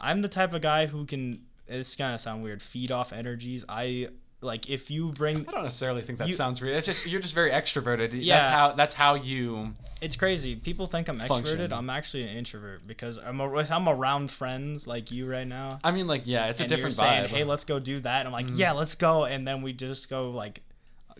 I'm 0.00 0.22
the 0.22 0.28
type 0.28 0.52
of 0.54 0.62
guy 0.62 0.86
who 0.86 1.04
can. 1.06 1.42
It's 1.68 1.94
gonna 1.94 2.18
sound 2.18 2.42
weird. 2.42 2.62
Feed 2.62 2.90
off 2.90 3.12
energies. 3.12 3.64
I 3.68 4.08
like 4.40 4.68
if 4.70 4.90
you 4.90 5.08
bring. 5.12 5.46
I 5.48 5.52
don't 5.52 5.64
necessarily 5.64 6.02
think 6.02 6.18
that 6.18 6.28
You- 6.28 6.34
sounds 6.34 6.60
real. 6.62 6.76
It's 6.76 6.86
just 6.86 7.06
you're 7.06 7.20
just 7.20 7.34
very 7.34 7.50
extroverted. 7.50 8.10
Yeah. 8.12 8.40
That's 8.40 8.52
how 8.54 8.72
that's 8.72 8.94
how 8.94 9.14
you. 9.14 9.74
It's 10.00 10.16
crazy. 10.16 10.56
People 10.56 10.86
think 10.86 11.08
I'm 11.08 11.18
Function. 11.18 11.58
extroverted. 11.58 11.72
I'm 11.72 11.90
actually 11.90 12.22
an 12.22 12.30
introvert 12.36 12.86
because 12.86 13.18
I'm 13.18 13.38
a, 13.38 13.54
I'm 13.70 13.86
around 13.86 14.30
friends 14.30 14.86
like 14.86 15.10
you 15.10 15.26
right 15.30 15.46
now. 15.46 15.78
I 15.84 15.90
mean, 15.90 16.06
like, 16.06 16.22
yeah, 16.26 16.46
it's 16.46 16.62
a 16.62 16.66
different 16.66 16.94
saying. 16.94 17.28
Hey, 17.28 17.44
let's 17.44 17.64
go 17.64 17.78
do 17.78 18.00
that. 18.00 18.20
And 18.20 18.28
I'm 18.28 18.32
like, 18.32 18.46
Mhm. 18.46 18.56
yeah, 18.58 18.72
let's 18.72 18.94
go. 18.94 19.26
And 19.26 19.46
then 19.46 19.60
we 19.60 19.74
just 19.74 20.08
go 20.08 20.30
like, 20.30 20.62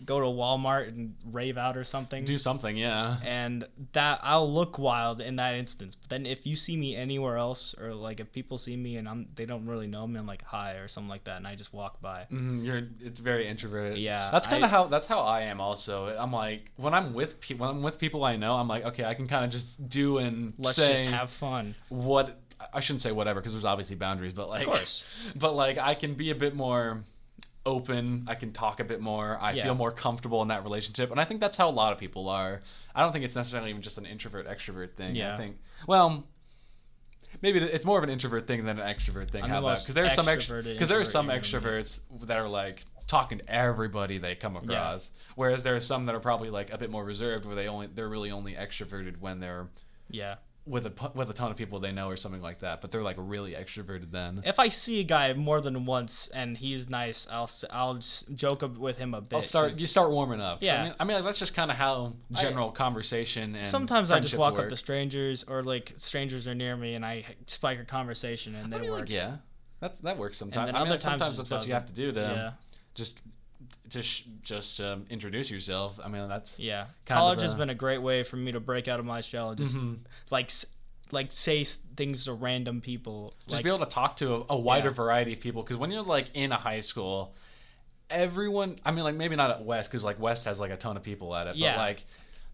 go 0.05 0.19
to 0.19 0.25
Walmart 0.25 0.89
and 0.89 1.15
rave 1.25 1.57
out 1.57 1.77
or 1.77 1.83
something. 1.83 2.25
Do 2.25 2.37
something, 2.37 2.77
yeah. 2.77 3.17
And 3.25 3.65
that 3.93 4.19
I'll 4.23 4.51
look 4.51 4.77
wild 4.77 5.21
in 5.21 5.35
that 5.37 5.55
instance. 5.55 5.95
But 5.95 6.09
then 6.09 6.25
if 6.25 6.45
you 6.45 6.55
see 6.55 6.77
me 6.77 6.95
anywhere 6.95 7.37
else, 7.37 7.75
or 7.79 7.93
like 7.93 8.19
if 8.19 8.31
people 8.31 8.57
see 8.57 8.75
me 8.75 8.97
and 8.97 9.07
I'm 9.07 9.27
they 9.35 9.45
don't 9.45 9.65
really 9.65 9.87
know 9.87 10.05
me, 10.07 10.19
I'm 10.19 10.27
like 10.27 10.43
hi 10.43 10.73
or 10.73 10.87
something 10.87 11.09
like 11.09 11.25
that, 11.25 11.37
and 11.37 11.47
I 11.47 11.55
just 11.55 11.73
walk 11.73 12.01
by. 12.01 12.25
Mhm, 12.31 12.65
you're 12.65 12.83
it's 12.99 13.19
very 13.19 13.47
introverted. 13.47 13.97
Yeah, 13.97 14.29
that's 14.31 14.47
kind 14.47 14.63
of 14.63 14.69
how 14.69 14.85
that's 14.85 15.07
how 15.07 15.21
I 15.21 15.41
am. 15.41 15.61
Also, 15.61 16.15
I'm 16.17 16.31
like 16.31 16.71
when 16.77 16.93
I'm 16.93 17.13
with 17.13 17.39
pe- 17.41 17.55
when 17.55 17.69
I'm 17.69 17.81
with 17.81 17.99
people 17.99 18.23
I 18.23 18.35
know, 18.35 18.55
I'm 18.55 18.67
like 18.67 18.85
okay, 18.85 19.05
I 19.05 19.13
can 19.13 19.27
kind 19.27 19.45
of 19.45 19.51
just 19.51 19.89
do 19.89 20.17
and 20.17 20.53
Let's 20.57 20.77
say 20.77 20.93
just 20.93 21.05
have 21.05 21.29
fun. 21.29 21.75
What 21.89 22.39
I 22.73 22.79
shouldn't 22.79 23.01
say 23.01 23.11
whatever 23.11 23.39
because 23.39 23.53
there's 23.53 23.65
obviously 23.65 23.95
boundaries, 23.95 24.33
but 24.33 24.49
like 24.49 24.61
Of 24.61 24.67
course. 24.67 25.05
but 25.35 25.55
like 25.55 25.77
I 25.77 25.95
can 25.95 26.13
be 26.13 26.31
a 26.31 26.35
bit 26.35 26.55
more 26.55 27.03
open. 27.65 28.25
I 28.27 28.35
can 28.35 28.51
talk 28.53 28.79
a 28.79 28.83
bit 28.83 29.01
more. 29.01 29.37
I 29.39 29.53
Yeah. 29.53 29.63
feel 29.63 29.75
more 29.75 29.91
comfortable 29.91 30.41
in 30.41 30.47
that 30.49 30.63
relationship, 30.63 31.11
and 31.11 31.19
I 31.19 31.25
think 31.25 31.39
that's 31.41 31.57
how 31.57 31.69
a 31.69 31.71
lot 31.71 31.93
of 31.93 31.99
people 31.99 32.29
are. 32.29 32.61
I 32.95 33.01
don't 33.01 33.11
think 33.13 33.23
it's 33.25 33.35
necessarily 33.35 33.69
even 33.69 33.81
just 33.81 33.97
an 33.97 34.05
introvert 34.05 34.47
extrovert 34.47 34.93
thing. 34.95 35.15
Yeah. 35.15 35.33
I 35.35 35.37
think 35.37 35.59
well. 35.87 36.27
Maybe 37.41 37.59
it's 37.59 37.85
more 37.85 37.97
of 37.97 38.03
an 38.03 38.09
introvert 38.09 38.45
thing 38.45 38.65
than 38.65 38.77
an 38.77 38.85
extrovert 38.93 39.31
thing. 39.31 39.43
I'm 39.43 39.49
How 39.49 39.61
the 39.61 39.67
about 39.67 39.79
because 39.79 39.95
there 39.95 40.05
are 40.05 40.09
some 40.09 40.25
because 40.25 40.89
there 40.89 40.99
are 40.99 41.05
some 41.05 41.29
extroverts 41.29 41.99
that 42.23 42.37
are 42.37 42.49
like 42.49 42.83
talking 43.07 43.37
to 43.39 43.49
everybody 43.49 44.17
they 44.17 44.35
come 44.35 44.57
across, 44.57 45.11
whereas 45.35 45.63
there 45.63 45.75
are 45.75 45.79
some 45.79 46.05
that 46.07 46.13
are 46.13 46.19
probably 46.19 46.49
like 46.49 46.71
a 46.73 46.77
bit 46.77 46.91
more 46.91 47.05
reserved, 47.05 47.45
where 47.45 47.55
they 47.55 47.67
only 47.67 47.87
they're 47.87 48.09
really 48.09 48.31
only 48.31 48.53
extroverted 48.55 49.17
when 49.21 49.39
they're 49.39 49.69
Yeah. 50.09 50.35
With 50.65 50.85
a 50.85 51.11
with 51.15 51.27
a 51.29 51.33
ton 51.33 51.49
of 51.49 51.57
people 51.57 51.79
they 51.79 51.91
know 51.91 52.07
or 52.07 52.15
something 52.15 52.41
like 52.41 52.59
that. 52.59 52.81
But 52.81 52.91
they're 52.91 53.01
like 53.01 53.15
really 53.19 53.53
extroverted 53.53 54.11
then. 54.11 54.41
If 54.45 54.59
I 54.59 54.67
see 54.67 54.99
a 54.99 55.03
guy 55.03 55.33
more 55.33 55.59
than 55.59 55.85
once 55.85 56.27
and 56.33 56.55
he's 56.55 56.89
nice, 56.89 57.27
I'll 57.31 57.49
I'll 57.71 57.99
joke 58.35 58.63
with 58.77 58.97
him 58.97 59.13
a 59.15 59.21
bit. 59.21 59.37
I'll 59.37 59.41
start. 59.41 59.79
You 59.79 59.87
start 59.87 60.11
warming 60.11 60.39
up. 60.39 60.59
Yeah. 60.61 60.79
I 60.79 60.83
mean, 60.83 60.95
I 60.99 61.03
mean, 61.05 61.15
like, 61.15 61.23
that's 61.25 61.39
just 61.39 61.55
kind 61.55 61.71
of 61.71 61.77
how 61.77 62.13
general 62.33 62.71
conversation 62.71 63.55
and 63.55 63.65
Sometimes 63.65 64.11
I 64.11 64.19
just 64.19 64.35
walk 64.35 64.53
work. 64.53 64.63
up 64.63 64.69
to 64.69 64.77
strangers 64.77 65.43
or 65.47 65.63
like 65.63 65.93
strangers 65.97 66.47
are 66.47 66.55
near 66.55 66.77
me 66.77 66.93
and 66.93 67.03
I 67.05 67.25
spike 67.47 67.79
a 67.79 67.85
conversation 67.85 68.53
and 68.55 68.67
I 68.67 68.69
then 68.69 68.81
mean, 68.81 68.89
it 68.91 68.93
like, 68.93 69.09
yeah, 69.11 69.37
that 69.79 70.01
that 70.03 70.17
works 70.17 70.37
sometimes. 70.37 70.67
then 70.67 70.75
I 70.75 70.79
mean, 70.79 70.87
other 70.87 70.91
like, 70.91 70.99
times 70.99 71.19
sometimes 71.21 71.37
that's 71.37 71.49
just 71.49 71.59
what 71.61 71.67
you 71.67 71.73
have 71.73 71.87
to 71.87 71.93
do 71.93 72.11
to 72.11 72.19
Yeah. 72.19 72.51
just 72.93 73.21
to 73.91 74.01
sh- 74.01 74.23
just 74.41 74.81
um, 74.81 75.05
introduce 75.09 75.49
yourself. 75.51 75.99
I 76.03 76.07
mean, 76.09 76.27
that's 76.27 76.57
Yeah. 76.59 76.85
College 77.05 77.37
of 77.37 77.43
has 77.43 77.53
been 77.53 77.69
a 77.69 77.75
great 77.75 77.99
way 78.01 78.23
for 78.23 78.35
me 78.37 78.51
to 78.51 78.59
break 78.59 78.87
out 78.87 78.99
of 78.99 79.05
my 79.05 79.21
shell. 79.21 79.49
And 79.49 79.57
just 79.57 79.75
Mhm. 79.75 79.99
like 80.29 80.51
like 81.13 81.31
say 81.33 81.63
things 81.63 82.23
to 82.25 82.33
random 82.33 82.79
people. 82.81 83.33
just 83.45 83.55
like, 83.57 83.63
be 83.65 83.69
able 83.69 83.79
to 83.79 83.85
talk 83.85 84.15
to 84.17 84.33
a, 84.35 84.45
a 84.51 84.57
wider 84.57 84.87
Yeah. 84.89 84.93
variety 84.93 85.33
of 85.33 85.39
people 85.41 85.61
because 85.61 85.75
when 85.77 85.91
you're 85.91 86.03
like 86.03 86.27
in 86.35 86.51
a 86.53 86.57
high 86.57 86.79
school 86.79 87.35
everyone 88.09 88.77
i 88.85 88.91
mean 88.91 89.03
like 89.03 89.15
maybe 89.15 89.35
not 89.35 89.49
at 89.51 89.63
west 89.63 89.89
because 89.89 90.03
like 90.03 90.19
west 90.19 90.45
has 90.45 90.59
like 90.59 90.71
a 90.71 90.75
ton 90.77 90.97
of 90.97 91.03
people 91.03 91.33
at 91.35 91.47
it 91.47 91.55
Yeah. 91.55 91.73
but 91.73 91.77
like 91.79 92.05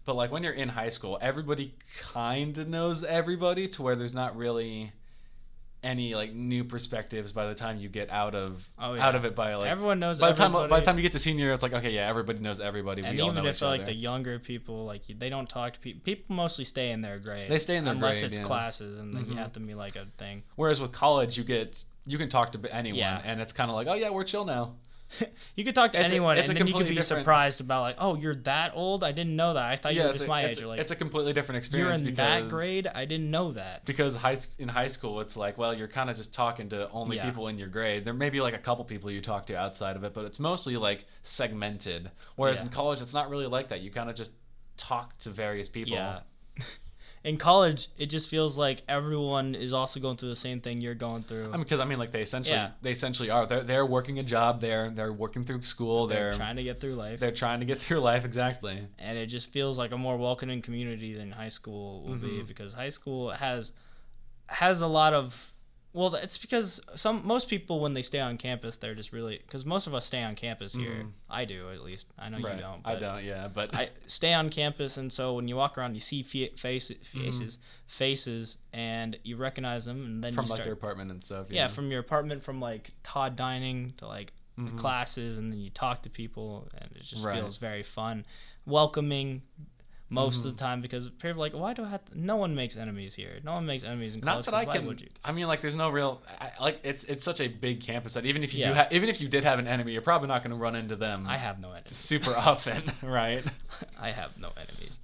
but 0.04 0.14
like 0.14 0.30
when 0.30 0.42
you're 0.42 0.52
in 0.52 0.68
high 0.68 0.88
school 0.88 1.18
everybody 1.20 1.74
kind 2.00 2.56
of 2.58 2.68
knows 2.68 3.02
everybody 3.04 3.66
to 3.68 3.82
where 3.82 3.96
there's 3.96 4.14
not 4.14 4.36
really 4.36 4.92
any 5.82 6.14
like 6.14 6.32
new 6.32 6.64
perspectives 6.64 7.32
by 7.32 7.46
the 7.46 7.54
time 7.54 7.78
you 7.78 7.88
get 7.88 8.10
out 8.10 8.34
of 8.34 8.68
Oh, 8.78 8.94
yeah. 8.94 9.06
out 9.06 9.14
of 9.14 9.24
it 9.24 9.34
by 9.34 9.54
like 9.54 9.70
Everyone 9.70 10.00
knows 10.00 10.18
by 10.18 10.30
the 10.30 10.36
time 10.36 10.52
by 10.52 10.80
the 10.80 10.84
time 10.84 10.96
you 10.96 11.02
get 11.02 11.12
to 11.12 11.18
senior 11.18 11.52
it's 11.52 11.62
like 11.62 11.72
okay 11.72 11.90
yeah 11.90 12.08
everybody 12.08 12.40
knows 12.40 12.60
everybody. 12.60 13.02
And 13.02 13.14
we 13.16 13.20
all 13.20 13.30
even 13.30 13.44
know 13.44 13.48
if 13.48 13.62
like 13.62 13.84
the 13.84 13.94
younger 13.94 14.38
people 14.38 14.84
like 14.84 15.02
they 15.06 15.30
don't 15.30 15.48
talk 15.48 15.74
to 15.74 15.80
people 15.80 16.02
people 16.02 16.34
mostly 16.34 16.64
stay 16.64 16.90
in 16.90 17.00
their 17.00 17.18
grade. 17.18 17.50
They 17.50 17.58
stay 17.58 17.76
in 17.76 17.84
their 17.84 17.94
unless 17.94 18.20
grade, 18.20 18.32
it's 18.32 18.40
yeah. 18.40 18.44
classes 18.44 18.98
and 18.98 19.14
then 19.14 19.22
you 19.22 19.30
mm-hmm. 19.30 19.38
have 19.38 19.52
to 19.52 19.60
be 19.60 19.74
like 19.74 19.96
a 19.96 20.06
thing. 20.16 20.42
Whereas 20.56 20.80
with 20.80 20.92
college 20.92 21.38
you 21.38 21.44
get 21.44 21.84
you 22.06 22.18
can 22.18 22.28
talk 22.28 22.52
to 22.52 22.74
anyone 22.74 22.98
Yeah. 22.98 23.20
and 23.24 23.40
it's 23.40 23.52
kind 23.52 23.70
of 23.70 23.76
like 23.76 23.86
oh 23.86 23.94
yeah 23.94 24.10
we're 24.10 24.24
chill 24.24 24.44
now 24.44 24.74
you 25.56 25.64
could 25.64 25.74
talk 25.74 25.92
to 25.92 25.98
It's 25.98 26.10
a- 26.12 26.14
anyone 26.14 26.36
it's 26.38 26.48
and 26.50 26.58
a 26.58 26.60
then 26.60 26.66
you 26.68 26.74
could 26.74 26.88
be 26.88 26.94
different- 26.94 27.22
surprised 27.22 27.60
about 27.60 27.80
like 27.82 27.96
oh 27.98 28.14
you're 28.16 28.34
that 28.34 28.72
old 28.74 29.02
i 29.02 29.10
didn't 29.12 29.34
know 29.36 29.54
that 29.54 29.64
i 29.64 29.74
thought 29.76 29.94
you 29.94 30.02
were 30.02 30.12
just 30.12 30.24
a- 30.24 30.28
my 30.28 30.44
age 30.46 30.60
a- 30.60 30.68
like 30.68 30.80
it's 30.80 30.90
a 30.90 30.96
completely 30.96 31.32
different 31.32 31.56
experience. 31.58 32.00
you're 32.02 32.08
in 32.10 32.14
because 32.14 32.42
that 32.42 32.48
grade 32.48 32.86
i 32.94 33.04
didn't 33.04 33.30
know 33.30 33.52
that 33.52 33.84
because 33.86 34.14
high 34.16 34.36
in 34.58 34.68
high 34.68 34.88
school 34.88 35.20
it's 35.20 35.36
like 35.36 35.56
well 35.56 35.72
you're 35.72 35.88
kind 35.88 36.10
of 36.10 36.16
just 36.16 36.34
talking 36.34 36.68
to 36.68 36.90
only 36.90 37.16
Yeah. 37.16 37.24
people 37.24 37.48
in 37.48 37.58
your 37.58 37.68
grade 37.68 38.04
there 38.04 38.12
may 38.14 38.28
be 38.28 38.40
like 38.40 38.54
a 38.54 38.58
couple 38.58 38.84
people 38.84 39.10
you 39.10 39.20
talk 39.22 39.46
to 39.46 39.58
outside 39.58 39.96
of 39.96 40.04
it 40.04 40.12
but 40.12 40.24
it's 40.26 40.38
mostly 40.38 40.76
like 40.76 41.06
segmented 41.22 42.10
whereas 42.36 42.58
Yeah. 42.58 42.64
in 42.66 42.68
college 42.70 43.00
it's 43.00 43.14
not 43.14 43.30
really 43.30 43.46
like 43.46 43.68
that 43.68 43.80
you 43.80 43.90
kind 43.90 44.10
of 44.10 44.16
just 44.16 44.32
talk 44.76 45.16
to 45.20 45.30
various 45.30 45.68
people 45.68 45.94
Yeah. 45.94 46.20
in 47.24 47.36
college, 47.36 47.88
it 47.98 48.06
just 48.06 48.28
feels 48.28 48.56
like 48.56 48.82
everyone 48.88 49.54
is 49.54 49.72
also 49.72 49.98
going 50.00 50.16
through 50.16 50.28
the 50.30 50.36
same 50.36 50.60
thing 50.60 50.80
you're 50.80 50.94
going 50.94 51.22
through. 51.24 51.46
I 51.48 51.52
mean, 51.52 51.62
because 51.62 51.80
I 51.80 51.84
mean, 51.84 51.98
like 51.98 52.12
they 52.12 52.22
essentially, 52.22 52.56
Yeah. 52.56 52.70
they 52.82 52.92
essentially 52.92 53.28
are. 53.30 53.44
They're 53.46 53.62
they're 53.64 53.86
working 53.86 54.18
a 54.18 54.22
job. 54.22 54.60
They're 54.60 54.90
they're 54.90 55.12
working 55.12 55.44
through 55.44 55.62
school. 55.62 56.06
they're, 56.06 56.30
They're 56.30 56.34
trying 56.34 56.56
to 56.56 56.62
get 56.62 56.80
through 56.80 56.94
life, 56.94 57.20
they're 57.20 57.32
trying 57.32 57.60
to 57.60 57.66
get 57.66 57.78
through 57.80 58.00
life 58.00 58.24
exactly. 58.24 58.86
and 58.98 59.18
it 59.18 59.26
just 59.26 59.50
feels 59.52 59.78
like 59.78 59.92
a 59.92 59.98
more 59.98 60.16
welcoming 60.16 60.62
community 60.62 61.14
than 61.14 61.32
high 61.32 61.48
school 61.48 62.02
will 62.04 62.14
be 62.16 62.28
Mm-hmm. 62.28 62.46
because 62.46 62.72
high 62.74 62.88
school 62.90 63.30
has 63.30 63.72
has 64.46 64.80
a 64.80 64.86
lot 64.86 65.12
of 65.12 65.52
well 65.92 66.14
it's 66.16 66.36
because 66.36 66.80
some 66.94 67.26
most 67.26 67.48
people 67.48 67.80
when 67.80 67.94
they 67.94 68.02
stay 68.02 68.20
on 68.20 68.36
campus 68.36 68.76
they're 68.76 68.94
just 68.94 69.12
really 69.12 69.38
because 69.38 69.64
most 69.64 69.86
of 69.86 69.94
us 69.94 70.04
stay 70.04 70.22
on 70.22 70.34
campus 70.34 70.74
here 70.74 71.06
i 71.30 71.44
do 71.46 71.70
at 71.70 71.82
least 71.82 72.06
i 72.18 72.28
know 72.28 72.36
you 72.38 72.44
don't 72.44 72.58
Mm-hmm. 72.82 72.88
I 72.88 72.94
don't. 72.96 73.24
Yeah, 73.24 73.48
but 73.48 73.74
I 73.74 73.88
stay 74.06 74.34
on 74.34 74.50
campus, 74.50 74.96
and 74.98 75.12
so 75.12 75.34
when 75.34 75.48
you 75.48 75.56
walk 75.56 75.76
around, 75.78 75.94
you 75.94 76.00
see 76.00 76.22
fa- 76.22 76.54
face, 76.56 76.92
faces, 77.02 77.58
faces, 77.86 78.58
and 78.72 79.18
you 79.24 79.36
recognize 79.36 79.84
them, 79.86 80.04
and 80.04 80.22
then 80.24 80.32
from 80.32 80.44
you 80.44 80.50
like 80.50 80.56
start, 80.58 80.64
their 80.66 80.74
apartment 80.74 81.10
and 81.10 81.24
stuff. 81.24 81.46
yeah, 81.50 81.66
from 81.68 81.90
your 81.90 82.00
apartment, 82.00 82.42
from 82.44 82.60
like 82.60 82.92
Todd 83.02 83.36
dining 83.36 83.94
to 83.98 84.06
like 84.06 84.32
Mm-hmm. 84.58 84.74
the 84.74 84.82
classes, 84.82 85.38
and 85.38 85.52
then 85.52 85.60
you 85.60 85.70
talk 85.70 86.02
to 86.02 86.10
people, 86.10 86.66
and 86.76 86.90
it 86.96 87.02
just 87.04 87.24
Right. 87.24 87.36
feels 87.38 87.58
very 87.58 87.84
fun, 87.84 88.26
welcoming. 88.66 89.42
Most 90.10 90.38
Mm-hmm. 90.40 90.48
of 90.48 90.56
the 90.56 90.60
time, 90.64 90.80
because 90.80 91.08
people 91.10 91.32
are 91.32 91.34
like, 91.34 91.52
why 91.52 91.74
do 91.74 91.84
I 91.84 91.88
have 91.90 92.02
to? 92.06 92.18
No 92.18 92.36
one 92.36 92.54
makes 92.54 92.78
enemies 92.78 93.14
here. 93.14 93.40
No 93.44 93.52
one 93.52 93.66
makes 93.66 93.84
enemies 93.84 94.14
in 94.14 94.22
college. 94.22 94.46
Not 94.46 94.52
that 94.52 94.54
I 94.54 94.64
can. 94.72 94.86
would 94.86 95.02
you? 95.02 95.08
I 95.22 95.32
mean, 95.32 95.46
like, 95.48 95.60
there's 95.60 95.74
no 95.76 95.90
real. 95.90 96.22
I, 96.40 96.50
like, 96.62 96.80
it's 96.82 97.04
it's 97.04 97.24
such 97.24 97.40
a 97.42 97.48
big 97.48 97.82
campus 97.82 98.14
that 98.14 98.24
even 98.24 98.42
if 98.42 98.54
you 98.54 98.64
do, 98.64 98.72
ha- 98.72 98.88
even 98.90 99.10
if 99.10 99.20
you 99.20 99.28
did 99.28 99.44
have 99.44 99.58
an 99.58 99.68
enemy, 99.68 99.92
you're 99.92 100.00
probably 100.00 100.28
not 100.28 100.42
going 100.42 100.52
to 100.52 100.56
run 100.56 100.74
into 100.76 100.96
them. 100.96 101.24
I 101.28 101.36
have 101.36 101.60
no 101.60 101.72
enemies. 101.72 101.94
super 101.94 102.34
often, 102.36 102.82
right? 103.02 103.44
I 104.00 104.10
have 104.12 104.38
no 104.38 104.50
enemies. 104.56 105.00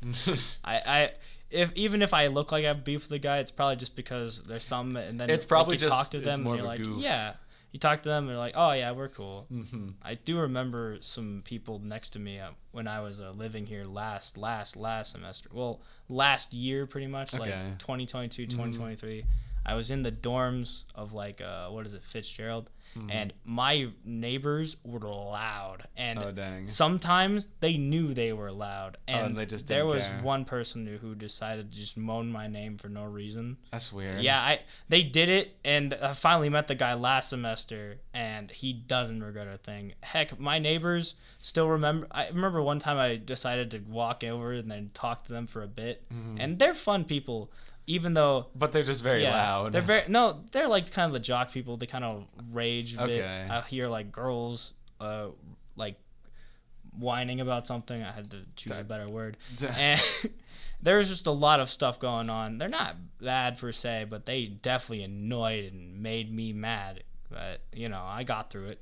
I, 0.65 0.75
I 0.87 1.11
if 1.51 1.71
even 1.75 2.01
if 2.01 2.15
I 2.15 2.29
look 2.29 2.51
like 2.51 2.65
I 2.65 2.69
have 2.69 2.83
beef 2.83 3.01
with 3.03 3.11
the 3.11 3.19
guy, 3.19 3.39
it's 3.41 3.51
probably 3.51 3.77
just 3.77 3.95
because 3.97 4.43
there's 4.45 4.65
some, 4.65 4.97
and 4.97 5.21
then 5.21 5.29
It's 5.31 5.45
like, 5.45 5.49
probably 5.49 5.75
you 5.77 5.81
just- 5.81 5.91
talk 5.93 6.11
to 6.13 6.19
them 6.21 6.43
more 6.45 6.55
and 6.55 6.63
you're 6.65 6.73
of 6.73 6.79
a 6.81 6.83
like, 6.83 6.89
goof. 6.95 7.03
yeah. 7.03 7.35
You 7.75 7.81
talk 7.81 8.05
to 8.05 8.09
them 8.09 8.23
and 8.23 8.31
they're 8.31 8.39
like, 8.39 8.55
oh 8.55 8.71
yeah, 8.71 8.93
we're 8.93 9.09
cool. 9.09 9.49
Mm-hmm. 9.53 9.89
I 10.01 10.15
do 10.15 10.39
remember 10.39 10.99
some 11.01 11.43
people 11.45 11.81
next 11.81 12.11
to 12.11 12.21
me 12.21 12.39
uh, 12.39 12.51
when 12.71 12.87
I 12.87 13.01
was 13.01 13.21
uh, 13.21 13.33
living 13.33 13.67
here 13.67 13.83
last 13.85 14.39
last 14.39 14.77
last 14.77 15.11
semester. 15.11 15.49
Well, 15.53 15.81
last 16.09 16.55
year 16.55 16.87
pretty 16.87 17.09
much, 17.09 17.33
like 17.33 17.51
Okay. 17.51 17.51
Mm-hmm. 17.51 17.77
2022, 17.79 18.47
2023. 18.47 19.25
I 19.67 19.75
was 19.75 19.91
in 19.91 20.03
the 20.03 20.13
dorms 20.13 20.85
of 20.95 21.15
like 21.15 21.41
uh, 21.41 21.69
what 21.69 21.85
is 21.85 21.97
it, 21.97 22.05
Fitzgerald, 22.05 22.71
and 23.11 23.33
my 23.45 23.89
neighbors 24.05 24.77
were 24.85 25.01
loud 25.01 25.87
and. 25.97 26.19
Oh, 26.19 26.33
sometimes 26.67 27.47
they 27.61 27.77
knew 27.77 28.15
they 28.15 28.33
were 28.33 28.51
loud 28.53 28.97
and, 29.09 29.21
Oh, 29.21 29.25
and 29.27 29.37
they 29.37 29.47
just 29.47 29.67
there 29.69 29.87
was 29.87 30.09
care. 30.09 30.23
one 30.23 30.45
person 30.45 30.87
who- 30.87 31.15
decided 31.15 31.71
to 31.73 31.79
just 31.79 31.97
moan 31.97 32.31
my 32.31 32.47
name 32.49 32.77
for 32.79 32.89
no 32.89 33.05
reason 33.05 33.57
That's 33.71 33.93
weird. 33.93 34.23
yeah 34.23 34.41
i 34.41 34.61
they 34.89 35.03
did 35.03 35.29
it 35.29 35.57
and 35.65 35.95
i 35.95 36.13
finally 36.13 36.49
met 36.49 36.67
the 36.67 36.75
guy 36.75 36.95
last 36.95 37.29
semester 37.31 37.99
and 38.13 38.51
he 38.51 38.73
doesn't 38.73 39.23
regret 39.23 39.47
a 39.49 39.57
thing 39.59 39.95
heck 40.03 40.39
my 40.41 40.59
neighbors 40.59 41.15
still 41.39 41.69
remember 41.69 42.07
i 42.11 42.27
remember 42.29 42.61
one 42.63 42.79
time 42.81 42.99
i 42.99 43.17
decided 43.17 43.71
to 43.71 43.79
walk 43.89 44.25
over 44.25 44.53
and 44.53 44.71
then 44.71 44.91
talk 44.93 45.25
to 45.27 45.33
them 45.33 45.47
for 45.47 45.63
a 45.63 45.69
bit 45.69 46.05
Mm-hmm. 46.13 46.37
and 46.41 46.59
they're 46.59 46.75
fun 46.75 47.05
people 47.05 47.51
even 47.87 48.15
though 48.15 48.47
but 48.55 48.73
they're 48.73 48.83
just 48.83 49.03
very 49.03 49.23
yeah, 49.23 49.33
loud. 49.33 49.73
They're 49.73 49.83
very 49.83 50.05
no. 50.09 50.45
They're 50.53 50.69
like 50.69 50.91
kind 50.91 51.07
of 51.09 51.13
the 51.13 51.21
jock 51.21 51.53
people. 51.53 51.77
They 51.77 51.87
kind 51.87 52.05
of 52.05 52.25
rage 52.53 52.95
a 52.97 53.07
bit. 53.07 53.21
Okay. 53.21 53.47
I 53.51 53.61
hear 53.63 53.89
like 53.89 54.11
girls, 54.13 54.73
uh, 55.01 55.29
like 55.77 55.97
whining 56.99 57.41
about 57.41 57.67
something. 57.67 58.03
I 58.03 58.13
had 58.13 58.31
to 58.31 58.39
choose 58.57 58.73
a 58.73 58.85
better 58.85 59.09
word. 59.09 59.37
And 59.77 60.01
there's 60.83 61.09
just 61.09 61.27
a 61.27 61.31
lot 61.31 61.61
of 61.61 61.69
stuff 61.71 61.99
going 61.99 62.31
on. 62.31 62.59
They're 62.59 62.69
not 62.69 62.97
bad 63.21 63.59
per 63.59 63.73
se, 63.73 64.07
but 64.11 64.25
they 64.25 64.47
definitely 64.47 65.05
annoyed 65.05 65.73
and 65.73 66.03
made 66.03 66.33
me 66.33 66.53
mad. 66.53 67.03
But 67.31 67.61
you 67.73 67.89
know, 67.89 68.03
I 68.05 68.23
got 68.23 68.51
through 68.51 68.67
it. 68.67 68.81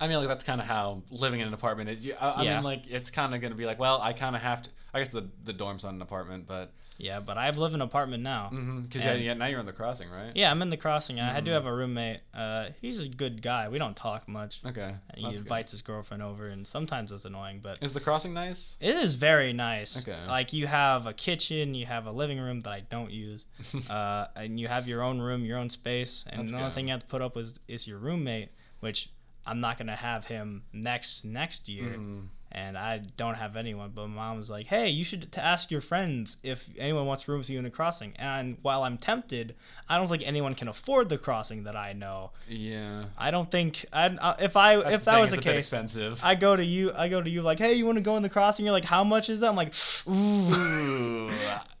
I 0.00 0.08
mean, 0.08 0.18
like 0.18 0.28
that's 0.28 0.44
kind 0.44 0.60
of 0.60 0.66
how 0.66 1.02
living 1.10 1.40
in 1.40 1.48
an 1.48 1.54
apartment 1.54 1.90
is. 1.90 2.08
I, 2.20 2.28
I 2.28 2.42
Yeah. 2.42 2.54
mean, 2.56 2.64
like 2.64 2.86
it's 2.88 3.10
kind 3.10 3.34
of 3.34 3.40
going 3.40 3.52
to 3.52 3.56
be 3.56 3.66
like, 3.66 3.78
well, 3.78 4.00
I 4.00 4.12
kind 4.12 4.36
of 4.36 4.42
have 4.42 4.62
to. 4.62 4.70
I 4.92 4.98
guess 5.00 5.08
the 5.08 5.28
the 5.44 5.52
dorm's 5.52 5.84
not 5.84 5.94
an 5.94 6.02
apartment, 6.02 6.46
but 6.46 6.72
Yeah, 6.96 7.18
but 7.20 7.36
I 7.36 7.50
live 7.50 7.72
in 7.74 7.80
an 7.80 7.86
apartment 7.86 8.22
now. 8.22 8.50
because 8.50 9.02
And- 9.04 9.22
yeah, 9.22 9.34
now 9.34 9.46
you're 9.46 9.58
in 9.60 9.66
the 9.66 9.72
crossing, 9.72 10.08
right? 10.10 10.30
Yeah, 10.34 10.50
I'm 10.50 10.62
in 10.62 10.68
the 10.68 10.76
crossing. 10.76 11.18
and 11.18 11.36
I 11.36 11.40
do 11.40 11.50
have 11.50 11.66
a 11.66 11.72
roommate. 11.74 12.20
Uh, 12.32 12.68
he's 12.80 12.98
a 13.04 13.08
good 13.08 13.42
guy. 13.42 13.68
We 13.68 13.78
don't 13.78 13.96
talk 13.96 14.28
much. 14.28 14.60
Okay. 14.64 14.82
And 15.10 15.16
he 15.16 15.22
that's 15.24 15.32
good. 15.36 15.40
invites 15.40 15.72
his 15.72 15.82
girlfriend 15.82 16.22
over, 16.22 16.46
and 16.48 16.66
sometimes 16.66 17.10
it's 17.10 17.24
annoying, 17.24 17.60
but 17.62 17.82
Is 17.82 17.92
the 17.92 18.00
crossing 18.00 18.32
nice? 18.32 18.76
it 18.80 18.94
is 18.96 19.16
very 19.16 19.52
nice. 19.52 20.06
Okay. 20.08 20.18
Like 20.28 20.52
you 20.52 20.66
have 20.68 21.06
a 21.06 21.12
kitchen, 21.12 21.74
you 21.74 21.86
have 21.86 22.06
a 22.06 22.12
living 22.12 22.38
room 22.38 22.60
that 22.62 22.70
I 22.70 22.80
don't 22.80 23.10
use, 23.10 23.46
uh, 23.90 24.26
and 24.36 24.60
you 24.60 24.68
have 24.68 24.86
your 24.86 25.02
own 25.02 25.18
room, 25.20 25.44
your 25.44 25.58
own 25.58 25.70
space, 25.70 26.24
and 26.28 26.40
That's 26.40 26.50
the 26.52 26.56
only 26.58 26.68
good. 26.68 26.74
thing 26.74 26.86
you 26.88 26.92
have 26.92 27.00
to 27.00 27.06
put 27.06 27.22
up 27.22 27.34
with 27.34 27.58
is 27.68 27.86
your 27.88 27.98
roommate, 27.98 28.50
which 28.80 29.10
I'm 29.46 29.60
not 29.60 29.78
gonna 29.78 29.96
have 29.96 30.26
him 30.26 30.62
next 30.72 31.24
next 31.24 31.68
year. 31.68 31.96
Mm. 31.98 32.28
And 32.56 32.78
I 32.78 32.98
don't 33.16 33.34
have 33.34 33.56
anyone, 33.56 33.90
but 33.92 34.06
my 34.06 34.14
mom 34.14 34.36
was 34.38 34.48
like, 34.48 34.66
"Hey, 34.68 34.88
you 34.88 35.02
should 35.02 35.32
to 35.32 35.44
ask 35.44 35.72
your 35.72 35.80
friends 35.80 36.36
if 36.44 36.70
anyone 36.78 37.04
wants 37.04 37.24
to 37.24 37.32
room 37.32 37.38
with 37.40 37.50
you 37.50 37.58
in 37.58 37.64
the 37.64 37.70
crossing." 37.70 38.14
And 38.16 38.58
while 38.62 38.84
I'm 38.84 38.96
tempted, 38.96 39.56
I 39.88 39.98
don't 39.98 40.06
think 40.06 40.22
anyone 40.24 40.54
can 40.54 40.68
afford 40.68 41.08
the 41.08 41.18
crossing 41.18 41.64
that 41.64 41.74
I 41.74 41.94
know. 41.94 42.30
Yeah. 42.48 43.06
I 43.18 43.32
don't 43.32 43.50
think 43.50 43.84
I 43.92 44.06
if 44.38 44.56
I 44.56 44.76
That's 44.76 44.94
if 44.94 45.04
that 45.04 45.12
thing, 45.14 45.20
was 45.20 45.30
the 45.32 45.38
a 45.38 45.42
case, 45.42 45.56
expensive. 45.56 46.20
I 46.22 46.36
go 46.36 46.54
to 46.54 46.64
you. 46.64 46.92
I 46.94 47.08
go 47.08 47.20
to 47.20 47.28
you 47.28 47.42
like, 47.42 47.58
hey, 47.58 47.72
you 47.74 47.86
want 47.86 47.98
to 47.98 48.02
go 48.02 48.16
in 48.16 48.22
the 48.22 48.28
crossing? 48.28 48.64
You're 48.64 48.72
like, 48.72 48.84
how 48.84 49.02
much 49.02 49.28
is 49.28 49.40
that? 49.40 49.48
I'm 49.48 49.56
like, 49.56 49.74
ooh. 50.08 51.30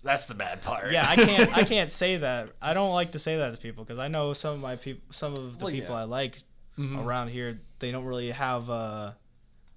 That's 0.02 0.26
the 0.26 0.34
bad 0.34 0.60
part. 0.62 0.90
yeah, 0.92 1.04
I 1.08 1.16
can't. 1.16 1.56
I 1.56 1.62
can't 1.74 1.92
say 1.92 2.16
that. 2.18 2.50
I 2.60 2.74
don't 2.74 2.92
like 2.92 3.12
to 3.12 3.18
say 3.18 3.36
that 3.36 3.52
to 3.52 3.58
people 3.58 3.84
because 3.84 3.98
I 3.98 4.08
know 4.08 4.32
some 4.32 4.54
of 4.54 4.60
my 4.60 4.76
people, 4.76 5.02
some 5.12 5.32
of 5.34 5.58
the 5.58 5.64
Well, 5.64 5.72
people 5.72 5.94
yeah. 5.94 6.00
I 6.02 6.04
like 6.04 6.38
around 6.78 7.28
here, 7.28 7.60
they 7.78 7.90
don't 7.92 8.04
really 8.04 8.30
have. 8.30 8.68
Uh, 8.68 9.12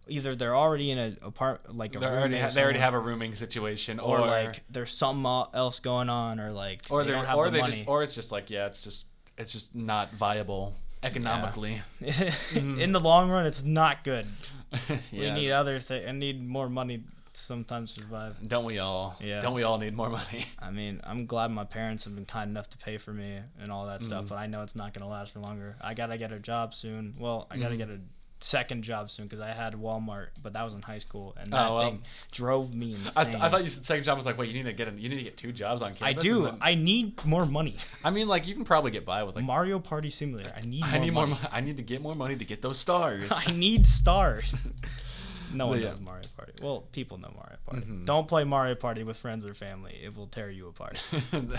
either 0.10 0.36
they're 0.36 0.56
already 0.56 0.92
in 0.92 0.98
a 0.98 1.16
apart 1.22 1.76
like 1.76 1.96
a 1.96 2.00
They 2.00 2.06
already 2.06 2.38
ha- 2.40 2.50
they 2.50 2.64
already 2.64 2.80
have 2.80 2.94
a 2.94 3.00
rooming 3.00 3.36
situation, 3.36 4.00
or, 4.00 4.20
or, 4.20 4.28
like 4.28 4.64
there's 4.70 4.94
something 4.98 5.26
else 5.54 5.80
going 5.80 6.10
on, 6.10 6.40
or 6.40 6.52
like 6.52 6.82
or 6.90 7.04
they 7.04 7.14
have 7.14 7.36
or 7.38 7.46
the 7.46 7.52
they 7.52 7.62
money. 7.62 7.74
just 7.74 7.88
or 7.88 8.04
it's 8.04 8.16
just 8.16 8.32
like 8.32 8.50
yeah, 8.50 8.66
it's 8.68 8.84
just 8.84 9.06
it's 9.38 9.52
just 9.52 9.76
not 9.76 10.12
viable 10.12 10.74
economically. 11.04 11.82
in 12.56 12.92
the 12.92 13.00
long 13.00 13.30
run, 13.30 13.46
it's 13.46 13.64
not 13.64 14.04
good. 14.04 14.26
We 15.14 15.32
need 15.32 15.52
other 15.52 15.80
things. 15.80 16.06
I 16.06 16.12
need 16.12 16.46
more 16.46 16.68
money 16.70 16.98
to 16.98 17.04
sometimes 17.40 17.92
survive. 17.94 18.36
Don't 18.46 18.66
we 18.66 18.80
all? 18.80 19.16
Yeah. 19.22 19.40
Don't 19.40 19.54
we 19.54 19.64
all 19.64 19.78
need 19.78 19.96
more 19.96 20.10
money? 20.10 20.46
I 20.60 20.72
mean, 20.72 21.00
I'm 21.06 21.26
glad 21.26 21.52
my 21.52 21.64
parents 21.64 22.04
have 22.04 22.16
been 22.16 22.26
kind 22.26 22.50
enough 22.50 22.70
to 22.72 22.78
pay 22.78 22.98
for 22.98 23.14
me 23.14 23.40
and 23.62 23.72
all 23.72 23.86
that 23.86 24.02
Mm. 24.02 24.06
stuff, 24.06 24.26
but 24.28 24.38
I 24.38 24.48
know 24.48 24.64
it's 24.64 24.76
not 24.76 24.94
going 24.94 25.04
to 25.04 25.08
last 25.08 25.32
for 25.32 25.40
longer. 25.40 25.76
I 25.80 25.94
got 25.94 26.08
to 26.08 26.18
get 26.18 26.32
a 26.34 26.40
job 26.40 26.74
soon. 26.74 27.14
Well, 27.18 27.48
I 27.50 27.58
got 27.58 27.70
to 27.70 27.76
Mm. 27.76 27.78
get 27.78 27.90
a 27.90 28.00
second 28.40 28.84
job 28.84 29.10
soon 29.10 29.26
because 29.26 29.40
I 29.40 29.50
had 29.50 29.74
Walmart, 29.74 30.28
but 30.44 30.54
that 30.54 30.64
was 30.64 30.74
in 30.74 30.82
high 30.82 31.00
school, 31.00 31.36
and 31.40 31.52
that 31.52 31.68
Oh, 31.68 31.76
well. 31.76 31.90
thing 31.90 32.04
drove 32.32 32.74
me 32.76 32.94
I, 32.94 32.98
insane. 33.00 33.26
th- 33.32 33.38
I 33.44 33.50
thought 33.50 33.64
you 33.64 33.70
said 33.70 33.84
second 33.86 34.04
job 34.04 34.14
I 34.14 34.18
was 34.18 34.26
like, 34.26 34.38
wait, 34.38 34.50
you 34.50 34.56
need 34.62 34.70
to 34.70 34.74
get 34.74 34.88
a, 34.88 34.92
you 34.92 35.10
need 35.10 35.18
to 35.18 35.24
get 35.24 35.38
two 35.38 35.52
jobs 35.52 35.82
on 35.82 35.94
campus. 35.96 36.18
I 36.24 36.28
do. 36.28 36.44
then- 36.46 36.58
I 36.62 36.76
need 36.76 37.24
more 37.26 37.46
money. 37.46 37.78
I 38.04 38.10
mean, 38.12 38.28
like 38.28 38.46
you 38.48 38.54
can 38.54 38.64
probably 38.64 38.92
get 38.92 39.06
by 39.06 39.24
with 39.24 39.36
like. 39.36 39.44
Mario 39.46 39.80
Party 39.80 40.10
Simulator. 40.10 40.52
I 40.56 40.62
need. 40.62 40.84
I 40.84 40.92
more 40.98 41.02
need 41.06 41.14
money. 41.14 41.30
more. 41.32 41.40
I 41.52 41.62
need 41.62 41.78
to 41.78 41.84
get 41.84 42.02
more 42.02 42.16
money 42.16 42.36
to 42.36 42.46
get 42.46 42.62
those 42.62 42.78
stars. 42.78 43.32
I 43.48 43.52
need 43.52 43.88
stars. 43.88 44.56
no 45.54 45.68
one 45.68 45.80
Yeah. 45.82 45.90
knows 45.90 46.00
Mario 46.00 46.24
Party. 46.36 46.54
Well, 46.62 46.82
people 46.92 47.18
know 47.18 47.32
Mario 47.36 47.58
Party. 47.66 47.82
Mm-hmm. 47.86 48.06
Don't 48.06 48.28
play 48.28 48.44
Mario 48.44 48.76
Party 48.76 49.04
with 49.04 49.18
friends 49.18 49.46
or 49.46 49.54
family. 49.54 49.98
It 50.04 50.16
will 50.16 50.28
tear 50.28 50.50
you 50.52 50.68
apart. 50.68 51.04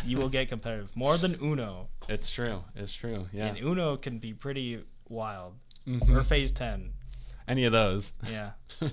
you 0.05 0.18
will 0.18 0.29
get 0.29 0.49
competitive 0.49 0.95
more 0.97 1.16
than 1.16 1.35
Uno. 1.43 1.89
it's 2.09 2.31
true. 2.31 2.62
It's 2.76 2.93
true. 2.93 3.26
Yeah. 3.33 3.47
And 3.47 3.59
Uno 3.59 3.97
can 3.97 4.18
be 4.18 4.33
pretty 4.35 4.85
wild. 5.09 5.55
Mm-hmm. 5.89 6.16
Or 6.16 6.22
Phase 6.22 6.53
10. 6.53 6.93
Any 7.47 7.64
of 7.64 7.72
those. 7.72 8.12
Yeah. 8.30 8.51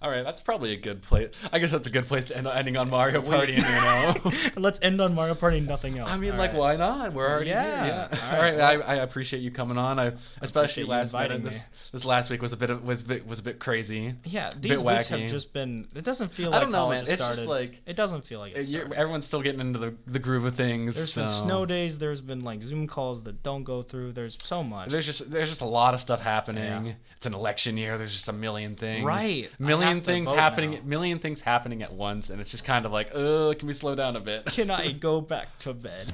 All 0.00 0.10
right, 0.10 0.22
that's 0.22 0.40
probably 0.42 0.72
a 0.72 0.76
good 0.76 1.02
place. 1.02 1.32
I 1.52 1.58
guess 1.58 1.72
that's 1.72 1.88
a 1.88 1.90
good 1.90 2.06
place 2.06 2.26
to 2.26 2.36
end 2.36 2.46
ending 2.46 2.76
on 2.76 2.88
Mario 2.88 3.20
Party 3.20 3.54
and 3.56 3.64
Uno. 3.64 4.32
Let's 4.56 4.78
end 4.80 5.00
on 5.00 5.14
Mario 5.14 5.34
Party, 5.34 5.58
nothing 5.60 5.98
else. 5.98 6.10
I 6.12 6.18
mean, 6.18 6.32
All 6.32 6.38
like, 6.38 6.52
right. 6.52 6.58
why 6.58 6.76
not? 6.76 7.12
We're 7.12 7.28
already 7.28 7.50
Yeah. 7.50 7.84
here. 7.84 8.08
Yeah. 8.12 8.30
All 8.32 8.40
right, 8.42 8.56
right. 8.58 8.80
I, 8.86 8.92
I 8.92 8.94
appreciate 8.96 9.40
you 9.40 9.50
coming 9.50 9.76
on. 9.76 9.98
I 9.98 10.12
especially 10.40 10.84
last 10.84 11.12
minute. 11.14 11.42
This, 11.42 11.64
this 11.90 12.04
last 12.04 12.30
week 12.30 12.42
was 12.42 12.52
a 12.52 12.56
bit 12.56 12.70
of, 12.70 12.84
was 12.84 13.02
bit 13.02 13.26
was 13.26 13.40
a 13.40 13.42
bit 13.42 13.58
crazy. 13.58 14.14
Yeah, 14.24 14.50
these 14.58 14.82
weeks 14.82 15.08
have 15.08 15.26
just 15.28 15.52
been. 15.52 15.88
It 15.96 16.04
doesn't 16.04 16.30
feel 16.32 16.50
I 16.50 16.58
like 16.58 16.60
don't 16.62 16.72
know, 16.72 16.78
college 16.78 16.98
man. 17.04 17.12
It's 17.12 17.16
just 17.26 17.46
like- 17.46 17.82
it 17.86 17.96
doesn't 17.96 18.24
feel 18.24 18.38
like 18.38 18.54
it's 18.56 18.72
everyone's 18.72 19.26
still 19.26 19.42
getting 19.42 19.60
into 19.60 19.78
the, 19.78 19.94
the 20.06 20.18
groove 20.18 20.44
of 20.44 20.54
things. 20.54 20.94
There's 20.96 21.14
been 21.14 21.28
snow 21.28 21.66
days. 21.66 21.98
There's 21.98 22.20
been 22.20 22.40
like 22.40 22.62
Zoom 22.62 22.86
calls 22.86 23.24
that 23.24 23.42
don't 23.42 23.64
go 23.64 23.82
through. 23.82 24.12
There's 24.12 24.38
so 24.42 24.62
much. 24.62 24.90
There's 24.90 25.06
just 25.06 25.28
there's 25.30 25.48
just 25.48 25.60
a 25.60 25.64
lot 25.66 25.94
of 25.94 26.00
stuff 26.00 26.20
happening. 26.20 26.86
Yeah. 26.86 26.92
It's 27.16 27.26
an 27.26 27.34
election 27.34 27.76
year. 27.76 27.98
There's 27.98 28.12
just 28.12 28.28
a 28.28 28.32
million 28.32 28.76
things. 28.76 29.04
Right. 29.04 29.48
I 29.60 29.64
Million 29.88 30.04
things 30.04 30.32
happening. 30.32 30.70
now. 30.72 30.80
Million 30.84 31.18
things 31.18 31.40
happening 31.40 31.82
at 31.82 31.92
once, 31.92 32.30
and 32.30 32.40
it's 32.40 32.50
just 32.50 32.64
kind 32.64 32.84
of 32.84 32.92
like, 32.92 33.10
oh, 33.14 33.54
can 33.58 33.66
we 33.66 33.72
slow 33.72 33.94
down 33.94 34.16
a 34.16 34.20
bit? 34.20 34.46
Can 34.46 34.70
I 34.70 34.92
go 34.92 35.20
back 35.20 35.58
to 35.58 35.72
bed? 35.72 36.12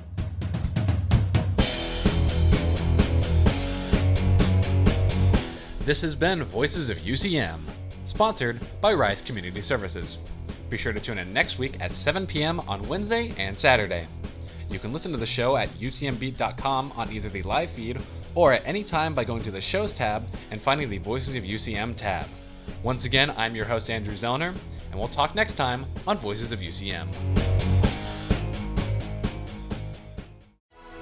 This 5.81 6.01
has 6.01 6.15
been 6.15 6.43
Voices 6.45 6.89
of 6.89 6.99
UCM, 6.99 7.59
sponsored 8.07 8.59
by 8.81 8.95
Rise 8.95 9.21
Community 9.21 9.61
Services. 9.61 10.19
Be 10.71 10.79
sure 10.79 10.95
to 10.95 11.01
tune 11.01 11.19
in 11.19 11.33
next 11.33 11.59
week 11.59 11.77
at 11.81 11.93
7 11.93 12.27
p.m. 12.27 12.61
on 12.61 12.87
Wednesday 12.89 13.35
and 13.37 13.57
Saturday. 13.57 14.07
You 14.71 14.79
can 14.79 14.93
listen 14.95 15.13
to 15.13 15.19
the 15.19 15.27
show 15.27 15.57
at 15.57 15.69
ucmbeat.com 15.71 16.93
on 16.97 17.13
either 17.13 17.29
the 17.29 17.43
live 17.43 17.71
feed 17.71 18.01
or 18.35 18.53
at 18.53 18.67
any 18.67 18.83
time 18.83 19.15
by 19.15 19.25
going 19.25 19.43
to 19.43 19.51
the 19.51 19.61
Shows 19.61 19.93
tab 19.93 20.25
and 20.51 20.61
finding 20.61 20.89
the 20.89 20.99
Voices 20.99 21.37
of 21.37 21.45
UCM 21.45 21.97
tab. 21.97 22.27
Once 22.83 23.05
again, 23.05 23.33
I'm 23.37 23.55
your 23.55 23.65
host, 23.65 23.91
Andrew 23.91 24.15
Zellner, 24.15 24.55
and 24.91 24.99
we'll 24.99 25.09
talk 25.09 25.35
next 25.35 25.55
time 25.55 25.85
on 26.07 26.19
Voices 26.19 26.53
of 26.53 26.61
UCM. 26.61 27.09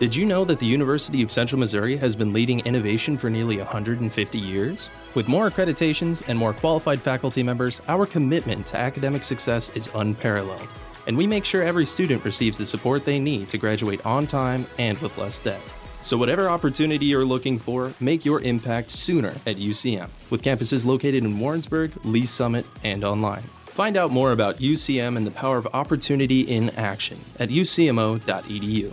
Did 0.03 0.17
you 0.17 0.25
know 0.25 0.45
that 0.45 0.59
the 0.59 0.67
University 0.67 1.23
of 1.23 1.31
Central 1.31 1.61
Missouri 1.61 1.97
has 1.97 2.17
been 2.17 2.33
leading 2.33 2.59
innovation 2.67 3.17
for 3.17 3.31
nearly 3.31 3.59
150 3.59 4.37
years? 4.37 4.91
With 5.15 5.29
more 5.29 5.49
accreditations 5.49 6.25
and 6.27 6.37
more 6.37 6.53
qualified 6.53 7.01
faculty 7.01 7.41
members, 7.43 7.81
our 7.87 8.05
commitment 8.05 8.67
to 8.67 8.77
academic 8.77 9.23
success 9.23 9.71
is 9.77 9.89
unparalleled. 9.95 10.69
And 11.07 11.17
we 11.17 11.29
make 11.29 11.45
sure 11.45 11.63
every 11.63 11.87
student 11.87 12.25
receives 12.25 12.59
the 12.59 12.67
support 12.67 13.05
they 13.05 13.21
need 13.21 13.49
to 13.51 13.59
graduate 13.59 14.05
on 14.05 14.27
time 14.27 14.67
and 14.77 14.99
with 14.99 15.19
less 15.19 15.41
debt. 15.41 15.61
So, 16.05 16.17
whatever 16.17 16.49
opportunity 16.49 17.07
you're 17.07 17.25
looking 17.25 17.59
for, 17.59 17.93
make 18.01 18.25
your 18.25 18.41
impact 18.41 18.91
sooner 18.91 19.37
at 19.47 19.57
UCM, 19.57 20.09
with 20.31 20.43
campuses 20.43 20.85
located 20.85 21.25
in 21.25 21.39
Warrensburg, 21.39 21.93
Lee's 22.05 22.31
Summit, 22.31 22.67
and 22.83 23.05
online. 23.05 23.43
Find 23.67 23.97
out 23.97 24.11
more 24.11 24.33
about 24.33 24.59
UCM 24.59 25.17
and 25.17 25.27
the 25.27 25.31
power 25.31 25.57
of 25.57 25.67
opportunity 25.73 26.43
in 26.43 26.71
action 26.71 27.19
at 27.39 27.49
ucmo.edu. 27.49 28.93